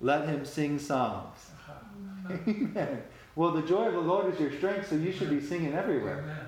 Let 0.00 0.28
him 0.28 0.44
sing 0.44 0.78
songs. 0.78 1.50
Uh-huh. 1.68 2.36
Amen. 2.46 3.02
Well, 3.36 3.52
the 3.52 3.62
joy 3.62 3.86
of 3.86 3.94
the 3.94 4.00
Lord 4.00 4.32
is 4.32 4.38
your 4.38 4.52
strength, 4.52 4.90
so 4.90 4.96
you 4.96 5.12
should 5.12 5.30
be 5.30 5.40
singing 5.40 5.74
everywhere. 5.74 6.20
Amen. 6.20 6.43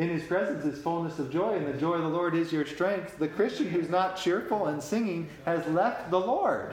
In 0.00 0.08
his 0.08 0.24
presence 0.24 0.64
is 0.64 0.82
fullness 0.82 1.18
of 1.18 1.30
joy, 1.30 1.56
and 1.56 1.66
the 1.66 1.78
joy 1.78 1.92
of 1.92 2.00
the 2.00 2.08
Lord 2.08 2.34
is 2.34 2.50
your 2.50 2.64
strength. 2.64 3.18
The 3.18 3.28
Christian 3.28 3.68
who's 3.68 3.90
not 3.90 4.16
cheerful 4.16 4.68
and 4.68 4.82
singing 4.82 5.28
has 5.44 5.66
left 5.66 6.10
the 6.10 6.18
Lord. 6.18 6.72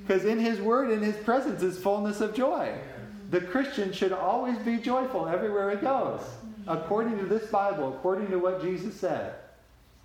Because 0.00 0.24
in 0.24 0.38
his 0.38 0.58
word, 0.58 0.90
in 0.90 1.02
his 1.02 1.16
presence, 1.16 1.62
is 1.62 1.78
fullness 1.78 2.22
of 2.22 2.34
joy. 2.34 2.74
The 3.28 3.42
Christian 3.42 3.92
should 3.92 4.12
always 4.12 4.56
be 4.60 4.78
joyful 4.78 5.28
everywhere 5.28 5.70
he 5.70 5.76
goes, 5.76 6.22
according 6.66 7.18
to 7.18 7.26
this 7.26 7.50
Bible, 7.50 7.92
according 7.92 8.30
to 8.30 8.38
what 8.38 8.62
Jesus 8.62 8.98
said. 8.98 9.34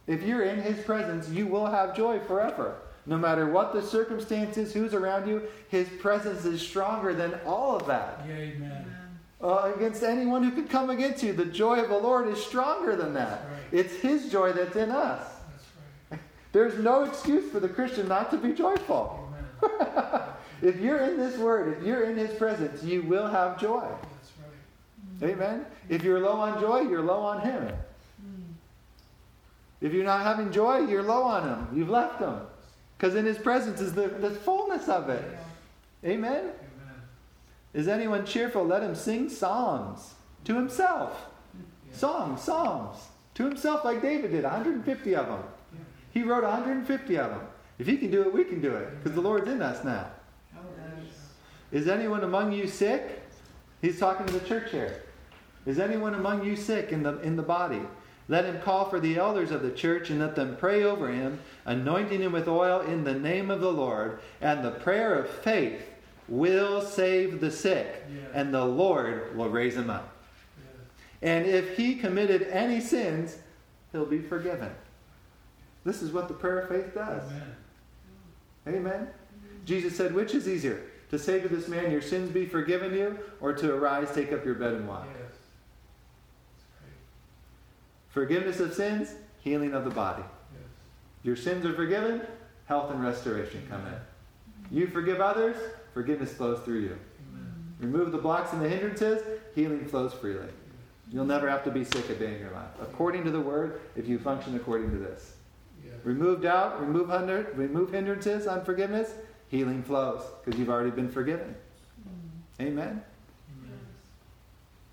If 0.05 0.24
you're 0.24 0.43
in 0.43 0.61
his 0.61 0.84
presence, 0.84 1.30
you 1.30 1.47
will 1.47 1.68
have 1.68 1.95
joy 1.95 2.20
forever. 2.20 2.76
No 3.05 3.18
matter 3.18 3.49
what 3.49 3.72
the 3.72 3.82
circumstances, 3.82 4.74
who's 4.74 4.93
around 4.93 5.30
you, 5.30 5.43
his 5.70 5.88
presence 6.01 6.43
is 6.43 6.61
stronger 6.61 7.13
than 7.13 7.39
all 7.45 7.78
of 7.78 7.88
that. 7.88 8.24
amen. 8.30 8.97
Uh, 9.40 9.72
against 9.76 10.02
anyone 10.02 10.42
who 10.42 10.50
could 10.50 10.68
come 10.68 10.90
against 10.90 11.22
you. 11.22 11.32
The 11.32 11.46
joy 11.46 11.80
of 11.80 11.90
the 11.90 11.98
Lord 11.98 12.28
is 12.28 12.44
stronger 12.44 12.96
than 12.96 13.14
that. 13.14 13.46
Right. 13.46 13.80
It's 13.80 13.94
his 13.98 14.32
joy 14.32 14.52
that's 14.52 14.76
in 14.76 14.90
us. 14.90 15.24
Right. 16.10 16.20
There's 16.54 16.80
no 16.80 17.04
excuse 17.04 17.52
for 17.52 17.60
the 17.60 17.70
Christian 17.70 18.08
not 18.08 18.32
to 18.32 18.38
be 18.38 18.54
joyful. 18.54 19.32
if 20.64 20.80
you're 20.80 21.02
in 21.02 21.18
this 21.18 21.38
word, 21.38 21.78
if 21.78 21.84
you're 21.86 22.10
in 22.10 22.18
his 22.18 22.36
presence, 22.36 22.82
you 22.84 23.04
will 23.04 23.28
have 23.28 23.60
joy. 23.60 23.88
Right. 25.22 25.32
Amen. 25.32 25.68
If 25.88 26.04
you're 26.04 26.20
low 26.20 26.40
on 26.40 26.60
joy, 26.60 26.82
you're 26.82 27.04
low 27.04 27.22
on 27.22 27.42
him. 27.42 27.62
Mm. 27.64 28.54
If 29.82 29.94
you're 29.94 30.04
not 30.04 30.24
having 30.24 30.52
joy, 30.52 30.80
you're 30.80 31.04
low 31.04 31.22
on 31.22 31.48
him. 31.48 31.78
You've 31.78 31.90
left 31.90 32.20
him. 32.20 32.40
Because 32.98 33.14
in 33.14 33.26
his 33.26 33.38
presence 33.38 33.82
is 33.82 33.94
the, 33.94 34.08
the 34.08 34.32
fullness 34.32 34.90
of 34.90 35.10
it. 35.10 35.24
Amen? 36.04 36.32
Amen? 36.32 36.52
Is 37.78 37.88
anyone 37.88 38.26
cheerful? 38.26 38.66
Let 38.66 38.82
him 38.82 38.96
sing 38.96 39.30
psalms 39.30 40.16
to 40.46 40.56
himself. 40.56 41.28
Yeah. 41.54 41.96
Songs, 41.96 42.42
psalms 42.42 42.98
to 43.36 43.44
himself, 43.44 43.86
like 43.86 44.02
David 44.02 44.32
did, 44.32 44.44
150 44.44 45.16
of 45.16 45.28
them. 45.28 45.44
Yeah. 45.72 45.80
He 46.10 46.24
wrote 46.24 46.44
150 46.44 47.20
of 47.20 47.30
them. 47.30 47.42
If 47.78 47.86
he 47.86 47.98
can 47.98 48.10
do 48.10 48.24
it, 48.24 48.34
we 48.34 48.46
can 48.46 48.62
do 48.62 48.74
it, 48.74 48.98
because 48.98 49.14
the 49.14 49.22
Lord's 49.22 49.48
in 49.48 49.62
us 49.62 49.84
now. 49.84 50.08
Is 51.72 51.88
anyone 51.88 52.24
among 52.24 52.52
you 52.52 52.66
sick? 52.66 53.22
He's 53.80 54.00
talking 54.00 54.26
to 54.26 54.34
the 54.34 54.48
church 54.48 54.72
here. 54.72 55.04
Is 55.68 55.78
anyone 55.78 56.16
among 56.16 56.44
you 56.44 56.56
sick 56.56 56.92
in 56.92 57.04
the, 57.04 57.20
in 57.20 57.36
the 57.36 57.44
body? 57.44 57.82
Let 58.28 58.46
him 58.46 58.60
call 58.62 58.86
for 58.86 59.00
the 59.00 59.18
elders 59.18 59.52
of 59.52 59.62
the 59.62 59.70
church 59.70 60.10
and 60.10 60.20
let 60.20 60.36
them 60.36 60.58
pray 60.60 60.84
over 60.84 61.10
him, 61.10 61.40
anointing 61.66 62.22
him 62.22 62.32
with 62.32 62.48
oil 62.48 62.82
in 62.82 63.04
the 63.04 63.14
name 63.14 63.52
of 63.52 63.62
the 63.62 63.72
Lord. 63.72 64.20
And 64.42 64.66
the 64.66 64.72
prayer 64.72 65.14
of 65.14 65.30
faith 65.30 65.88
will 66.28 66.82
save 66.82 67.40
the 67.40 67.52
sick, 67.52 68.04
and 68.34 68.54
the 68.54 68.66
Lord 68.66 69.36
will 69.36 69.50
raise 69.50 69.76
him 69.76 69.90
up. 69.90 70.14
And 71.22 71.46
if 71.46 71.78
he 71.78 71.96
committed 71.96 72.44
any 72.44 72.80
sins, 72.80 73.38
he'll 73.92 74.06
be 74.06 74.20
forgiven. 74.20 74.70
This 75.84 76.02
is 76.02 76.12
what 76.12 76.28
the 76.28 76.34
prayer 76.34 76.60
of 76.60 76.70
faith 76.70 76.94
does. 76.94 77.24
Amen. 77.32 77.56
Amen. 78.68 79.08
Jesus 79.66 79.96
said, 79.96 80.14
Which 80.14 80.36
is 80.36 80.48
easier? 80.48 80.84
To 81.12 81.18
say 81.18 81.40
to 81.40 81.48
this 81.48 81.68
man, 81.68 81.92
Your 81.92 82.02
sins 82.02 82.30
be 82.30 82.46
forgiven 82.46 82.94
you, 82.94 83.18
or 83.40 83.54
to 83.54 83.74
arise, 83.74 84.10
take 84.14 84.34
up 84.34 84.46
your 84.46 84.56
bed 84.56 84.74
and 84.74 84.88
walk. 84.88 85.08
Yes. 85.08 85.32
Forgiveness 88.10 88.60
of 88.60 88.74
sins, 88.74 89.14
healing 89.40 89.74
of 89.74 89.86
the 89.86 89.90
body. 89.90 90.24
Yes. 90.54 90.64
Your 91.24 91.36
sins 91.36 91.66
are 91.66 91.74
forgiven, 91.74 92.22
health 92.66 92.92
and 92.92 93.02
restoration 93.02 93.66
come 93.70 93.86
in. 93.88 94.78
You 94.78 94.88
forgive 94.88 95.22
others, 95.22 95.56
forgiveness 95.98 96.32
flows 96.32 96.60
through 96.60 96.82
you. 96.82 97.00
Amen. 97.34 97.76
Remove 97.80 98.12
the 98.12 98.20
blocks 98.20 98.54
and 98.54 98.62
the 98.62 98.70
hindrances, 98.70 99.24
healing 99.56 99.84
flows 99.84 100.14
freely. 100.14 100.45
You'll 101.12 101.26
never 101.26 101.50
have 101.50 101.64
to 101.64 101.72
be 101.72 101.84
sick 101.84 102.08
a 102.12 102.14
day 102.14 102.36
in 102.36 102.39
your 102.39 102.52
life. 102.52 102.70
According 102.80 103.24
to 103.24 103.32
the 103.32 103.41
word, 103.41 103.82
if 103.95 104.08
you 104.08 104.20
function 104.20 104.56
according 104.56 104.91
to 104.91 104.98
this. 104.98 105.38
Yes. 105.84 105.95
Remove 106.04 106.43
doubt, 106.43 106.80
remove, 106.80 107.10
hinder, 107.10 107.52
remove 107.56 107.91
hindrances, 107.91 108.45
unforgiveness, 108.45 109.16
healing 109.48 109.82
flows 109.82 110.22
because 110.45 110.60
you've 110.60 110.70
already 110.70 110.91
been 110.91 111.10
forgiven. 111.10 111.56
Amen. 112.62 113.02
Amen. 113.60 113.80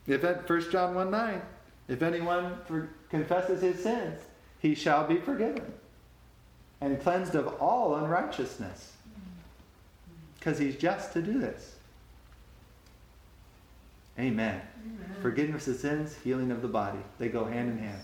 If 0.07 0.25
at 0.25 0.49
1 0.49 0.71
John 0.71 0.95
1 0.95 1.11
9, 1.11 1.43
if 1.89 2.01
anyone 2.01 2.57
for, 2.65 2.89
confesses 3.11 3.61
his 3.61 3.83
sins, 3.83 4.23
he 4.59 4.75
shall 4.75 5.07
be 5.07 5.19
forgiven 5.19 5.71
and 6.81 6.99
cleansed 6.99 7.35
of 7.35 7.49
all 7.61 7.97
unrighteousness. 7.97 8.94
Because 10.45 10.59
he's 10.59 10.77
just 10.77 11.15
to 11.15 11.23
do 11.23 11.39
this. 11.39 11.77
Amen. 14.19 14.61
Amen. 14.85 15.17
Forgiveness 15.23 15.67
of 15.69 15.77
sins, 15.77 16.17
healing 16.23 16.51
of 16.51 16.61
the 16.61 16.69
body. 16.69 16.99
They 17.19 17.29
go 17.29 17.47
hand 17.47 17.71
in 17.71 17.79
hand. 17.79 18.03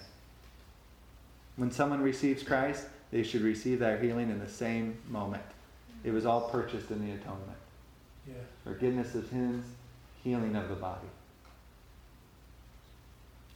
When 1.57 1.70
someone 1.70 2.01
receives 2.01 2.43
Christ, 2.43 2.86
they 3.12 3.24
should 3.24 3.43
receive 3.43 3.78
their 3.78 3.99
healing 3.99 4.30
in 4.30 4.38
the 4.38 4.49
same 4.49 4.97
moment. 5.11 5.43
It 6.03 6.12
was 6.12 6.24
all 6.24 6.49
purchased 6.49 6.91
in 6.91 7.07
the 7.07 7.12
atonement. 7.12 7.59
Yes. 8.26 8.36
Forgiveness 8.64 9.14
of 9.14 9.28
sins, 9.28 9.66
healing 10.24 10.57
of 10.57 10.70
the 10.70 10.76
body. 10.76 11.09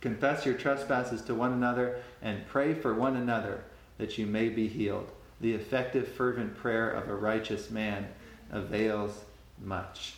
Confess 0.03 0.45
your 0.45 0.57
trespasses 0.57 1.22
to 1.22 1.35
one 1.35 1.53
another 1.55 2.03
and 2.20 2.47
pray 2.49 2.74
for 2.74 2.93
one 2.93 3.16
another 3.16 3.64
that 3.97 4.18
you 4.18 4.26
may 4.26 4.51
be 4.51 4.68
healed. 4.68 5.11
The 5.41 5.55
effective, 5.55 6.07
fervent 6.07 6.55
prayer 6.59 6.91
of 6.91 7.09
a 7.09 7.14
righteous 7.14 7.70
man 7.70 8.09
avails 8.51 9.24
much. 9.62 10.14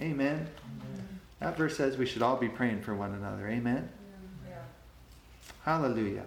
Amen. 0.00 0.34
Amen. 0.34 0.48
That 1.40 1.56
verse 1.56 1.76
says 1.76 1.96
we 1.96 2.06
should 2.06 2.22
all 2.22 2.36
be 2.36 2.48
praying 2.48 2.82
for 2.82 2.94
one 2.94 3.14
another. 3.14 3.48
Amen. 3.48 3.88
Yeah. 4.48 4.56
Hallelujah. 5.64 6.24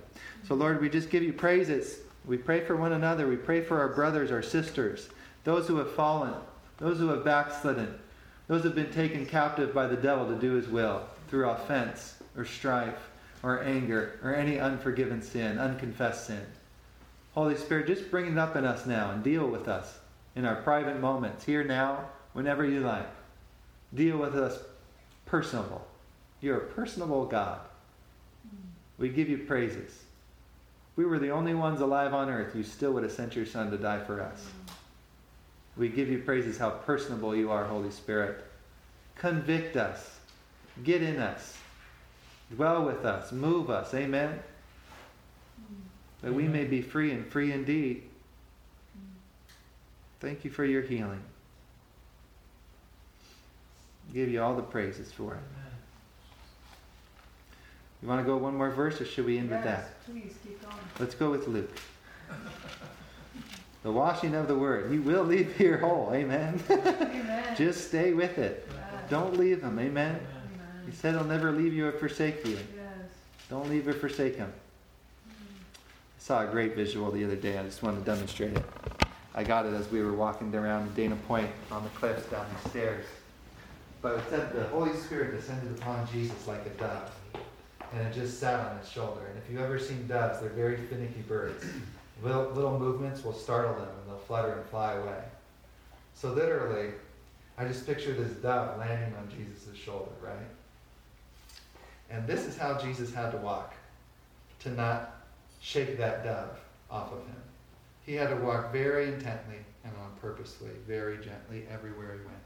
So, 0.47 0.55
Lord, 0.55 0.82
we 0.82 0.89
just 0.89 1.09
give 1.09 1.24
you 1.24 1.34
praises. 1.34 1.99
We 2.26 2.38
pray 2.38 2.62
for 2.62 2.76
one 2.76 2.93
another. 2.93 3.28
We 3.28 3.36
pray 3.36 3.62
for 3.62 3.80
our 3.80 3.89
brothers, 3.89 4.32
our 4.32 4.41
sisters, 4.41 5.09
those 5.43 5.68
who 5.68 5.78
have 5.78 5.91
fallen, 5.91 6.34
those 6.78 6.97
who 6.97 7.07
have 7.09 7.24
backslidden, 7.24 7.97
those 8.47 8.62
who 8.62 8.70
have 8.70 8.76
been 8.76 8.91
taken 8.91 9.26
captive 9.26 9.74
by 9.74 9.88
the 9.88 9.95
devil 9.95 10.28
to 10.28 10.36
do 10.36 10.53
his 10.53 10.68
will 10.68 11.03
through 11.30 11.49
offense 11.49 12.16
or 12.38 12.45
strife 12.45 13.09
or 13.43 13.64
anger 13.64 14.20
or 14.24 14.36
any 14.36 14.59
unforgiven 14.59 15.22
sin, 15.22 15.57
unconfessed 15.57 16.28
sin. 16.28 16.45
Holy 17.34 17.55
Spirit, 17.55 17.88
just 17.88 18.12
bring 18.12 18.32
it 18.32 18.38
up 18.38 18.55
in 18.55 18.66
us 18.66 18.86
now 18.86 19.12
and 19.12 19.24
deal 19.24 19.47
with 19.47 19.68
us 19.68 19.99
in 20.36 20.45
our 20.45 20.55
private 20.55 20.99
moments, 20.99 21.45
here 21.45 21.63
now, 21.63 22.05
whenever 22.34 22.65
you 22.65 22.82
like. 22.82 23.09
Deal 23.93 24.17
with 24.17 24.36
us 24.36 24.59
personable. 25.25 25.86
You're 26.39 26.57
a 26.57 26.67
personable 26.67 27.25
God. 27.25 27.59
We 28.97 29.09
give 29.09 29.29
you 29.29 29.39
praises. 29.39 29.89
If 29.89 30.97
we 30.97 31.05
were 31.05 31.19
the 31.19 31.32
only 31.32 31.53
ones 31.53 31.82
alive 31.82 32.13
on 32.13 32.29
earth, 32.29 32.55
you 32.55 32.63
still 32.63 32.93
would 32.93 33.03
have 33.03 33.11
sent 33.11 33.36
your 33.36 33.45
Son 33.45 33.71
to 33.71 33.77
die 33.77 34.03
for 34.03 34.21
us. 34.21 34.45
We 35.77 35.89
give 35.89 36.09
you 36.09 36.19
praises 36.19 36.57
how 36.57 36.69
personable 36.69 37.36
you 37.36 37.49
are, 37.51 37.65
Holy 37.65 37.91
Spirit. 37.91 38.43
Convict 39.15 39.77
us. 39.77 40.19
Get 40.84 41.01
in 41.01 41.19
us. 41.19 41.57
Dwell 42.55 42.84
with 42.84 43.05
us. 43.05 43.32
Move 43.32 43.69
us. 43.69 43.93
Amen. 43.93 44.39
That 46.21 46.34
we 46.34 46.47
may 46.47 46.65
be 46.65 46.82
free 46.82 47.11
and 47.11 47.25
free 47.25 47.51
indeed. 47.51 48.03
Thank 50.22 50.45
you 50.45 50.51
for 50.51 50.63
your 50.63 50.84
healing. 50.84 51.22
Give 54.13 54.30
you 54.30 54.41
all 54.41 54.55
the 54.55 54.61
praises 54.61 55.11
for 55.11 55.34
it. 55.34 55.41
You 58.01 58.07
want 58.07 58.22
to 58.22 58.26
go 58.26 58.38
one 58.38 58.55
more 58.55 58.69
verse, 58.69 59.01
or 59.01 59.05
should 59.05 59.26
we 59.26 59.39
end 59.39 59.49
with 59.49 59.63
that? 59.63 60.03
Please 60.05 60.36
keep 60.43 60.61
going. 60.61 60.76
Let's 60.99 61.15
go 61.15 61.32
with 61.32 61.47
Luke. 61.47 61.76
The 63.84 63.91
washing 63.91 64.36
of 64.36 64.47
the 64.47 64.55
word. 64.55 64.91
He 64.91 64.99
will 64.99 65.24
leave 65.24 65.55
here 65.55 65.78
whole. 65.78 66.11
Amen. 66.13 66.61
Amen. 66.69 67.55
Just 67.57 67.88
stay 67.88 68.13
with 68.13 68.38
it. 68.38 68.67
Yes. 68.69 69.09
Don't 69.09 69.38
leave 69.38 69.63
him. 69.63 69.80
Amen. 69.80 70.15
Amen. 70.15 70.19
He 70.86 70.91
said 70.91 71.15
he'll 71.15 71.24
never 71.24 71.51
leave 71.51 71.74
you 71.74 71.88
or 71.88 71.91
forsake 71.91 72.45
you. 72.45 72.53
Yes. 72.53 73.09
Don't 73.49 73.69
leave 73.69 73.88
or 73.88 73.93
forsake 73.93 74.36
him. 74.36 74.51
Mm-hmm. 75.28 75.55
I 76.17 76.19
saw 76.19 76.47
a 76.47 76.51
great 76.51 76.76
visual 76.76 77.11
the 77.11 77.24
other 77.26 77.36
day. 77.36 77.57
I 77.57 77.63
just 77.63 77.82
wanted 77.82 77.99
to 77.99 78.05
demonstrate 78.05 78.53
it. 78.53 78.65
I 79.34 79.43
got 79.43 79.65
it 79.65 79.73
as 79.73 79.89
we 79.89 80.01
were 80.01 80.13
walking 80.13 80.53
around 80.53 80.93
Dana 80.93 81.15
Point 81.27 81.49
on 81.71 81.84
the 81.84 81.89
cliffs 81.91 82.25
down 82.25 82.45
the 82.63 82.69
stairs. 82.69 83.05
But 84.01 84.17
it 84.17 84.23
said 84.29 84.53
the 84.53 84.65
Holy 84.65 84.93
Spirit 84.95 85.39
descended 85.39 85.77
upon 85.77 86.07
Jesus 86.11 86.47
like 86.47 86.65
a 86.65 86.69
dove, 86.69 87.11
and 87.93 88.07
it 88.07 88.13
just 88.13 88.39
sat 88.39 88.59
on 88.59 88.77
his 88.79 88.89
shoulder. 88.89 89.27
And 89.27 89.38
if 89.38 89.49
you've 89.49 89.61
ever 89.61 89.79
seen 89.79 90.05
doves, 90.07 90.41
they're 90.41 90.49
very 90.49 90.77
finicky 90.77 91.21
birds. 91.21 91.63
Little, 92.23 92.49
little 92.49 92.77
movements 92.77 93.23
will 93.23 93.34
startle 93.34 93.73
them, 93.75 93.88
and 93.88 94.09
they'll 94.09 94.17
flutter 94.17 94.53
and 94.53 94.65
fly 94.69 94.93
away. 94.93 95.23
So 96.13 96.34
literally, 96.34 96.91
I 97.57 97.65
just 97.65 97.86
picture 97.86 98.13
this 98.13 98.32
dove 98.34 98.77
landing 98.79 99.15
on 99.17 99.29
Jesus' 99.29 99.77
shoulder, 99.77 100.11
right? 100.21 100.36
And 102.09 102.27
this 102.27 102.45
is 102.45 102.57
how 102.57 102.77
Jesus 102.77 103.13
had 103.13 103.32
to 103.32 103.38
walk 103.38 103.73
to 104.59 104.71
not 104.71 105.21
shake 105.61 105.97
that 105.97 106.23
dove 106.23 106.59
off 106.89 107.11
of 107.13 107.19
him. 107.19 107.36
He 108.06 108.16
had 108.16 108.30
to 108.30 108.36
walk 108.36 108.72
very 108.74 109.08
intently 109.08 109.58
and 109.84 109.93
on 109.97 110.12
purposely, 110.20 110.70
very 110.88 111.18
gently 111.18 111.66
everywhere 111.72 112.14
he 112.14 112.20
went, 112.26 112.38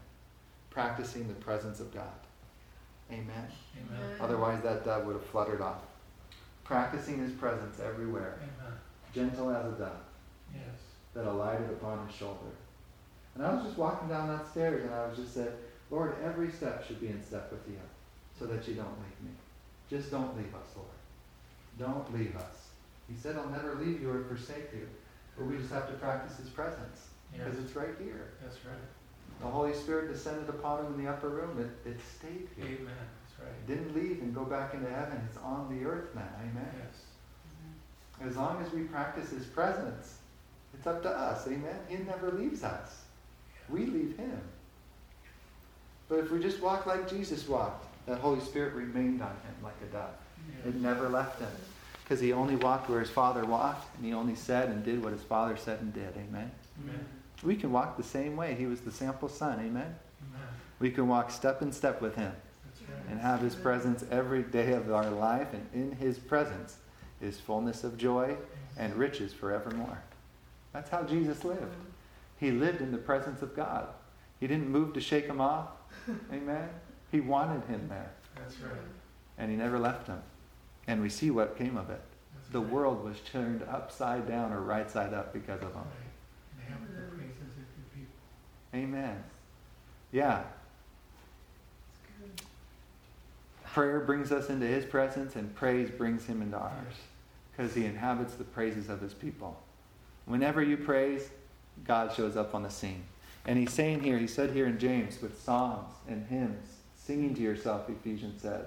practicing 0.70 1.28
the 1.28 1.34
presence 1.34 1.80
of 1.80 1.92
God. 1.92 2.12
Amen. 3.10 3.26
Amen. 3.76 4.16
Otherwise, 4.20 4.62
that 4.62 4.84
dove 4.84 5.06
would 5.06 5.14
have 5.14 5.26
fluttered 5.26 5.60
off. 5.60 5.82
Practicing 6.64 7.18
his 7.18 7.32
presence 7.32 7.78
everywhere, 7.80 8.38
Amen. 8.42 8.72
gentle 9.14 9.50
as 9.50 9.66
a 9.66 9.76
dove 9.76 9.92
Yes. 10.52 10.78
that 11.14 11.24
alighted 11.26 11.70
upon 11.70 12.06
his 12.06 12.16
shoulder. 12.16 12.50
And 13.34 13.44
I 13.44 13.54
was 13.54 13.64
just 13.64 13.78
walking 13.78 14.08
down 14.08 14.28
that 14.28 14.48
stairs 14.50 14.82
and 14.84 14.92
I 14.94 15.06
was 15.06 15.16
just 15.16 15.34
said, 15.34 15.52
Lord, 15.90 16.14
every 16.24 16.50
step 16.50 16.84
should 16.84 17.00
be 17.00 17.08
in 17.08 17.22
step 17.22 17.52
with 17.52 17.66
you 17.68 17.78
so 18.38 18.46
that 18.46 18.66
you 18.66 18.74
don't 18.74 18.98
leave 18.98 19.30
me. 19.30 19.30
Just 19.88 20.10
don't 20.10 20.36
leave 20.36 20.52
us, 20.54 20.74
Lord. 20.74 20.88
Don't 21.78 22.12
leave 22.12 22.34
us. 22.36 22.70
He 23.08 23.16
said, 23.16 23.36
I'll 23.36 23.48
never 23.50 23.76
leave 23.76 24.00
you 24.02 24.10
or 24.10 24.24
forsake 24.24 24.72
you. 24.72 24.88
But 25.36 25.46
we 25.46 25.58
just 25.58 25.70
have 25.72 25.86
to 25.88 25.94
practice 25.94 26.36
his 26.38 26.48
presence 26.48 27.06
because 27.32 27.58
it's 27.58 27.76
right 27.76 27.94
here. 28.02 28.28
That's 28.42 28.56
right. 28.64 28.74
The 29.40 29.46
Holy 29.46 29.74
Spirit 29.74 30.10
descended 30.12 30.48
upon 30.48 30.86
him 30.86 30.94
in 30.94 31.04
the 31.04 31.10
upper 31.10 31.28
room. 31.28 31.58
It, 31.60 31.90
it 31.90 32.00
stayed 32.18 32.48
here. 32.56 32.64
Amen. 32.64 32.86
That's 32.86 33.38
It 33.38 33.44
right. 33.44 33.66
didn't 33.66 33.94
leave 33.94 34.22
and 34.22 34.34
go 34.34 34.44
back 34.44 34.72
into 34.72 34.88
heaven. 34.88 35.20
It's 35.28 35.36
on 35.42 35.68
the 35.68 35.84
earth 35.86 36.14
now. 36.14 36.28
Amen. 36.40 36.70
Yes. 36.78 38.28
As 38.30 38.36
long 38.36 38.62
as 38.64 38.72
we 38.72 38.82
practice 38.84 39.28
His 39.30 39.44
presence, 39.44 40.14
it's 40.72 40.86
up 40.86 41.02
to 41.02 41.10
us. 41.10 41.46
Amen. 41.46 41.76
He 41.88 41.96
never 41.98 42.30
leaves 42.32 42.64
us. 42.64 43.02
We 43.68 43.84
leave 43.84 44.16
Him. 44.16 44.40
But 46.08 46.20
if 46.20 46.30
we 46.30 46.40
just 46.40 46.62
walk 46.62 46.86
like 46.86 47.10
Jesus 47.10 47.46
walked, 47.46 47.84
that 48.06 48.18
Holy 48.18 48.40
Spirit 48.40 48.72
remained 48.74 49.20
on 49.20 49.28
Him 49.30 49.54
like 49.62 49.74
a 49.82 49.92
dove. 49.92 50.10
Yes. 50.64 50.74
It 50.74 50.80
never 50.80 51.10
left 51.10 51.40
Him. 51.40 51.48
Because 52.06 52.20
He 52.20 52.32
only 52.32 52.54
walked 52.54 52.88
where 52.88 53.00
His 53.00 53.10
Father 53.10 53.44
walked, 53.44 53.96
and 53.96 54.06
He 54.06 54.12
only 54.12 54.36
said 54.36 54.68
and 54.68 54.84
did 54.84 55.02
what 55.02 55.12
His 55.12 55.22
Father 55.22 55.56
said 55.56 55.80
and 55.80 55.92
did. 55.92 56.12
Amen. 56.16 56.52
Amen. 56.84 57.06
We 57.42 57.56
can 57.56 57.72
walk 57.72 57.96
the 57.96 58.04
same 58.04 58.36
way. 58.36 58.54
He 58.54 58.66
was 58.66 58.80
the 58.80 58.92
sample 58.92 59.28
Son. 59.28 59.58
Amen. 59.58 59.72
Amen. 59.72 60.48
We 60.78 60.90
can 60.90 61.08
walk 61.08 61.30
step 61.32 61.62
in 61.62 61.72
step 61.72 62.00
with 62.00 62.14
Him 62.14 62.32
right. 62.88 63.10
and 63.10 63.18
have 63.18 63.40
His 63.40 63.56
presence 63.56 64.04
every 64.10 64.42
day 64.44 64.72
of 64.72 64.92
our 64.92 65.10
life, 65.10 65.48
and 65.52 65.66
in 65.74 65.96
His 65.96 66.18
presence 66.18 66.76
is 67.20 67.40
fullness 67.40 67.82
of 67.82 67.98
joy 67.98 68.36
and 68.78 68.94
riches 68.94 69.32
forevermore. 69.32 69.98
That's 70.72 70.90
how 70.90 71.02
Jesus 71.02 71.44
lived. 71.44 71.74
He 72.38 72.50
lived 72.50 72.82
in 72.82 72.92
the 72.92 72.98
presence 72.98 73.42
of 73.42 73.56
God. 73.56 73.88
He 74.38 74.46
didn't 74.46 74.68
move 74.68 74.92
to 74.94 75.00
shake 75.00 75.24
him 75.26 75.40
off. 75.40 75.68
Amen. 76.32 76.68
He 77.10 77.20
wanted 77.20 77.64
him 77.64 77.88
there, 77.88 78.10
That's 78.36 78.60
right. 78.60 78.72
and 79.38 79.50
he 79.50 79.56
never 79.56 79.78
left 79.78 80.06
him. 80.06 80.20
And 80.88 81.02
we 81.02 81.08
see 81.08 81.30
what 81.30 81.56
came 81.58 81.76
of 81.76 81.90
it. 81.90 82.00
That's 82.34 82.48
The 82.50 82.60
right. 82.60 82.70
world 82.72 83.04
was 83.04 83.16
turned 83.20 83.62
upside 83.64 84.28
down 84.28 84.52
or 84.52 84.60
right 84.60 84.90
side 84.90 85.12
up 85.12 85.32
because 85.32 85.62
of 85.62 85.72
them. 85.72 85.82
Right. 85.84 86.68
And 86.68 86.88
the 86.88 87.16
praises 87.16 87.52
of 87.56 87.66
your 87.76 87.86
people. 87.94 88.14
Amen. 88.74 89.22
Yeah. 90.12 90.42
Prayer 93.64 94.00
brings 94.00 94.32
us 94.32 94.48
into 94.48 94.66
his 94.66 94.84
presence, 94.86 95.36
and 95.36 95.54
praise 95.54 95.90
brings 95.90 96.24
him 96.24 96.40
into 96.40 96.56
ours 96.56 96.94
because 97.54 97.74
he 97.74 97.84
inhabits 97.84 98.34
the 98.34 98.44
praises 98.44 98.88
of 98.88 99.00
his 99.00 99.12
people. 99.12 99.60
Whenever 100.24 100.62
you 100.62 100.76
praise, 100.76 101.28
God 101.84 102.14
shows 102.14 102.36
up 102.36 102.54
on 102.54 102.62
the 102.62 102.70
scene. 102.70 103.02
And 103.44 103.58
he's 103.58 103.72
saying 103.72 104.02
here, 104.02 104.18
he 104.18 104.26
said 104.26 104.50
here 104.52 104.66
in 104.66 104.78
James, 104.78 105.20
with 105.20 105.40
psalms 105.42 105.92
and 106.08 106.26
hymns, 106.26 106.66
singing 106.96 107.34
to 107.34 107.42
yourself, 107.42 107.88
Ephesians 107.88 108.40
says, 108.40 108.66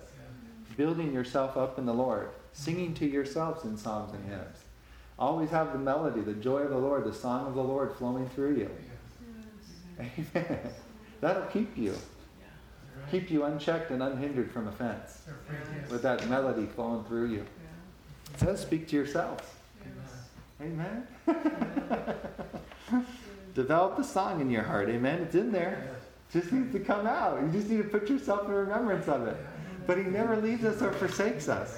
building 0.80 1.14
yourself 1.14 1.58
up 1.58 1.78
in 1.78 1.86
the 1.86 1.94
Lord, 1.94 2.30
singing 2.54 2.94
to 2.94 3.06
yourselves 3.06 3.66
in 3.66 3.76
psalms 3.76 4.14
and 4.14 4.24
hymns. 4.30 4.64
Always 5.20 5.50
have 5.50 5.74
the 5.74 5.78
melody, 5.78 6.22
the 6.22 6.34
joy 6.34 6.60
of 6.60 6.70
the 6.70 6.78
Lord, 6.78 7.04
the 7.04 7.14
song 7.14 7.48
of 7.48 7.54
the 7.54 7.62
Lord 7.62 7.94
flowing 7.98 8.30
through 8.30 8.56
you. 8.56 8.72
Amen. 10.00 10.60
That'll 11.20 11.48
keep 11.48 11.78
you. 11.78 11.94
Keep 13.12 13.30
you 13.30 13.44
unchecked 13.44 13.92
and 13.92 14.02
unhindered 14.02 14.54
from 14.54 14.70
offense. 14.70 15.24
With 15.92 16.02
that 16.04 16.30
melody 16.30 16.66
flowing 16.66 17.04
through 17.04 17.28
you. 17.28 17.46
It 18.34 18.40
says 18.40 18.62
speak 18.62 18.88
to 18.88 18.96
yourselves. 18.96 19.44
Amen. 20.62 21.06
Develop 23.54 23.98
the 23.98 24.04
song 24.04 24.40
in 24.40 24.50
your 24.50 24.64
heart. 24.64 24.88
Amen. 24.88 25.24
It's 25.24 25.36
in 25.36 25.52
there. 25.52 25.98
Just 26.32 26.54
needs 26.54 26.72
to 26.72 26.80
come 26.80 27.06
out. 27.06 27.42
You 27.42 27.50
just 27.52 27.70
need 27.70 27.78
to 27.80 27.90
put 27.90 28.10
yourself 28.10 28.46
in 28.46 28.54
remembrance 28.54 29.10
of 29.10 29.28
it. 29.28 29.36
But 29.90 29.98
he 29.98 30.04
never 30.04 30.38
leaves 30.38 30.64
us 30.66 30.84
or 30.84 30.94
forsakes 30.94 31.50
us. 31.50 31.76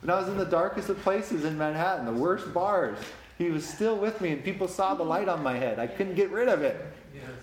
When 0.00 0.08
I 0.08 0.18
was 0.18 0.28
in 0.28 0.38
the 0.38 0.46
darkest 0.46 0.88
of 0.88 0.98
places 1.02 1.44
in 1.44 1.58
Manhattan, 1.58 2.06
the 2.06 2.14
worst 2.14 2.54
bars, 2.54 2.96
he 3.36 3.50
was 3.50 3.62
still 3.62 3.98
with 3.98 4.22
me 4.22 4.30
and 4.30 4.42
people 4.42 4.66
saw 4.66 4.94
the 4.94 5.02
light 5.02 5.28
on 5.28 5.42
my 5.42 5.54
head. 5.54 5.78
I 5.78 5.86
couldn't 5.86 6.14
get 6.14 6.30
rid 6.30 6.48
of 6.48 6.62
it. 6.62 6.82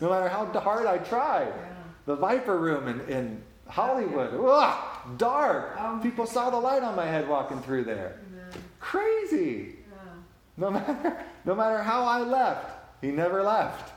No 0.02 0.10
matter 0.10 0.30
how 0.30 0.48
hard 0.48 0.88
I 0.88 0.98
tried. 0.98 1.54
The 2.08 2.16
Viper 2.16 2.58
Room 2.58 2.88
in, 2.88 3.02
in 3.02 3.44
Hollywood. 3.68 4.34
Ugh, 4.34 5.18
dark. 5.20 5.80
Um. 5.80 6.02
People 6.02 6.26
saw 6.26 6.50
the 6.50 6.58
light 6.58 6.82
on 6.82 6.96
my 6.96 7.06
head 7.06 7.30
walking 7.30 7.62
through 7.62 7.84
there. 7.84 8.20
Crazy. 8.80 9.76
No 10.58 10.72
matter, 10.72 11.24
no 11.46 11.54
matter 11.54 11.84
how 11.84 12.04
I 12.04 12.22
left, 12.22 12.72
he 13.00 13.12
never 13.12 13.44
left. 13.44 13.94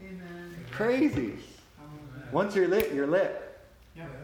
Amen. 0.00 0.56
Crazy. 0.72 1.34
Once 2.32 2.56
you're 2.56 2.66
lit, 2.66 2.92
you're 2.92 3.06
lit. 3.06 3.51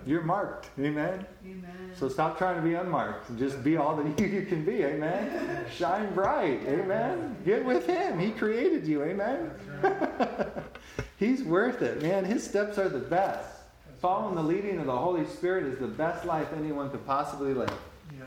You're 0.09 0.23
marked. 0.23 0.71
Amen. 0.81 1.27
Amen. 1.45 1.93
So 1.95 2.09
stop 2.09 2.39
trying 2.39 2.57
to 2.57 2.63
be 2.63 2.73
unmarked 2.73 3.37
just 3.39 3.63
be 3.63 3.77
all 3.77 3.95
that 3.97 4.19
you 4.19 4.47
can 4.47 4.65
be. 4.65 4.83
Amen. 4.83 5.67
Shine 5.71 6.15
bright. 6.15 6.63
Amen. 6.67 7.37
Get 7.45 7.63
with 7.63 7.87
him. 7.87 8.19
He 8.19 8.31
created 8.31 8.87
you. 8.87 9.03
Amen. 9.03 9.51
He's 11.19 11.43
worth 11.43 11.83
it, 11.83 12.01
man. 12.01 12.25
His 12.25 12.43
steps 12.43 12.79
are 12.79 12.89
the 12.89 12.99
best. 12.99 13.51
Following 14.01 14.35
the 14.35 14.43
leading 14.43 14.79
of 14.79 14.87
the 14.87 14.97
Holy 14.97 15.27
Spirit 15.27 15.65
is 15.65 15.79
the 15.79 15.87
best 15.87 16.25
life 16.25 16.49
anyone 16.57 16.89
could 16.91 17.05
possibly 17.05 17.53
live. 17.53 17.71
Yeah. 18.17 18.25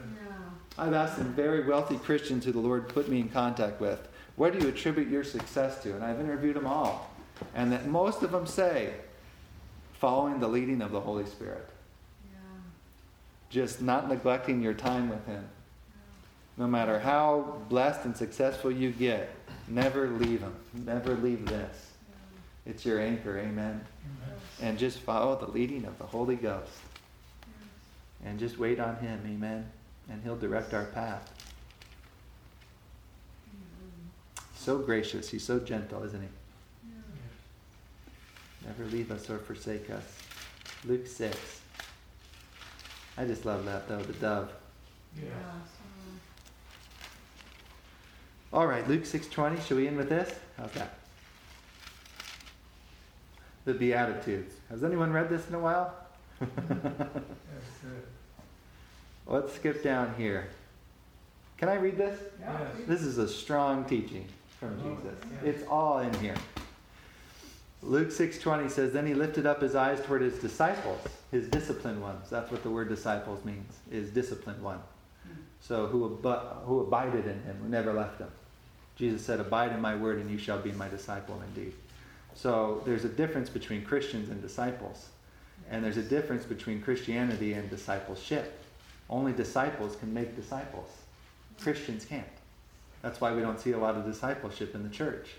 I've 0.78 0.94
asked 0.94 1.18
some 1.18 1.34
very 1.34 1.68
wealthy 1.68 1.98
Christians 1.98 2.46
who 2.46 2.52
the 2.52 2.60
Lord 2.60 2.90
put 2.90 3.10
me 3.10 3.20
in 3.20 3.30
contact 3.30 3.82
with, 3.82 4.08
what 4.36 4.54
do 4.54 4.60
you 4.60 4.68
attribute 4.68 5.08
your 5.08 5.24
success 5.24 5.82
to? 5.82 5.96
And 5.96 6.04
I've 6.04 6.20
interviewed 6.20 6.58
them 6.58 6.68
all. 6.68 7.10
And 7.56 7.72
that 7.72 7.88
most 7.88 8.22
of 8.22 8.32
them 8.32 8.46
say, 8.46 8.94
following 9.94 10.40
the 10.40 10.48
leading 10.48 10.82
of 10.82 10.92
the 10.92 11.00
Holy 11.00 11.26
Spirit. 11.26 11.71
Just 13.52 13.82
not 13.82 14.08
neglecting 14.08 14.62
your 14.62 14.74
time 14.74 15.10
with 15.10 15.26
Him. 15.28 15.44
No 16.58 16.68
matter 16.68 17.00
how 17.00 17.62
blessed 17.70 18.06
and 18.06 18.16
successful 18.16 18.72
you 18.72 18.92
get, 18.92 19.30
never 19.68 20.08
leave 20.08 20.40
Him. 20.40 20.56
Never 20.74 21.16
leave 21.16 21.46
this. 21.46 21.92
It's 22.66 22.86
your 22.86 23.02
anchor, 23.02 23.38
amen. 23.38 23.84
And 24.62 24.80
just 24.80 25.00
follow 25.00 25.36
the 25.36 25.52
leading 25.52 25.86
of 25.86 25.98
the 25.98 26.06
Holy 26.06 26.36
Ghost. 26.36 26.72
And 28.24 28.40
just 28.40 28.58
wait 28.58 28.80
on 28.80 28.96
Him, 28.98 29.22
amen. 29.26 29.70
And 30.10 30.24
He'll 30.24 30.38
direct 30.38 30.74
our 30.74 30.86
path. 30.86 31.30
So 34.56 34.78
gracious. 34.78 35.28
He's 35.28 35.44
so 35.44 35.60
gentle, 35.60 36.04
isn't 36.04 36.22
He? 36.22 36.28
Never 38.66 38.86
leave 38.86 39.12
us 39.12 39.30
or 39.30 39.40
forsake 39.40 39.90
us. 39.90 40.04
Luke 40.86 41.08
6. 41.08 41.61
I 43.18 43.26
just 43.26 43.46
love 43.46 43.66
that, 43.66 43.88
though, 43.88 44.02
the 44.02 44.14
dove. 44.14 44.52
Yeah. 45.16 45.30
All 48.54 48.68
right, 48.68 48.88
Luke 48.88 49.04
6.20. 49.04 49.66
Should 49.66 49.78
we 49.78 49.88
end 49.88 49.98
with 49.98 50.10
this? 50.10 50.34
How's 50.58 50.72
that? 50.72 50.98
The 53.66 53.74
Beatitudes. 53.74 54.56
Has 54.70 54.84
anyone 54.84 55.12
read 55.14 55.30
this 55.30 55.48
in 55.48 55.56
a 55.56 55.60
while? 55.60 55.94
Let's 59.28 59.54
skip 59.54 59.84
down 59.84 60.14
here. 60.18 60.50
Can 61.58 61.70
I 61.70 61.76
read 61.76 61.98
this? 61.98 62.20
Yeah. 62.40 62.58
This 62.88 63.02
is 63.02 63.20
a 63.20 63.28
strong 63.28 63.86
teaching 63.86 64.26
from 64.60 64.80
oh, 64.84 64.96
Jesus. 64.96 65.18
It's 65.46 65.64
all 65.70 66.00
in 66.00 66.14
here. 66.16 66.36
Luke 67.84 68.10
6:20 68.10 68.70
says 68.70 68.94
then 68.94 69.08
he 69.08 69.14
lifted 69.14 69.46
up 69.46 69.62
his 69.62 69.76
eyes 69.76 70.00
toward 70.06 70.22
his 70.22 70.38
disciples, 70.38 71.02
his 71.32 71.48
disciplined 71.48 72.02
ones. 72.02 72.30
That's 72.30 72.52
what 72.52 72.64
the 72.64 72.70
word 72.70 72.90
disciples 72.90 73.44
means, 73.44 73.80
is 73.90 74.12
disciplined 74.12 74.62
one. 74.62 74.80
So 75.62 75.88
who, 75.88 76.06
ab- 76.06 76.64
who 76.66 76.82
abided 76.82 77.26
in 77.26 77.42
him, 77.44 77.58
who 77.62 77.70
never 77.70 77.94
left 77.94 78.20
him. 78.20 78.32
Jesus 78.96 79.24
said, 79.24 79.40
Abide 79.40 79.72
in 79.72 79.82
my 79.82 79.96
word, 79.96 80.20
and 80.20 80.30
you 80.30 80.38
shall 80.38 80.60
be 80.60 80.72
my 80.74 80.88
disciple 80.88 81.42
indeed. 81.48 81.74
So 82.36 82.82
there's 82.86 83.06
a 83.06 83.10
difference 83.10 83.50
between 83.50 83.84
Christians 83.84 84.30
and 84.30 84.42
disciples. 84.42 85.10
And 85.70 85.84
there's 85.84 85.98
a 85.98 86.04
difference 86.04 86.46
between 86.46 86.82
Christianity 86.82 87.54
and 87.54 87.70
discipleship. 87.70 88.60
Only 89.10 89.34
disciples 89.34 89.96
can 89.96 90.14
make 90.14 90.36
disciples. 90.36 90.90
Christians 91.62 92.06
can't. 92.06 92.26
That's 93.02 93.22
why 93.22 93.34
we 93.34 93.42
don't 93.42 93.60
see 93.60 93.72
a 93.72 93.78
lot 93.78 93.96
of 93.96 94.06
discipleship 94.06 94.76
in 94.76 94.84
the 94.84 94.90
church. 94.90 95.30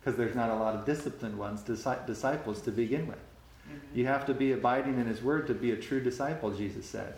Because 0.00 0.16
there's 0.16 0.34
not 0.34 0.50
a 0.50 0.54
lot 0.54 0.74
of 0.74 0.86
disciplined 0.86 1.38
ones, 1.38 1.62
disciples 1.62 2.62
to 2.62 2.70
begin 2.70 3.06
with. 3.06 3.18
Mm-hmm. 3.18 3.98
You 3.98 4.06
have 4.06 4.24
to 4.26 4.34
be 4.34 4.52
abiding 4.52 4.98
in 4.98 5.06
his 5.06 5.22
word 5.22 5.46
to 5.48 5.54
be 5.54 5.72
a 5.72 5.76
true 5.76 6.00
disciple, 6.00 6.50
Jesus 6.52 6.86
said. 6.86 7.14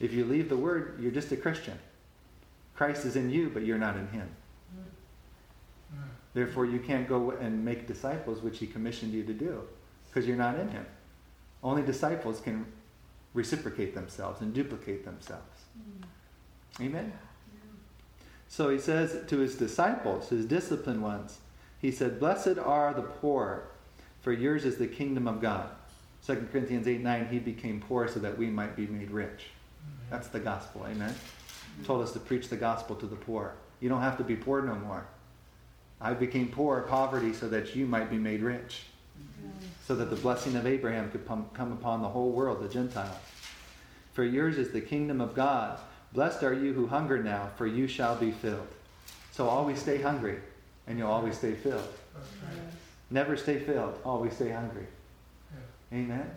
If 0.00 0.12
you 0.12 0.24
leave 0.24 0.48
the 0.48 0.56
word, 0.56 0.98
you're 1.00 1.12
just 1.12 1.30
a 1.32 1.36
Christian. 1.36 1.78
Christ 2.74 3.04
is 3.04 3.16
in 3.16 3.30
you, 3.30 3.50
but 3.50 3.64
you're 3.64 3.78
not 3.78 3.96
in 3.96 4.08
him. 4.08 4.28
Mm-hmm. 4.74 6.08
Therefore, 6.34 6.66
you 6.66 6.80
can't 6.80 7.08
go 7.08 7.30
and 7.30 7.64
make 7.64 7.86
disciples, 7.86 8.42
which 8.42 8.58
he 8.58 8.66
commissioned 8.66 9.12
you 9.12 9.22
to 9.24 9.32
do, 9.32 9.62
because 10.08 10.26
you're 10.26 10.36
not 10.36 10.58
in 10.58 10.68
him. 10.68 10.84
Only 11.62 11.82
disciples 11.82 12.40
can 12.40 12.66
reciprocate 13.34 13.94
themselves 13.94 14.40
and 14.40 14.52
duplicate 14.52 15.04
themselves. 15.04 15.62
Mm-hmm. 15.78 16.82
Amen? 16.82 17.12
So 18.48 18.68
he 18.68 18.78
says 18.78 19.26
to 19.28 19.38
his 19.38 19.56
disciples, 19.56 20.28
his 20.28 20.44
disciplined 20.44 21.02
ones, 21.02 21.38
he 21.80 21.90
said, 21.90 22.18
Blessed 22.18 22.58
are 22.58 22.94
the 22.94 23.02
poor, 23.02 23.68
for 24.22 24.32
yours 24.32 24.64
is 24.64 24.76
the 24.76 24.86
kingdom 24.86 25.28
of 25.28 25.40
God. 25.40 25.68
2 26.26 26.48
Corinthians 26.50 26.88
8 26.88 27.00
9, 27.00 27.28
he 27.30 27.38
became 27.38 27.80
poor 27.80 28.08
so 28.08 28.18
that 28.20 28.36
we 28.36 28.46
might 28.46 28.74
be 28.74 28.86
made 28.86 29.10
rich. 29.10 29.46
That's 30.10 30.28
the 30.28 30.40
gospel. 30.40 30.86
Amen? 30.88 31.14
Told 31.84 32.02
us 32.02 32.12
to 32.12 32.18
preach 32.18 32.48
the 32.48 32.56
gospel 32.56 32.96
to 32.96 33.06
the 33.06 33.16
poor. 33.16 33.54
You 33.80 33.88
don't 33.88 34.00
have 34.00 34.16
to 34.18 34.24
be 34.24 34.36
poor 34.36 34.62
no 34.62 34.74
more. 34.74 35.06
I 36.00 36.14
became 36.14 36.48
poor, 36.48 36.82
poverty, 36.82 37.32
so 37.32 37.48
that 37.48 37.74
you 37.74 37.86
might 37.86 38.10
be 38.10 38.16
made 38.16 38.42
rich. 38.42 38.84
So 39.86 39.94
that 39.96 40.10
the 40.10 40.16
blessing 40.16 40.56
of 40.56 40.66
Abraham 40.66 41.10
could 41.10 41.26
come 41.26 41.72
upon 41.72 42.02
the 42.02 42.08
whole 42.08 42.30
world, 42.32 42.62
the 42.62 42.68
Gentiles. 42.68 43.16
For 44.12 44.24
yours 44.24 44.58
is 44.58 44.70
the 44.70 44.80
kingdom 44.80 45.20
of 45.20 45.34
God. 45.34 45.78
Blessed 46.12 46.42
are 46.42 46.52
you 46.52 46.72
who 46.72 46.86
hunger 46.86 47.22
now, 47.22 47.50
for 47.56 47.66
you 47.66 47.86
shall 47.86 48.16
be 48.16 48.30
filled. 48.30 48.66
So 49.32 49.48
always 49.48 49.78
stay 49.78 50.00
hungry, 50.00 50.38
and 50.86 50.98
you'll 50.98 51.10
always 51.10 51.36
stay 51.36 51.52
filled. 51.52 51.92
Never 53.10 53.36
stay 53.36 53.58
filled, 53.58 53.98
always 54.04 54.32
stay 54.34 54.50
hungry. 54.50 54.86
Amen? 55.92 56.28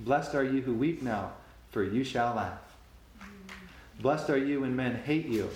Blessed 0.00 0.34
are 0.34 0.44
you 0.44 0.60
who 0.60 0.74
weep 0.74 1.02
now, 1.02 1.32
for 1.70 1.82
you 1.82 2.04
shall 2.04 2.34
laugh. 2.34 2.58
Mm. 3.20 4.02
Blessed 4.02 4.30
are 4.30 4.38
you 4.38 4.60
when 4.60 4.74
men 4.74 4.96
hate 4.96 5.26
you, 5.26 5.50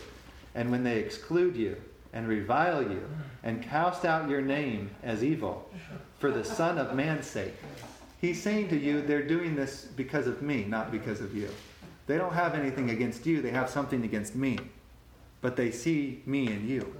and 0.54 0.70
when 0.70 0.84
they 0.84 0.98
exclude 0.98 1.56
you, 1.56 1.76
and 2.12 2.28
revile 2.28 2.82
you, 2.82 3.00
mm. 3.00 3.20
and 3.42 3.62
cast 3.62 4.04
out 4.04 4.28
your 4.28 4.40
name 4.40 4.90
as 5.02 5.24
evil, 5.24 5.70
for 6.18 6.30
the 6.30 6.44
Son 6.44 6.78
of 6.78 6.94
Man's 6.94 7.26
sake. 7.26 7.54
He's 8.20 8.42
saying 8.42 8.68
to 8.68 8.76
you, 8.76 9.02
they're 9.02 9.26
doing 9.26 9.54
this 9.54 9.84
because 9.96 10.26
of 10.26 10.42
me, 10.42 10.64
not 10.64 10.90
because 10.90 11.20
of 11.20 11.36
you. 11.36 11.48
They 12.06 12.16
don't 12.16 12.32
have 12.32 12.54
anything 12.54 12.90
against 12.90 13.26
you, 13.26 13.42
they 13.42 13.50
have 13.50 13.68
something 13.68 14.04
against 14.04 14.34
me. 14.34 14.58
But 15.40 15.56
they 15.56 15.70
see 15.70 16.22
me 16.26 16.48
in 16.48 16.66
you. 16.66 16.96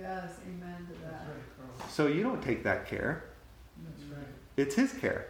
Yes, 0.00 0.30
amen 0.46 0.86
to 0.92 1.00
that. 1.06 1.90
So 1.90 2.06
you 2.06 2.22
don't 2.22 2.42
take 2.42 2.62
that 2.64 2.86
care. 2.86 3.24
It's 4.56 4.74
His 4.74 4.92
care. 4.92 5.28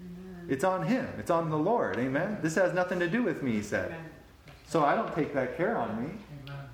Amen. 0.00 0.46
It's 0.48 0.64
on 0.64 0.84
Him. 0.86 1.06
It's 1.18 1.30
on 1.30 1.50
the 1.50 1.56
Lord. 1.56 1.98
Amen. 1.98 2.38
This 2.42 2.54
has 2.54 2.72
nothing 2.72 2.98
to 3.00 3.08
do 3.08 3.22
with 3.22 3.42
me, 3.42 3.52
he 3.52 3.62
said. 3.62 3.94
So 4.66 4.84
I 4.84 4.94
don't 4.94 5.14
take 5.14 5.34
that 5.34 5.56
care 5.56 5.76
on 5.76 6.02
me. 6.02 6.10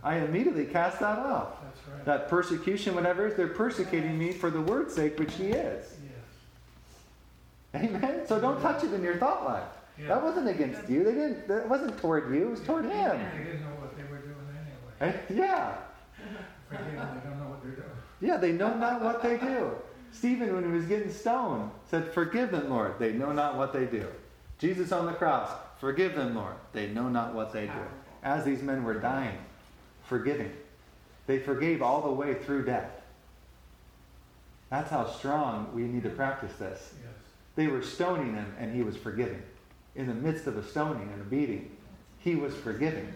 I 0.03 0.17
immediately 0.19 0.67
cast 0.67 1.01
that 1.01 1.19
off. 1.19 1.49
That 2.05 2.29
persecution, 2.29 2.95
whatever, 2.95 3.31
they're 3.31 3.49
persecuting 3.49 4.17
me 4.19 4.33
for 4.33 4.51
the 4.51 4.61
word's 4.61 4.95
sake, 4.95 5.19
which 5.19 5.35
He 5.35 5.47
is. 5.47 5.95
Amen. 7.75 8.27
So 8.27 8.41
don't 8.41 8.61
touch 8.61 8.85
it 8.85 8.93
in 8.93 9.03
your 9.03 9.17
thought 9.17 9.45
life. 9.45 9.65
That 10.07 10.23
wasn't 10.23 10.49
against 10.49 10.89
you. 10.89 11.05
They 11.05 11.13
didn't. 11.13 11.49
That 11.49 11.69
wasn't 11.69 11.99
toward 11.99 12.33
you. 12.33 12.43
It 12.49 12.51
was 12.51 12.61
toward 12.61 12.85
Him. 12.85 12.93
They 12.93 13.45
didn't 13.45 13.63
know 13.63 13.67
what 13.81 13.97
they 13.97 14.05
were 14.05 14.19
doing 14.19 14.37
anyway. 15.01 15.19
Eh, 15.31 15.35
Yeah. 15.35 15.75
Them, 16.71 16.81
they 16.91 17.29
don't 17.29 17.39
know 17.39 17.49
what 17.51 17.63
they're 17.63 17.73
doing. 17.73 17.89
Yeah. 18.21 18.37
They 18.37 18.53
know 18.53 18.75
not 18.75 19.03
what 19.03 19.23
they 19.23 19.37
do. 19.37 19.73
Stephen, 20.13 20.55
when 20.55 20.65
he 20.65 20.71
was 20.71 20.87
getting 20.87 21.13
stoned, 21.13 21.71
said, 21.91 22.13
Forgive 22.13 22.51
them, 22.51 22.71
Lord. 22.71 22.99
They 22.99 23.13
know 23.13 23.33
not 23.33 23.57
what 23.57 23.73
they 23.73 23.85
do. 23.85 24.07
Jesus 24.59 24.93
on 24.93 25.07
the 25.07 25.13
cross, 25.13 25.51
Forgive 25.79 26.15
them, 26.15 26.35
Lord. 26.35 26.55
They 26.73 26.89
know 26.89 27.09
not 27.09 27.35
what 27.35 27.53
they 27.53 27.67
do. 27.67 27.83
As 28.23 28.45
these 28.45 28.63
men 28.63 28.83
were 28.83 28.95
dying, 28.95 29.39
forgiving. 30.05 30.53
They 31.27 31.39
forgave 31.39 31.83
all 31.83 32.03
the 32.03 32.13
way 32.13 32.35
through 32.35 32.65
death. 32.65 32.91
That's 34.71 34.91
how 34.91 35.11
strong 35.11 35.71
we 35.75 35.83
need 35.83 36.03
to 36.05 36.11
practice 36.11 36.53
this. 36.57 36.93
Yes. 36.95 37.13
They 37.55 37.67
were 37.67 37.83
stoning 37.83 38.35
him, 38.35 38.55
and 38.59 38.75
he 38.75 38.83
was 38.83 38.97
forgiving. 38.97 39.43
In 39.95 40.07
the 40.07 40.15
midst 40.15 40.47
of 40.47 40.57
a 40.57 40.65
stoning 40.65 41.11
and 41.13 41.21
a 41.21 41.25
beating, 41.25 41.71
he 42.19 42.35
was 42.35 42.55
forgiving. 42.55 43.13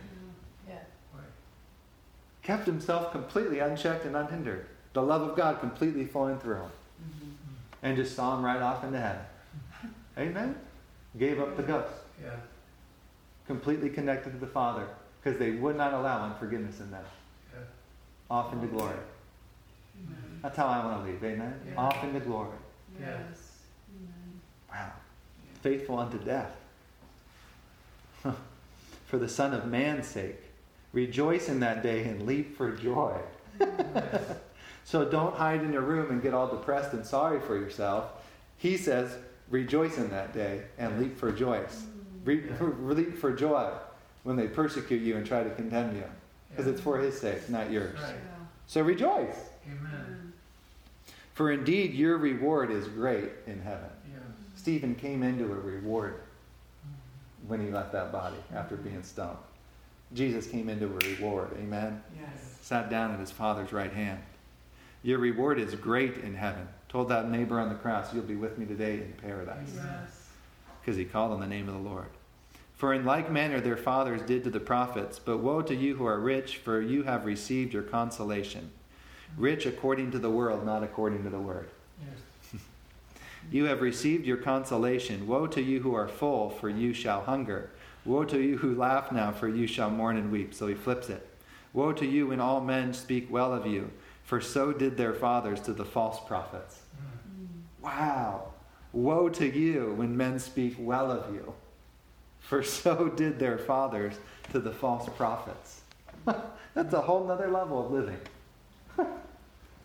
Yeah. 2.51 2.57
Kept 2.57 2.66
himself 2.66 3.12
completely 3.12 3.61
unchecked 3.61 4.05
and 4.05 4.16
unhindered. 4.16 4.66
The 4.92 5.03
love 5.03 5.22
of 5.22 5.36
God 5.36 5.61
completely 5.61 6.05
flowing 6.05 6.38
through 6.38 6.57
him. 6.57 6.62
Mm-hmm. 6.62 7.86
And 7.86 7.96
just 7.96 8.16
saw 8.16 8.36
him 8.36 8.44
right 8.44 8.61
off 8.61 8.82
into 8.82 8.98
heaven. 8.98 9.22
Amen? 10.18 10.57
Gave 11.18 11.40
up 11.40 11.57
the 11.57 11.62
ghost. 11.62 11.92
Yeah. 12.22 12.30
Completely 13.46 13.88
connected 13.88 14.30
to 14.32 14.38
the 14.38 14.46
Father 14.46 14.86
because 15.22 15.38
they 15.38 15.53
would 15.53 15.76
not 15.76 15.94
allow 15.94 16.24
unforgiveness 16.24 16.80
in 16.80 16.90
them. 16.90 17.05
Yeah. 17.53 17.61
Off 18.30 18.53
into 18.53 18.66
glory. 18.66 18.96
Amen. 19.96 20.40
That's 20.42 20.57
how 20.57 20.66
I 20.66 20.84
want 20.84 21.05
to 21.05 21.11
leave. 21.11 21.22
Amen? 21.22 21.55
Yeah. 21.68 21.76
Off 21.76 22.03
into 22.03 22.20
glory. 22.20 22.59
Yes. 22.98 23.09
Amen. 23.96 24.40
Wow. 24.70 24.92
Faithful 25.62 25.98
unto 25.98 26.18
death. 26.18 26.57
for 29.07 29.18
the 29.18 29.28
Son 29.28 29.55
of 29.55 29.66
Man's 29.66 30.07
sake. 30.07 30.49
Rejoice 30.93 31.49
in 31.49 31.61
that 31.61 31.82
day 31.82 32.05
and 32.05 32.26
leap 32.26 32.57
for 32.57 32.72
joy. 32.72 33.16
so 34.84 35.05
don't 35.05 35.34
hide 35.36 35.62
in 35.62 35.72
your 35.72 35.82
room 35.82 36.11
and 36.11 36.22
get 36.22 36.34
all 36.34 36.49
depressed 36.49 36.93
and 36.93 37.07
sorry 37.07 37.41
for 37.41 37.57
yourself. 37.57 38.11
He 38.57 38.76
says, 38.76 39.16
rejoice 39.51 39.99
in 39.99 40.11
that 40.11 40.34
day 40.34 40.62
and 40.78 41.01
leap 41.01 41.18
for 41.18 41.30
joy. 41.30 41.62
Re- 42.24 42.51
leap 42.80 43.16
for 43.18 43.32
joy 43.32 43.70
when 44.24 44.36
they 44.36 44.49
persecute 44.49 45.03
you 45.03 45.16
and 45.16 45.26
try 45.26 45.43
to 45.43 45.51
condemn 45.51 45.97
you. 45.97 46.05
Because 46.51 46.66
it's 46.66 46.80
for 46.80 46.99
his 46.99 47.18
sake, 47.18 47.49
not 47.49 47.70
yours. 47.70 47.99
Right. 48.01 48.14
So 48.66 48.82
rejoice. 48.82 49.36
Amen. 49.66 50.32
For 51.34 51.53
indeed 51.53 51.95
your 51.95 52.18
reward 52.18 52.70
is 52.70 52.88
great 52.88 53.30
in 53.47 53.61
heaven. 53.62 53.88
Stephen 54.57 54.95
came 54.95 55.22
into 55.22 55.45
a 55.45 55.57
reward 55.57 56.20
when 57.49 57.64
he 57.64 57.72
left 57.72 57.93
that 57.93 58.12
body 58.12 58.36
after 58.55 58.76
being 58.76 59.03
stoned. 59.03 59.38
Jesus 60.15 60.47
came 60.47 60.69
into 60.69 60.87
a 60.87 61.15
reward. 61.15 61.51
Amen? 61.59 62.03
Yes. 62.19 62.59
Sat 62.63 62.91
down 62.91 63.13
at 63.13 63.21
his 63.21 63.31
Father's 63.31 63.73
right 63.73 63.93
hand. 63.93 64.21
Your 65.03 65.19
reward 65.19 65.59
is 65.59 65.75
great 65.75 66.19
in 66.19 66.35
heaven. 66.35 66.69
Told 66.89 67.09
that 67.09 67.31
neighbor 67.31 67.61
on 67.61 67.69
the 67.69 67.77
cross, 67.77 68.13
You'll 68.13 68.25
be 68.25 68.35
with 68.35 68.59
me 68.59 68.67
today 68.67 68.95
in 68.95 69.15
paradise. 69.23 69.73
Yes. 69.75 70.29
Because 70.81 70.97
he 70.97 71.05
called 71.05 71.33
on 71.33 71.41
the 71.41 71.47
name 71.47 71.69
of 71.69 71.75
the 71.75 71.81
Lord. 71.81 72.09
For 72.75 72.95
in 72.95 73.05
like 73.05 73.31
manner 73.31 73.61
their 73.61 73.77
fathers 73.77 74.23
did 74.23 74.43
to 74.45 74.51
the 74.51 74.59
prophets, 74.59 75.19
but 75.19 75.39
woe 75.39 75.63
to 75.63 75.75
you 75.75 75.97
who 75.97 76.07
are 76.07 76.19
rich, 76.19 76.57
for 76.57 76.81
you 76.81 77.03
have 77.03 77.27
received 77.27 77.75
your 77.75 77.83
consolation. 77.83 78.71
Rich 79.37 79.67
according 79.67 80.11
to 80.13 80.19
the 80.19 80.31
world, 80.31 80.65
not 80.65 80.83
according 80.83 81.23
to 81.25 81.31
the 81.31 81.39
word. 81.39 81.69
Yes. 82.01 82.63
you 83.51 83.67
have 83.67 83.83
received 83.83 84.27
your 84.27 84.39
consolation. 84.39 85.27
Woe 85.27 85.47
to 85.49 85.63
you 85.63 85.81
who 85.81 85.95
are 85.95 86.09
full, 86.09 86.51
for 86.51 86.69
you 86.69 86.93
shall 86.95 87.23
hunger. 87.23 87.71
Woe 88.05 88.24
to 88.24 88.40
you 88.40 88.57
who 88.57 88.74
laugh 88.74 89.12
now, 89.12 89.32
for 89.32 89.48
you 89.48 89.66
shall 89.66 89.90
mourn 89.90 90.16
and 90.16 90.32
weep. 90.32 90.55
So 90.55 90.66
he 90.66 90.74
flips 90.74 91.09
it. 91.09 91.26
Woe 91.72 91.92
to 91.92 92.07
you 92.07 92.28
when 92.28 92.40
all 92.40 92.61
men 92.61 92.92
speak 92.94 93.30
well 93.30 93.53
of 93.53 93.66
you, 93.66 93.90
for 94.24 94.40
so 94.40 94.72
did 94.72 94.96
their 94.96 95.12
fathers 95.14 95.61
to 95.62 95.72
the 95.72 95.84
false 95.84 96.18
prophets. 96.26 96.80
Wow. 97.82 98.53
Woe 98.92 99.28
to 99.28 99.46
you 99.46 99.94
when 99.96 100.16
men 100.16 100.38
speak 100.38 100.76
well 100.78 101.11
of 101.11 101.32
you 101.34 101.55
for 102.51 102.62
so 102.62 103.09
did 103.09 103.38
their 103.38 103.59
fathers 103.59 104.14
to 104.51 104.59
the 104.59 104.72
false 104.72 105.09
prophets. 105.16 105.82
That's 106.74 106.92
a 106.92 107.01
whole 107.01 107.24
nother 107.24 107.48
level 107.48 107.84
of 107.84 107.92
living. 107.92 108.18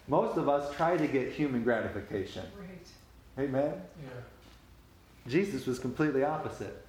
Most 0.07 0.37
of 0.37 0.49
us 0.49 0.75
try 0.75 0.97
to 0.97 1.07
get 1.07 1.31
human 1.31 1.63
gratification. 1.63 2.43
Right. 2.57 3.45
Amen? 3.45 3.73
Yeah. 4.03 5.29
Jesus 5.29 5.65
was 5.65 5.79
completely 5.79 6.23
opposite. 6.23 6.84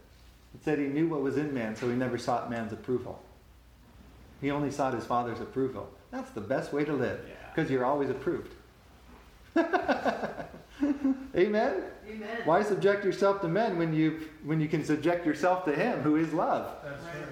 It 0.57 0.65
said 0.65 0.79
he 0.79 0.87
knew 0.87 1.07
what 1.07 1.21
was 1.21 1.37
in 1.37 1.53
man, 1.53 1.77
so 1.77 1.87
he 1.87 1.95
never 1.95 2.17
sought 2.17 2.49
man's 2.49 2.73
approval. 2.73 3.23
He 4.41 4.51
only 4.51 4.71
sought 4.71 4.95
his 4.95 5.05
father's 5.05 5.41
approval. 5.41 5.91
That's 6.11 6.31
the 6.31 6.41
best 6.41 6.73
way 6.73 6.83
to 6.87 6.95
live, 6.95 7.21
because 7.55 7.69
yeah. 7.69 7.77
you're 7.77 7.85
always 7.85 8.09
approved. 8.09 8.55
Amen? 9.55 10.47
Amen. 11.37 11.83
Why 12.47 12.63
subject 12.63 13.05
yourself 13.05 13.43
to 13.43 13.49
men 13.49 13.77
when 13.77 13.93
you 13.93 14.29
when 14.45 14.59
you 14.59 14.69
can 14.69 14.83
subject 14.83 15.27
yourself 15.27 15.67
to 15.67 15.75
him 15.75 16.01
who 16.01 16.17
is 16.17 16.33
love? 16.33 16.75
That's 16.83 17.05
right. 17.05 17.27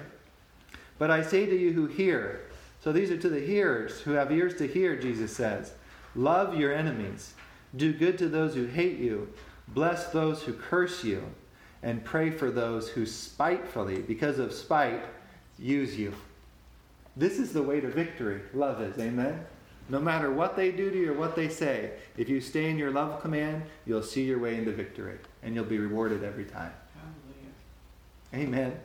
But 0.99 1.09
I 1.09 1.23
say 1.23 1.47
to 1.47 1.57
you 1.57 1.73
who 1.73 1.87
hear, 1.87 2.41
so 2.79 2.91
these 2.91 3.09
are 3.09 3.17
to 3.17 3.29
the 3.29 3.39
hearers 3.39 4.01
who 4.01 4.11
have 4.11 4.31
ears 4.31 4.55
to 4.57 4.67
hear, 4.67 4.95
Jesus 4.95 5.35
says, 5.35 5.73
love 6.15 6.55
your 6.55 6.71
enemies, 6.71 7.33
do 7.75 7.91
good 7.91 8.19
to 8.19 8.29
those 8.29 8.53
who 8.53 8.65
hate 8.67 8.99
you, 8.99 9.33
bless 9.67 10.11
those 10.11 10.43
who 10.43 10.53
curse 10.53 11.03
you, 11.03 11.23
and 11.85 12.03
pray 12.03 12.31
for 12.31 12.49
those 12.49 12.89
who 12.89 13.05
spitefully, 13.05 14.01
because 14.01 14.39
of 14.39 14.51
spite, 14.51 15.05
use 15.59 15.95
you. 15.95 16.11
This 17.15 17.37
is 17.37 17.53
the 17.53 17.61
way 17.61 17.79
to 17.79 17.87
victory. 17.87 18.41
Love 18.55 18.81
is. 18.81 18.97
Amen. 18.97 19.45
No 19.87 19.99
matter 19.99 20.31
what 20.31 20.55
they 20.55 20.71
do 20.71 20.89
to 20.89 20.97
you 20.97 21.11
or 21.11 21.15
what 21.15 21.35
they 21.35 21.47
say, 21.47 21.91
if 22.17 22.27
you 22.27 22.41
stay 22.41 22.71
in 22.71 22.79
your 22.79 22.89
love 22.89 23.21
command, 23.21 23.61
you'll 23.85 24.01
see 24.01 24.23
your 24.23 24.39
way 24.39 24.55
into 24.55 24.71
victory 24.71 25.19
and 25.43 25.53
you'll 25.53 25.63
be 25.63 25.77
rewarded 25.77 26.23
every 26.23 26.45
time. 26.45 26.73
Hallelujah. 28.33 28.47
Amen. 28.47 28.79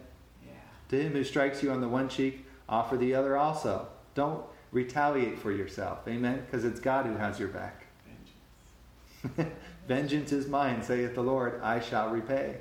Yeah. 0.44 0.52
To 0.90 1.02
him 1.02 1.12
who 1.14 1.24
strikes 1.24 1.62
you 1.62 1.72
on 1.72 1.80
the 1.80 1.88
one 1.88 2.10
cheek, 2.10 2.46
offer 2.68 2.98
the 2.98 3.14
other 3.14 3.34
also. 3.34 3.88
Don't 4.14 4.44
retaliate 4.72 5.38
for 5.38 5.52
yourself. 5.52 6.06
Amen. 6.06 6.42
Because 6.44 6.66
it's 6.66 6.80
God 6.80 7.06
who 7.06 7.16
has 7.16 7.38
your 7.38 7.48
back. 7.48 7.86
Vengeance. 9.24 9.54
Vengeance 9.88 10.32
is 10.32 10.48
mine, 10.48 10.82
saith 10.82 11.14
the 11.14 11.22
Lord, 11.22 11.62
I 11.62 11.80
shall 11.80 12.10
repay. 12.10 12.58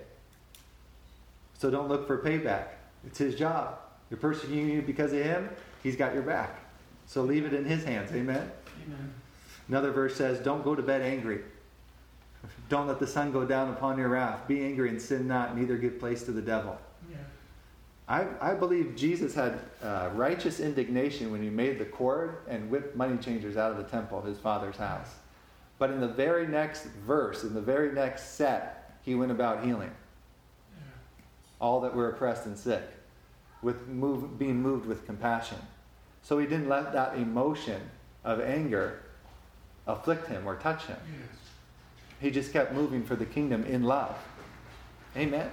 So 1.59 1.69
don't 1.69 1.89
look 1.89 2.07
for 2.07 2.17
payback. 2.17 2.67
It's 3.05 3.17
his 3.17 3.35
job. 3.35 3.77
You're 4.09 4.17
persecuting 4.17 4.69
you 4.69 4.81
because 4.81 5.11
of 5.11 5.21
him, 5.21 5.49
he's 5.83 5.97
got 5.97 6.13
your 6.13 6.23
back. 6.23 6.57
So 7.05 7.21
leave 7.21 7.45
it 7.45 7.53
in 7.53 7.65
his 7.65 7.83
hands. 7.83 8.11
Amen? 8.11 8.49
Amen. 8.85 9.13
Another 9.67 9.91
verse 9.91 10.15
says, 10.15 10.39
Don't 10.39 10.63
go 10.63 10.73
to 10.73 10.81
bed 10.81 11.01
angry. 11.01 11.41
Don't 12.69 12.87
let 12.87 12.99
the 12.99 13.07
sun 13.07 13.33
go 13.33 13.45
down 13.45 13.71
upon 13.71 13.97
your 13.97 14.07
wrath. 14.07 14.47
Be 14.47 14.63
angry 14.63 14.87
and 14.87 15.01
sin 15.01 15.27
not, 15.27 15.57
neither 15.57 15.75
give 15.75 15.99
place 15.99 16.23
to 16.23 16.31
the 16.31 16.41
devil. 16.41 16.77
Yeah. 17.11 17.17
I, 18.07 18.51
I 18.51 18.53
believe 18.53 18.95
Jesus 18.95 19.35
had 19.35 19.59
uh, 19.83 20.11
righteous 20.13 20.61
indignation 20.61 21.29
when 21.29 21.43
he 21.43 21.49
made 21.49 21.77
the 21.77 21.85
cord 21.85 22.37
and 22.47 22.69
whipped 22.69 22.95
money 22.95 23.17
changers 23.17 23.57
out 23.57 23.71
of 23.71 23.77
the 23.77 23.83
temple, 23.83 24.21
his 24.21 24.37
father's 24.37 24.77
house. 24.77 25.09
But 25.77 25.91
in 25.91 25.99
the 25.99 26.07
very 26.07 26.47
next 26.47 26.85
verse, 27.05 27.43
in 27.43 27.53
the 27.53 27.61
very 27.61 27.91
next 27.91 28.35
set, 28.35 28.97
he 29.03 29.13
went 29.13 29.31
about 29.31 29.65
healing. 29.65 29.91
All 31.59 31.81
that 31.81 31.95
were 31.95 32.09
oppressed 32.09 32.45
and 32.45 32.57
sick, 32.57 32.83
with 33.61 33.87
move, 33.87 34.39
being 34.39 34.61
moved 34.61 34.85
with 34.85 35.05
compassion. 35.05 35.57
So 36.23 36.39
he 36.39 36.45
didn't 36.45 36.69
let 36.69 36.93
that 36.93 37.15
emotion 37.15 37.81
of 38.23 38.41
anger 38.41 39.01
afflict 39.87 40.27
him 40.27 40.47
or 40.47 40.55
touch 40.55 40.85
him. 40.85 40.97
Yes. 41.11 41.37
He 42.21 42.31
just 42.31 42.53
kept 42.53 42.73
moving 42.73 43.03
for 43.03 43.15
the 43.15 43.25
kingdom 43.25 43.63
in 43.63 43.83
love. 43.83 44.17
Amen. 45.15 45.49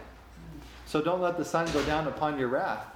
So 0.87 1.01
don't 1.01 1.21
let 1.21 1.37
the 1.37 1.45
sun 1.45 1.71
go 1.73 1.83
down 1.85 2.07
upon 2.07 2.39
your 2.39 2.49
wrath. 2.49 2.87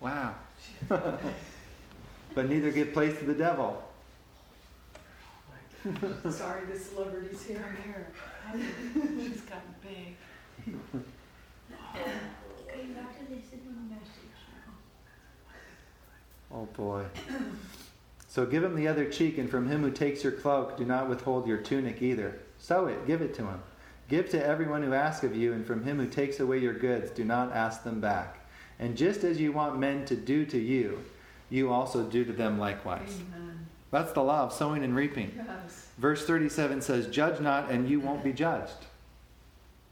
Wow. 0.00 0.34
but 0.88 2.48
neither 2.48 2.70
give 2.70 2.92
place 2.92 3.18
to 3.18 3.24
the 3.24 3.34
devil. 3.34 3.82
Sorry, 6.30 6.64
the 6.66 6.78
celebrity's 6.78 7.42
here. 7.44 7.64
And 7.68 7.78
here. 7.84 8.06
She's 9.20 9.40
gotten 9.42 9.74
big. 9.82 10.16
Oh 16.54 16.68
boy. 16.76 17.04
So 18.28 18.46
give 18.46 18.62
him 18.62 18.76
the 18.76 18.88
other 18.88 19.04
cheek, 19.10 19.38
and 19.38 19.50
from 19.50 19.68
him 19.68 19.82
who 19.82 19.90
takes 19.90 20.22
your 20.22 20.32
cloak, 20.32 20.76
do 20.76 20.84
not 20.84 21.08
withhold 21.08 21.46
your 21.46 21.58
tunic 21.58 22.00
either. 22.00 22.38
Sow 22.58 22.86
it, 22.86 23.06
give 23.06 23.22
it 23.22 23.34
to 23.34 23.42
him. 23.42 23.62
Give 24.08 24.28
to 24.30 24.44
everyone 24.44 24.82
who 24.82 24.92
asks 24.92 25.24
of 25.24 25.36
you, 25.36 25.52
and 25.52 25.66
from 25.66 25.84
him 25.84 25.98
who 25.98 26.06
takes 26.06 26.40
away 26.40 26.58
your 26.58 26.74
goods, 26.74 27.10
do 27.10 27.24
not 27.24 27.52
ask 27.52 27.82
them 27.82 28.00
back. 28.00 28.46
And 28.78 28.96
just 28.96 29.24
as 29.24 29.40
you 29.40 29.52
want 29.52 29.78
men 29.78 30.04
to 30.06 30.16
do 30.16 30.44
to 30.46 30.58
you, 30.58 31.04
you 31.48 31.72
also 31.72 32.04
do 32.04 32.24
to 32.24 32.32
them 32.32 32.58
likewise. 32.58 33.20
Amen. 33.28 33.66
That's 33.90 34.12
the 34.12 34.22
law 34.22 34.42
of 34.42 34.52
sowing 34.52 34.82
and 34.82 34.96
reaping. 34.96 35.32
Yes. 35.36 35.88
Verse 35.98 36.26
37 36.26 36.82
says, 36.82 37.06
Judge 37.06 37.40
not, 37.40 37.70
and 37.70 37.88
you 37.88 38.00
won't 38.00 38.24
be 38.24 38.32
judged. 38.32 38.86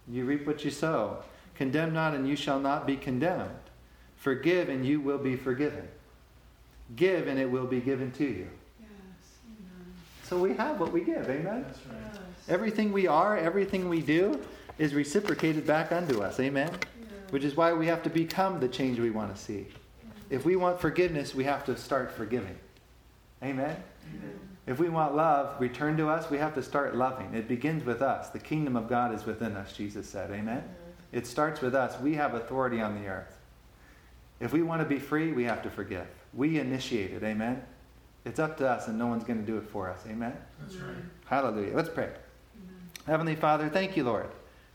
You 0.08 0.24
reap 0.24 0.46
what 0.46 0.64
you 0.64 0.70
sow. 0.70 1.22
Condemn 1.54 1.92
not, 1.92 2.14
and 2.14 2.28
you 2.28 2.34
shall 2.34 2.58
not 2.58 2.86
be 2.86 2.96
condemned. 2.96 3.50
Forgive, 4.16 4.68
and 4.68 4.84
you 4.84 5.00
will 5.00 5.18
be 5.18 5.36
forgiven. 5.36 5.88
Give 6.96 7.26
and 7.26 7.38
it 7.38 7.50
will 7.50 7.66
be 7.66 7.80
given 7.80 8.10
to 8.12 8.24
you. 8.24 8.48
Yes. 8.80 8.88
So 10.24 10.38
we 10.38 10.54
have 10.54 10.80
what 10.80 10.92
we 10.92 11.02
give. 11.02 11.28
Amen? 11.28 11.64
That's 11.66 11.86
right. 11.86 11.96
Yes. 12.12 12.20
Everything 12.48 12.92
we 12.92 13.06
are, 13.06 13.36
everything 13.36 13.88
we 13.88 14.00
do 14.00 14.40
is 14.78 14.94
reciprocated 14.94 15.66
back 15.66 15.92
unto 15.92 16.22
us. 16.22 16.40
Amen? 16.40 16.70
Yeah. 16.70 17.06
Which 17.30 17.44
is 17.44 17.56
why 17.56 17.72
we 17.72 17.86
have 17.86 18.02
to 18.02 18.10
become 18.10 18.60
the 18.60 18.68
change 18.68 18.98
we 18.98 19.10
want 19.10 19.34
to 19.34 19.40
see. 19.40 19.66
If 20.28 20.44
we 20.44 20.56
want 20.56 20.80
forgiveness, 20.80 21.34
we 21.34 21.44
have 21.44 21.64
to 21.66 21.76
start 21.76 22.10
forgiving. 22.10 22.58
Amen? 23.42 23.76
Amen? 24.14 24.38
If 24.66 24.78
we 24.78 24.88
want 24.88 25.14
love 25.14 25.60
returned 25.60 25.98
to 25.98 26.08
us, 26.08 26.30
we 26.30 26.38
have 26.38 26.54
to 26.54 26.62
start 26.62 26.96
loving. 26.96 27.34
It 27.34 27.48
begins 27.48 27.84
with 27.84 28.00
us. 28.00 28.30
The 28.30 28.38
kingdom 28.38 28.76
of 28.76 28.88
God 28.88 29.14
is 29.14 29.26
within 29.26 29.56
us, 29.56 29.72
Jesus 29.72 30.08
said. 30.08 30.30
Amen? 30.30 30.62
It 31.10 31.26
starts 31.26 31.60
with 31.60 31.74
us. 31.74 32.00
We 32.00 32.14
have 32.14 32.34
authority 32.34 32.80
on 32.80 33.00
the 33.00 33.08
earth. 33.08 33.38
If 34.40 34.52
we 34.52 34.62
want 34.62 34.80
to 34.80 34.86
be 34.86 34.98
free, 34.98 35.32
we 35.32 35.44
have 35.44 35.62
to 35.62 35.70
forgive. 35.70 36.06
We 36.34 36.58
initiate 36.58 37.12
it. 37.12 37.22
Amen? 37.22 37.62
It's 38.24 38.38
up 38.38 38.56
to 38.58 38.68
us, 38.68 38.88
and 38.88 38.98
no 38.98 39.06
one's 39.06 39.24
going 39.24 39.40
to 39.40 39.46
do 39.46 39.58
it 39.58 39.68
for 39.68 39.90
us. 39.90 40.04
Amen? 40.08 40.36
That's 40.60 40.76
right. 40.76 40.96
Hallelujah. 41.26 41.74
Let's 41.74 41.88
pray. 41.88 42.04
Amen. 42.04 42.90
Heavenly 43.06 43.36
Father, 43.36 43.68
thank 43.68 43.96
you, 43.96 44.04
Lord. 44.04 44.28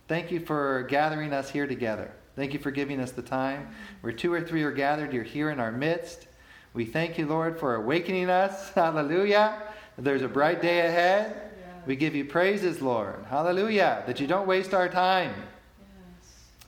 Thank 0.08 0.32
you 0.32 0.40
for 0.40 0.84
gathering 0.84 1.34
us 1.34 1.50
here 1.50 1.68
together. 1.68 2.12
Thank 2.36 2.54
you 2.54 2.60
for 2.60 2.72
giving 2.72 3.00
us 3.00 3.12
the 3.12 3.22
time. 3.22 3.70
Where 4.02 4.14
two 4.14 4.32
or 4.32 4.42
three 4.42 4.64
are 4.64 4.72
gathered, 4.72 5.14
you're 5.14 5.24
here 5.24 5.50
in 5.50 5.60
our 5.60 5.72
midst. 5.72 6.28
We 6.74 6.86
thank 6.86 7.18
you, 7.18 7.26
Lord, 7.26 7.60
for 7.60 7.76
awakening 7.76 8.30
us. 8.30 8.70
Hallelujah. 8.76 9.64
There's 9.98 10.22
a 10.22 10.28
bright 10.28 10.62
day 10.62 10.86
ahead. 10.86 11.48
We 11.88 11.96
give 11.96 12.16
you 12.16 12.26
praises, 12.26 12.82
Lord. 12.82 13.26
Hallelujah. 13.30 14.04
That 14.06 14.20
you 14.20 14.28
don't 14.28 14.46
waste 14.46 14.74
our 14.74 14.90
time, 14.90 15.34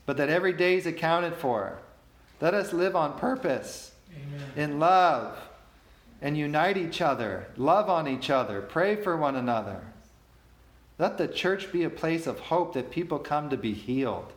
but 0.06 0.18
that 0.18 0.30
every 0.30 0.54
day 0.54 0.78
is 0.78 0.86
accounted 0.86 1.36
for. 1.36 1.78
Let 2.42 2.54
us 2.54 2.72
live 2.72 2.96
on 2.96 3.20
purpose, 3.20 3.89
Amen. 4.12 4.52
in 4.56 4.80
love, 4.80 5.38
and 6.22 6.38
unite 6.38 6.78
each 6.78 7.02
other, 7.02 7.48
love 7.56 7.90
on 7.90 8.08
each 8.08 8.30
other, 8.30 8.62
pray 8.62 8.96
for 8.96 9.16
one 9.16 9.36
another. 9.36 9.82
Let 10.98 11.18
the 11.18 11.28
church 11.28 11.72
be 11.72 11.84
a 11.84 11.90
place 11.90 12.28
of 12.28 12.40
hope 12.40 12.74
that 12.74 12.92
people 12.92 13.20
come 13.20 13.50
to 13.50 13.58
be 13.58 13.74
healed. 13.74 14.34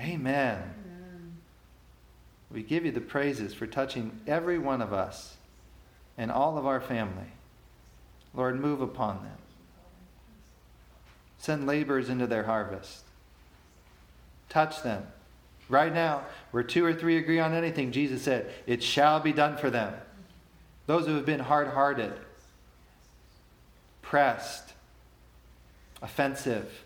Amen. 0.00 0.56
Amen. 0.56 1.36
We 2.50 2.62
give 2.62 2.84
you 2.84 2.90
the 2.90 3.00
praises 3.00 3.54
for 3.54 3.66
touching 3.66 4.20
every 4.26 4.58
one 4.58 4.82
of 4.82 4.92
us 4.92 5.36
and 6.16 6.32
all 6.32 6.58
of 6.58 6.66
our 6.66 6.80
family. 6.80 7.32
Lord, 8.34 8.60
move 8.60 8.80
upon 8.80 9.22
them. 9.22 9.36
Send 11.38 11.66
laborers 11.66 12.08
into 12.08 12.26
their 12.26 12.44
harvest. 12.44 13.04
Touch 14.48 14.82
them. 14.82 15.06
Right 15.68 15.92
now, 15.92 16.24
where 16.50 16.62
two 16.62 16.84
or 16.84 16.94
three 16.94 17.18
agree 17.18 17.40
on 17.40 17.52
anything, 17.52 17.92
Jesus 17.92 18.22
said, 18.22 18.50
it 18.66 18.82
shall 18.82 19.20
be 19.20 19.32
done 19.32 19.56
for 19.56 19.68
them. 19.68 19.92
Those 20.86 21.06
who 21.06 21.14
have 21.14 21.26
been 21.26 21.40
hard 21.40 21.68
hearted, 21.68 22.12
pressed, 24.00 24.72
offensive, 26.00 26.84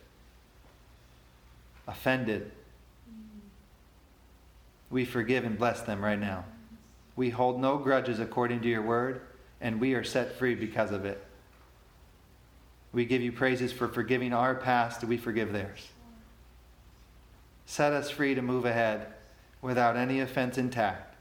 offended, 1.86 2.50
we 4.90 5.04
forgive 5.04 5.44
and 5.44 5.56
bless 5.56 5.82
them 5.82 6.02
right 6.02 6.18
now. 6.18 6.44
We 7.14 7.30
hold 7.30 7.60
no 7.60 7.78
grudges 7.78 8.18
according 8.18 8.62
to 8.62 8.68
your 8.68 8.82
word, 8.82 9.20
and 9.60 9.80
we 9.80 9.94
are 9.94 10.04
set 10.04 10.36
free 10.38 10.56
because 10.56 10.90
of 10.90 11.04
it. 11.04 11.24
We 12.92 13.04
give 13.04 13.22
you 13.22 13.30
praises 13.30 13.72
for 13.72 13.86
forgiving 13.86 14.32
our 14.32 14.54
past, 14.54 15.04
we 15.04 15.16
forgive 15.16 15.52
theirs. 15.52 15.88
Set 17.72 17.94
us 17.94 18.10
free 18.10 18.34
to 18.34 18.42
move 18.42 18.66
ahead 18.66 19.06
without 19.62 19.96
any 19.96 20.20
offense 20.20 20.58
intact. 20.58 21.14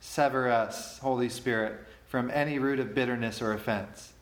Sever 0.00 0.50
us, 0.50 0.98
Holy 1.00 1.28
Spirit, 1.28 1.80
from 2.06 2.30
any 2.30 2.58
root 2.58 2.80
of 2.80 2.94
bitterness 2.94 3.42
or 3.42 3.52
offense 3.52 4.14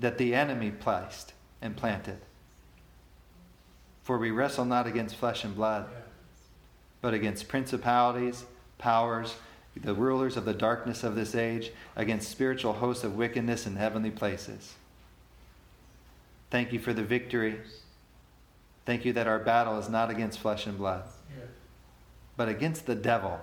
that 0.00 0.18
the 0.18 0.34
enemy 0.34 0.72
placed 0.72 1.32
and 1.60 1.76
planted. 1.76 2.18
For 4.02 4.18
we 4.18 4.32
wrestle 4.32 4.64
not 4.64 4.88
against 4.88 5.14
flesh 5.14 5.44
and 5.44 5.54
blood, 5.54 5.86
but 7.00 7.14
against 7.14 7.46
principalities 7.46 8.44
powers, 8.78 9.36
the 9.76 9.94
rulers 9.94 10.36
of 10.36 10.44
the 10.44 10.54
darkness 10.54 11.04
of 11.04 11.14
this 11.14 11.36
age, 11.36 11.70
against 11.94 12.28
spiritual 12.28 12.72
hosts 12.72 13.04
of 13.04 13.14
wickedness 13.14 13.64
in 13.64 13.76
heavenly 13.76 14.10
places. 14.10 14.74
Thank 16.50 16.72
you 16.72 16.80
for 16.80 16.92
the 16.92 17.04
victory. 17.04 17.60
Thank 18.84 19.04
you 19.04 19.12
that 19.12 19.26
our 19.26 19.38
battle 19.38 19.78
is 19.78 19.88
not 19.88 20.10
against 20.10 20.40
flesh 20.40 20.66
and 20.66 20.76
blood, 20.76 21.04
but 22.36 22.48
against 22.48 22.86
the 22.86 22.94
devil, 22.94 23.40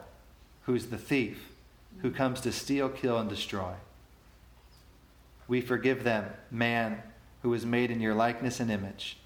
who's 0.63 0.87
the 0.87 0.97
thief, 0.97 1.51
who 1.99 2.11
comes 2.11 2.41
to 2.41 2.51
steal, 2.51 2.89
kill, 2.89 3.17
and 3.17 3.29
destroy. 3.29 3.73
We 5.47 5.61
forgive 5.61 6.03
them, 6.03 6.25
man 6.51 7.01
who 7.41 7.49
was 7.49 7.65
made 7.65 7.91
in 7.91 8.01
your 8.01 8.13
likeness 8.13 8.59
and 8.59 8.69
image. 8.69 9.17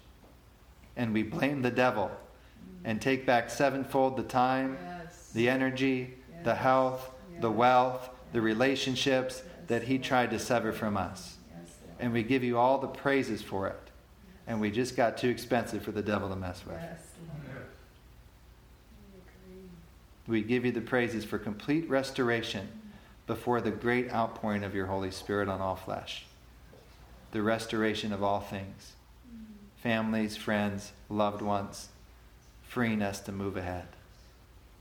And 0.96 1.12
we 1.12 1.22
blame 1.22 1.62
the 1.62 1.70
devil 1.70 2.10
mm. 2.10 2.80
and 2.84 3.00
take 3.00 3.26
back 3.26 3.50
sevenfold 3.50 4.16
the 4.16 4.22
time 4.22 4.78
the 5.34 5.48
energy, 5.48 6.14
yes. 6.30 6.44
the 6.44 6.54
health, 6.54 7.10
yes. 7.32 7.42
the 7.42 7.50
wealth, 7.50 8.08
the 8.32 8.40
relationships 8.40 9.42
that 9.66 9.82
He 9.82 9.98
tried 9.98 10.30
to 10.30 10.38
sever 10.38 10.72
from 10.72 10.96
us. 10.96 11.36
And 11.98 12.12
we 12.12 12.22
give 12.22 12.44
you 12.44 12.58
all 12.58 12.78
the 12.78 12.88
praises 12.88 13.42
for 13.42 13.66
it. 13.68 13.83
And 14.46 14.60
we 14.60 14.70
just 14.70 14.96
got 14.96 15.16
too 15.16 15.28
expensive 15.28 15.82
for 15.82 15.92
the 15.92 16.02
devil 16.02 16.28
to 16.28 16.36
mess 16.36 16.62
with. 16.66 16.76
We 20.26 20.42
give 20.42 20.64
you 20.64 20.72
the 20.72 20.80
praises 20.80 21.24
for 21.24 21.38
complete 21.38 21.88
restoration 21.88 22.68
before 23.26 23.60
the 23.60 23.70
great 23.70 24.12
outpouring 24.12 24.64
of 24.64 24.74
your 24.74 24.86
Holy 24.86 25.10
Spirit 25.10 25.48
on 25.48 25.60
all 25.60 25.76
flesh. 25.76 26.24
The 27.32 27.42
restoration 27.42 28.12
of 28.12 28.22
all 28.22 28.40
things 28.40 28.92
families, 29.82 30.34
friends, 30.34 30.92
loved 31.10 31.42
ones, 31.42 31.88
freeing 32.66 33.02
us 33.02 33.20
to 33.20 33.30
move 33.32 33.56
ahead. 33.56 33.86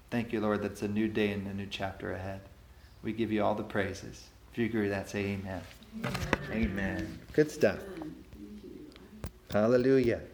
Thank 0.09 0.32
you, 0.32 0.39
Lord, 0.39 0.61
that's 0.61 0.82
a 0.82 0.88
new 0.88 1.09
day 1.09 1.32
and 1.32 1.45
a 1.45 1.53
new 1.53 1.68
chapter 1.70 2.14
ahead. 2.14 2.39
We 3.03 3.11
give 3.11 3.30
you 3.30 3.43
all 3.43 3.53
the 3.53 3.64
praises. 3.64 4.24
If 4.53 4.57
you 4.57 4.66
agree 4.66 4.84
with 4.84 4.91
that, 4.91 5.09
say 5.09 5.26
amen. 5.26 5.61
Amen. 6.05 6.14
amen. 6.53 7.20
Good 7.34 7.51
stuff. 7.51 7.80
Hallelujah. 9.54 10.33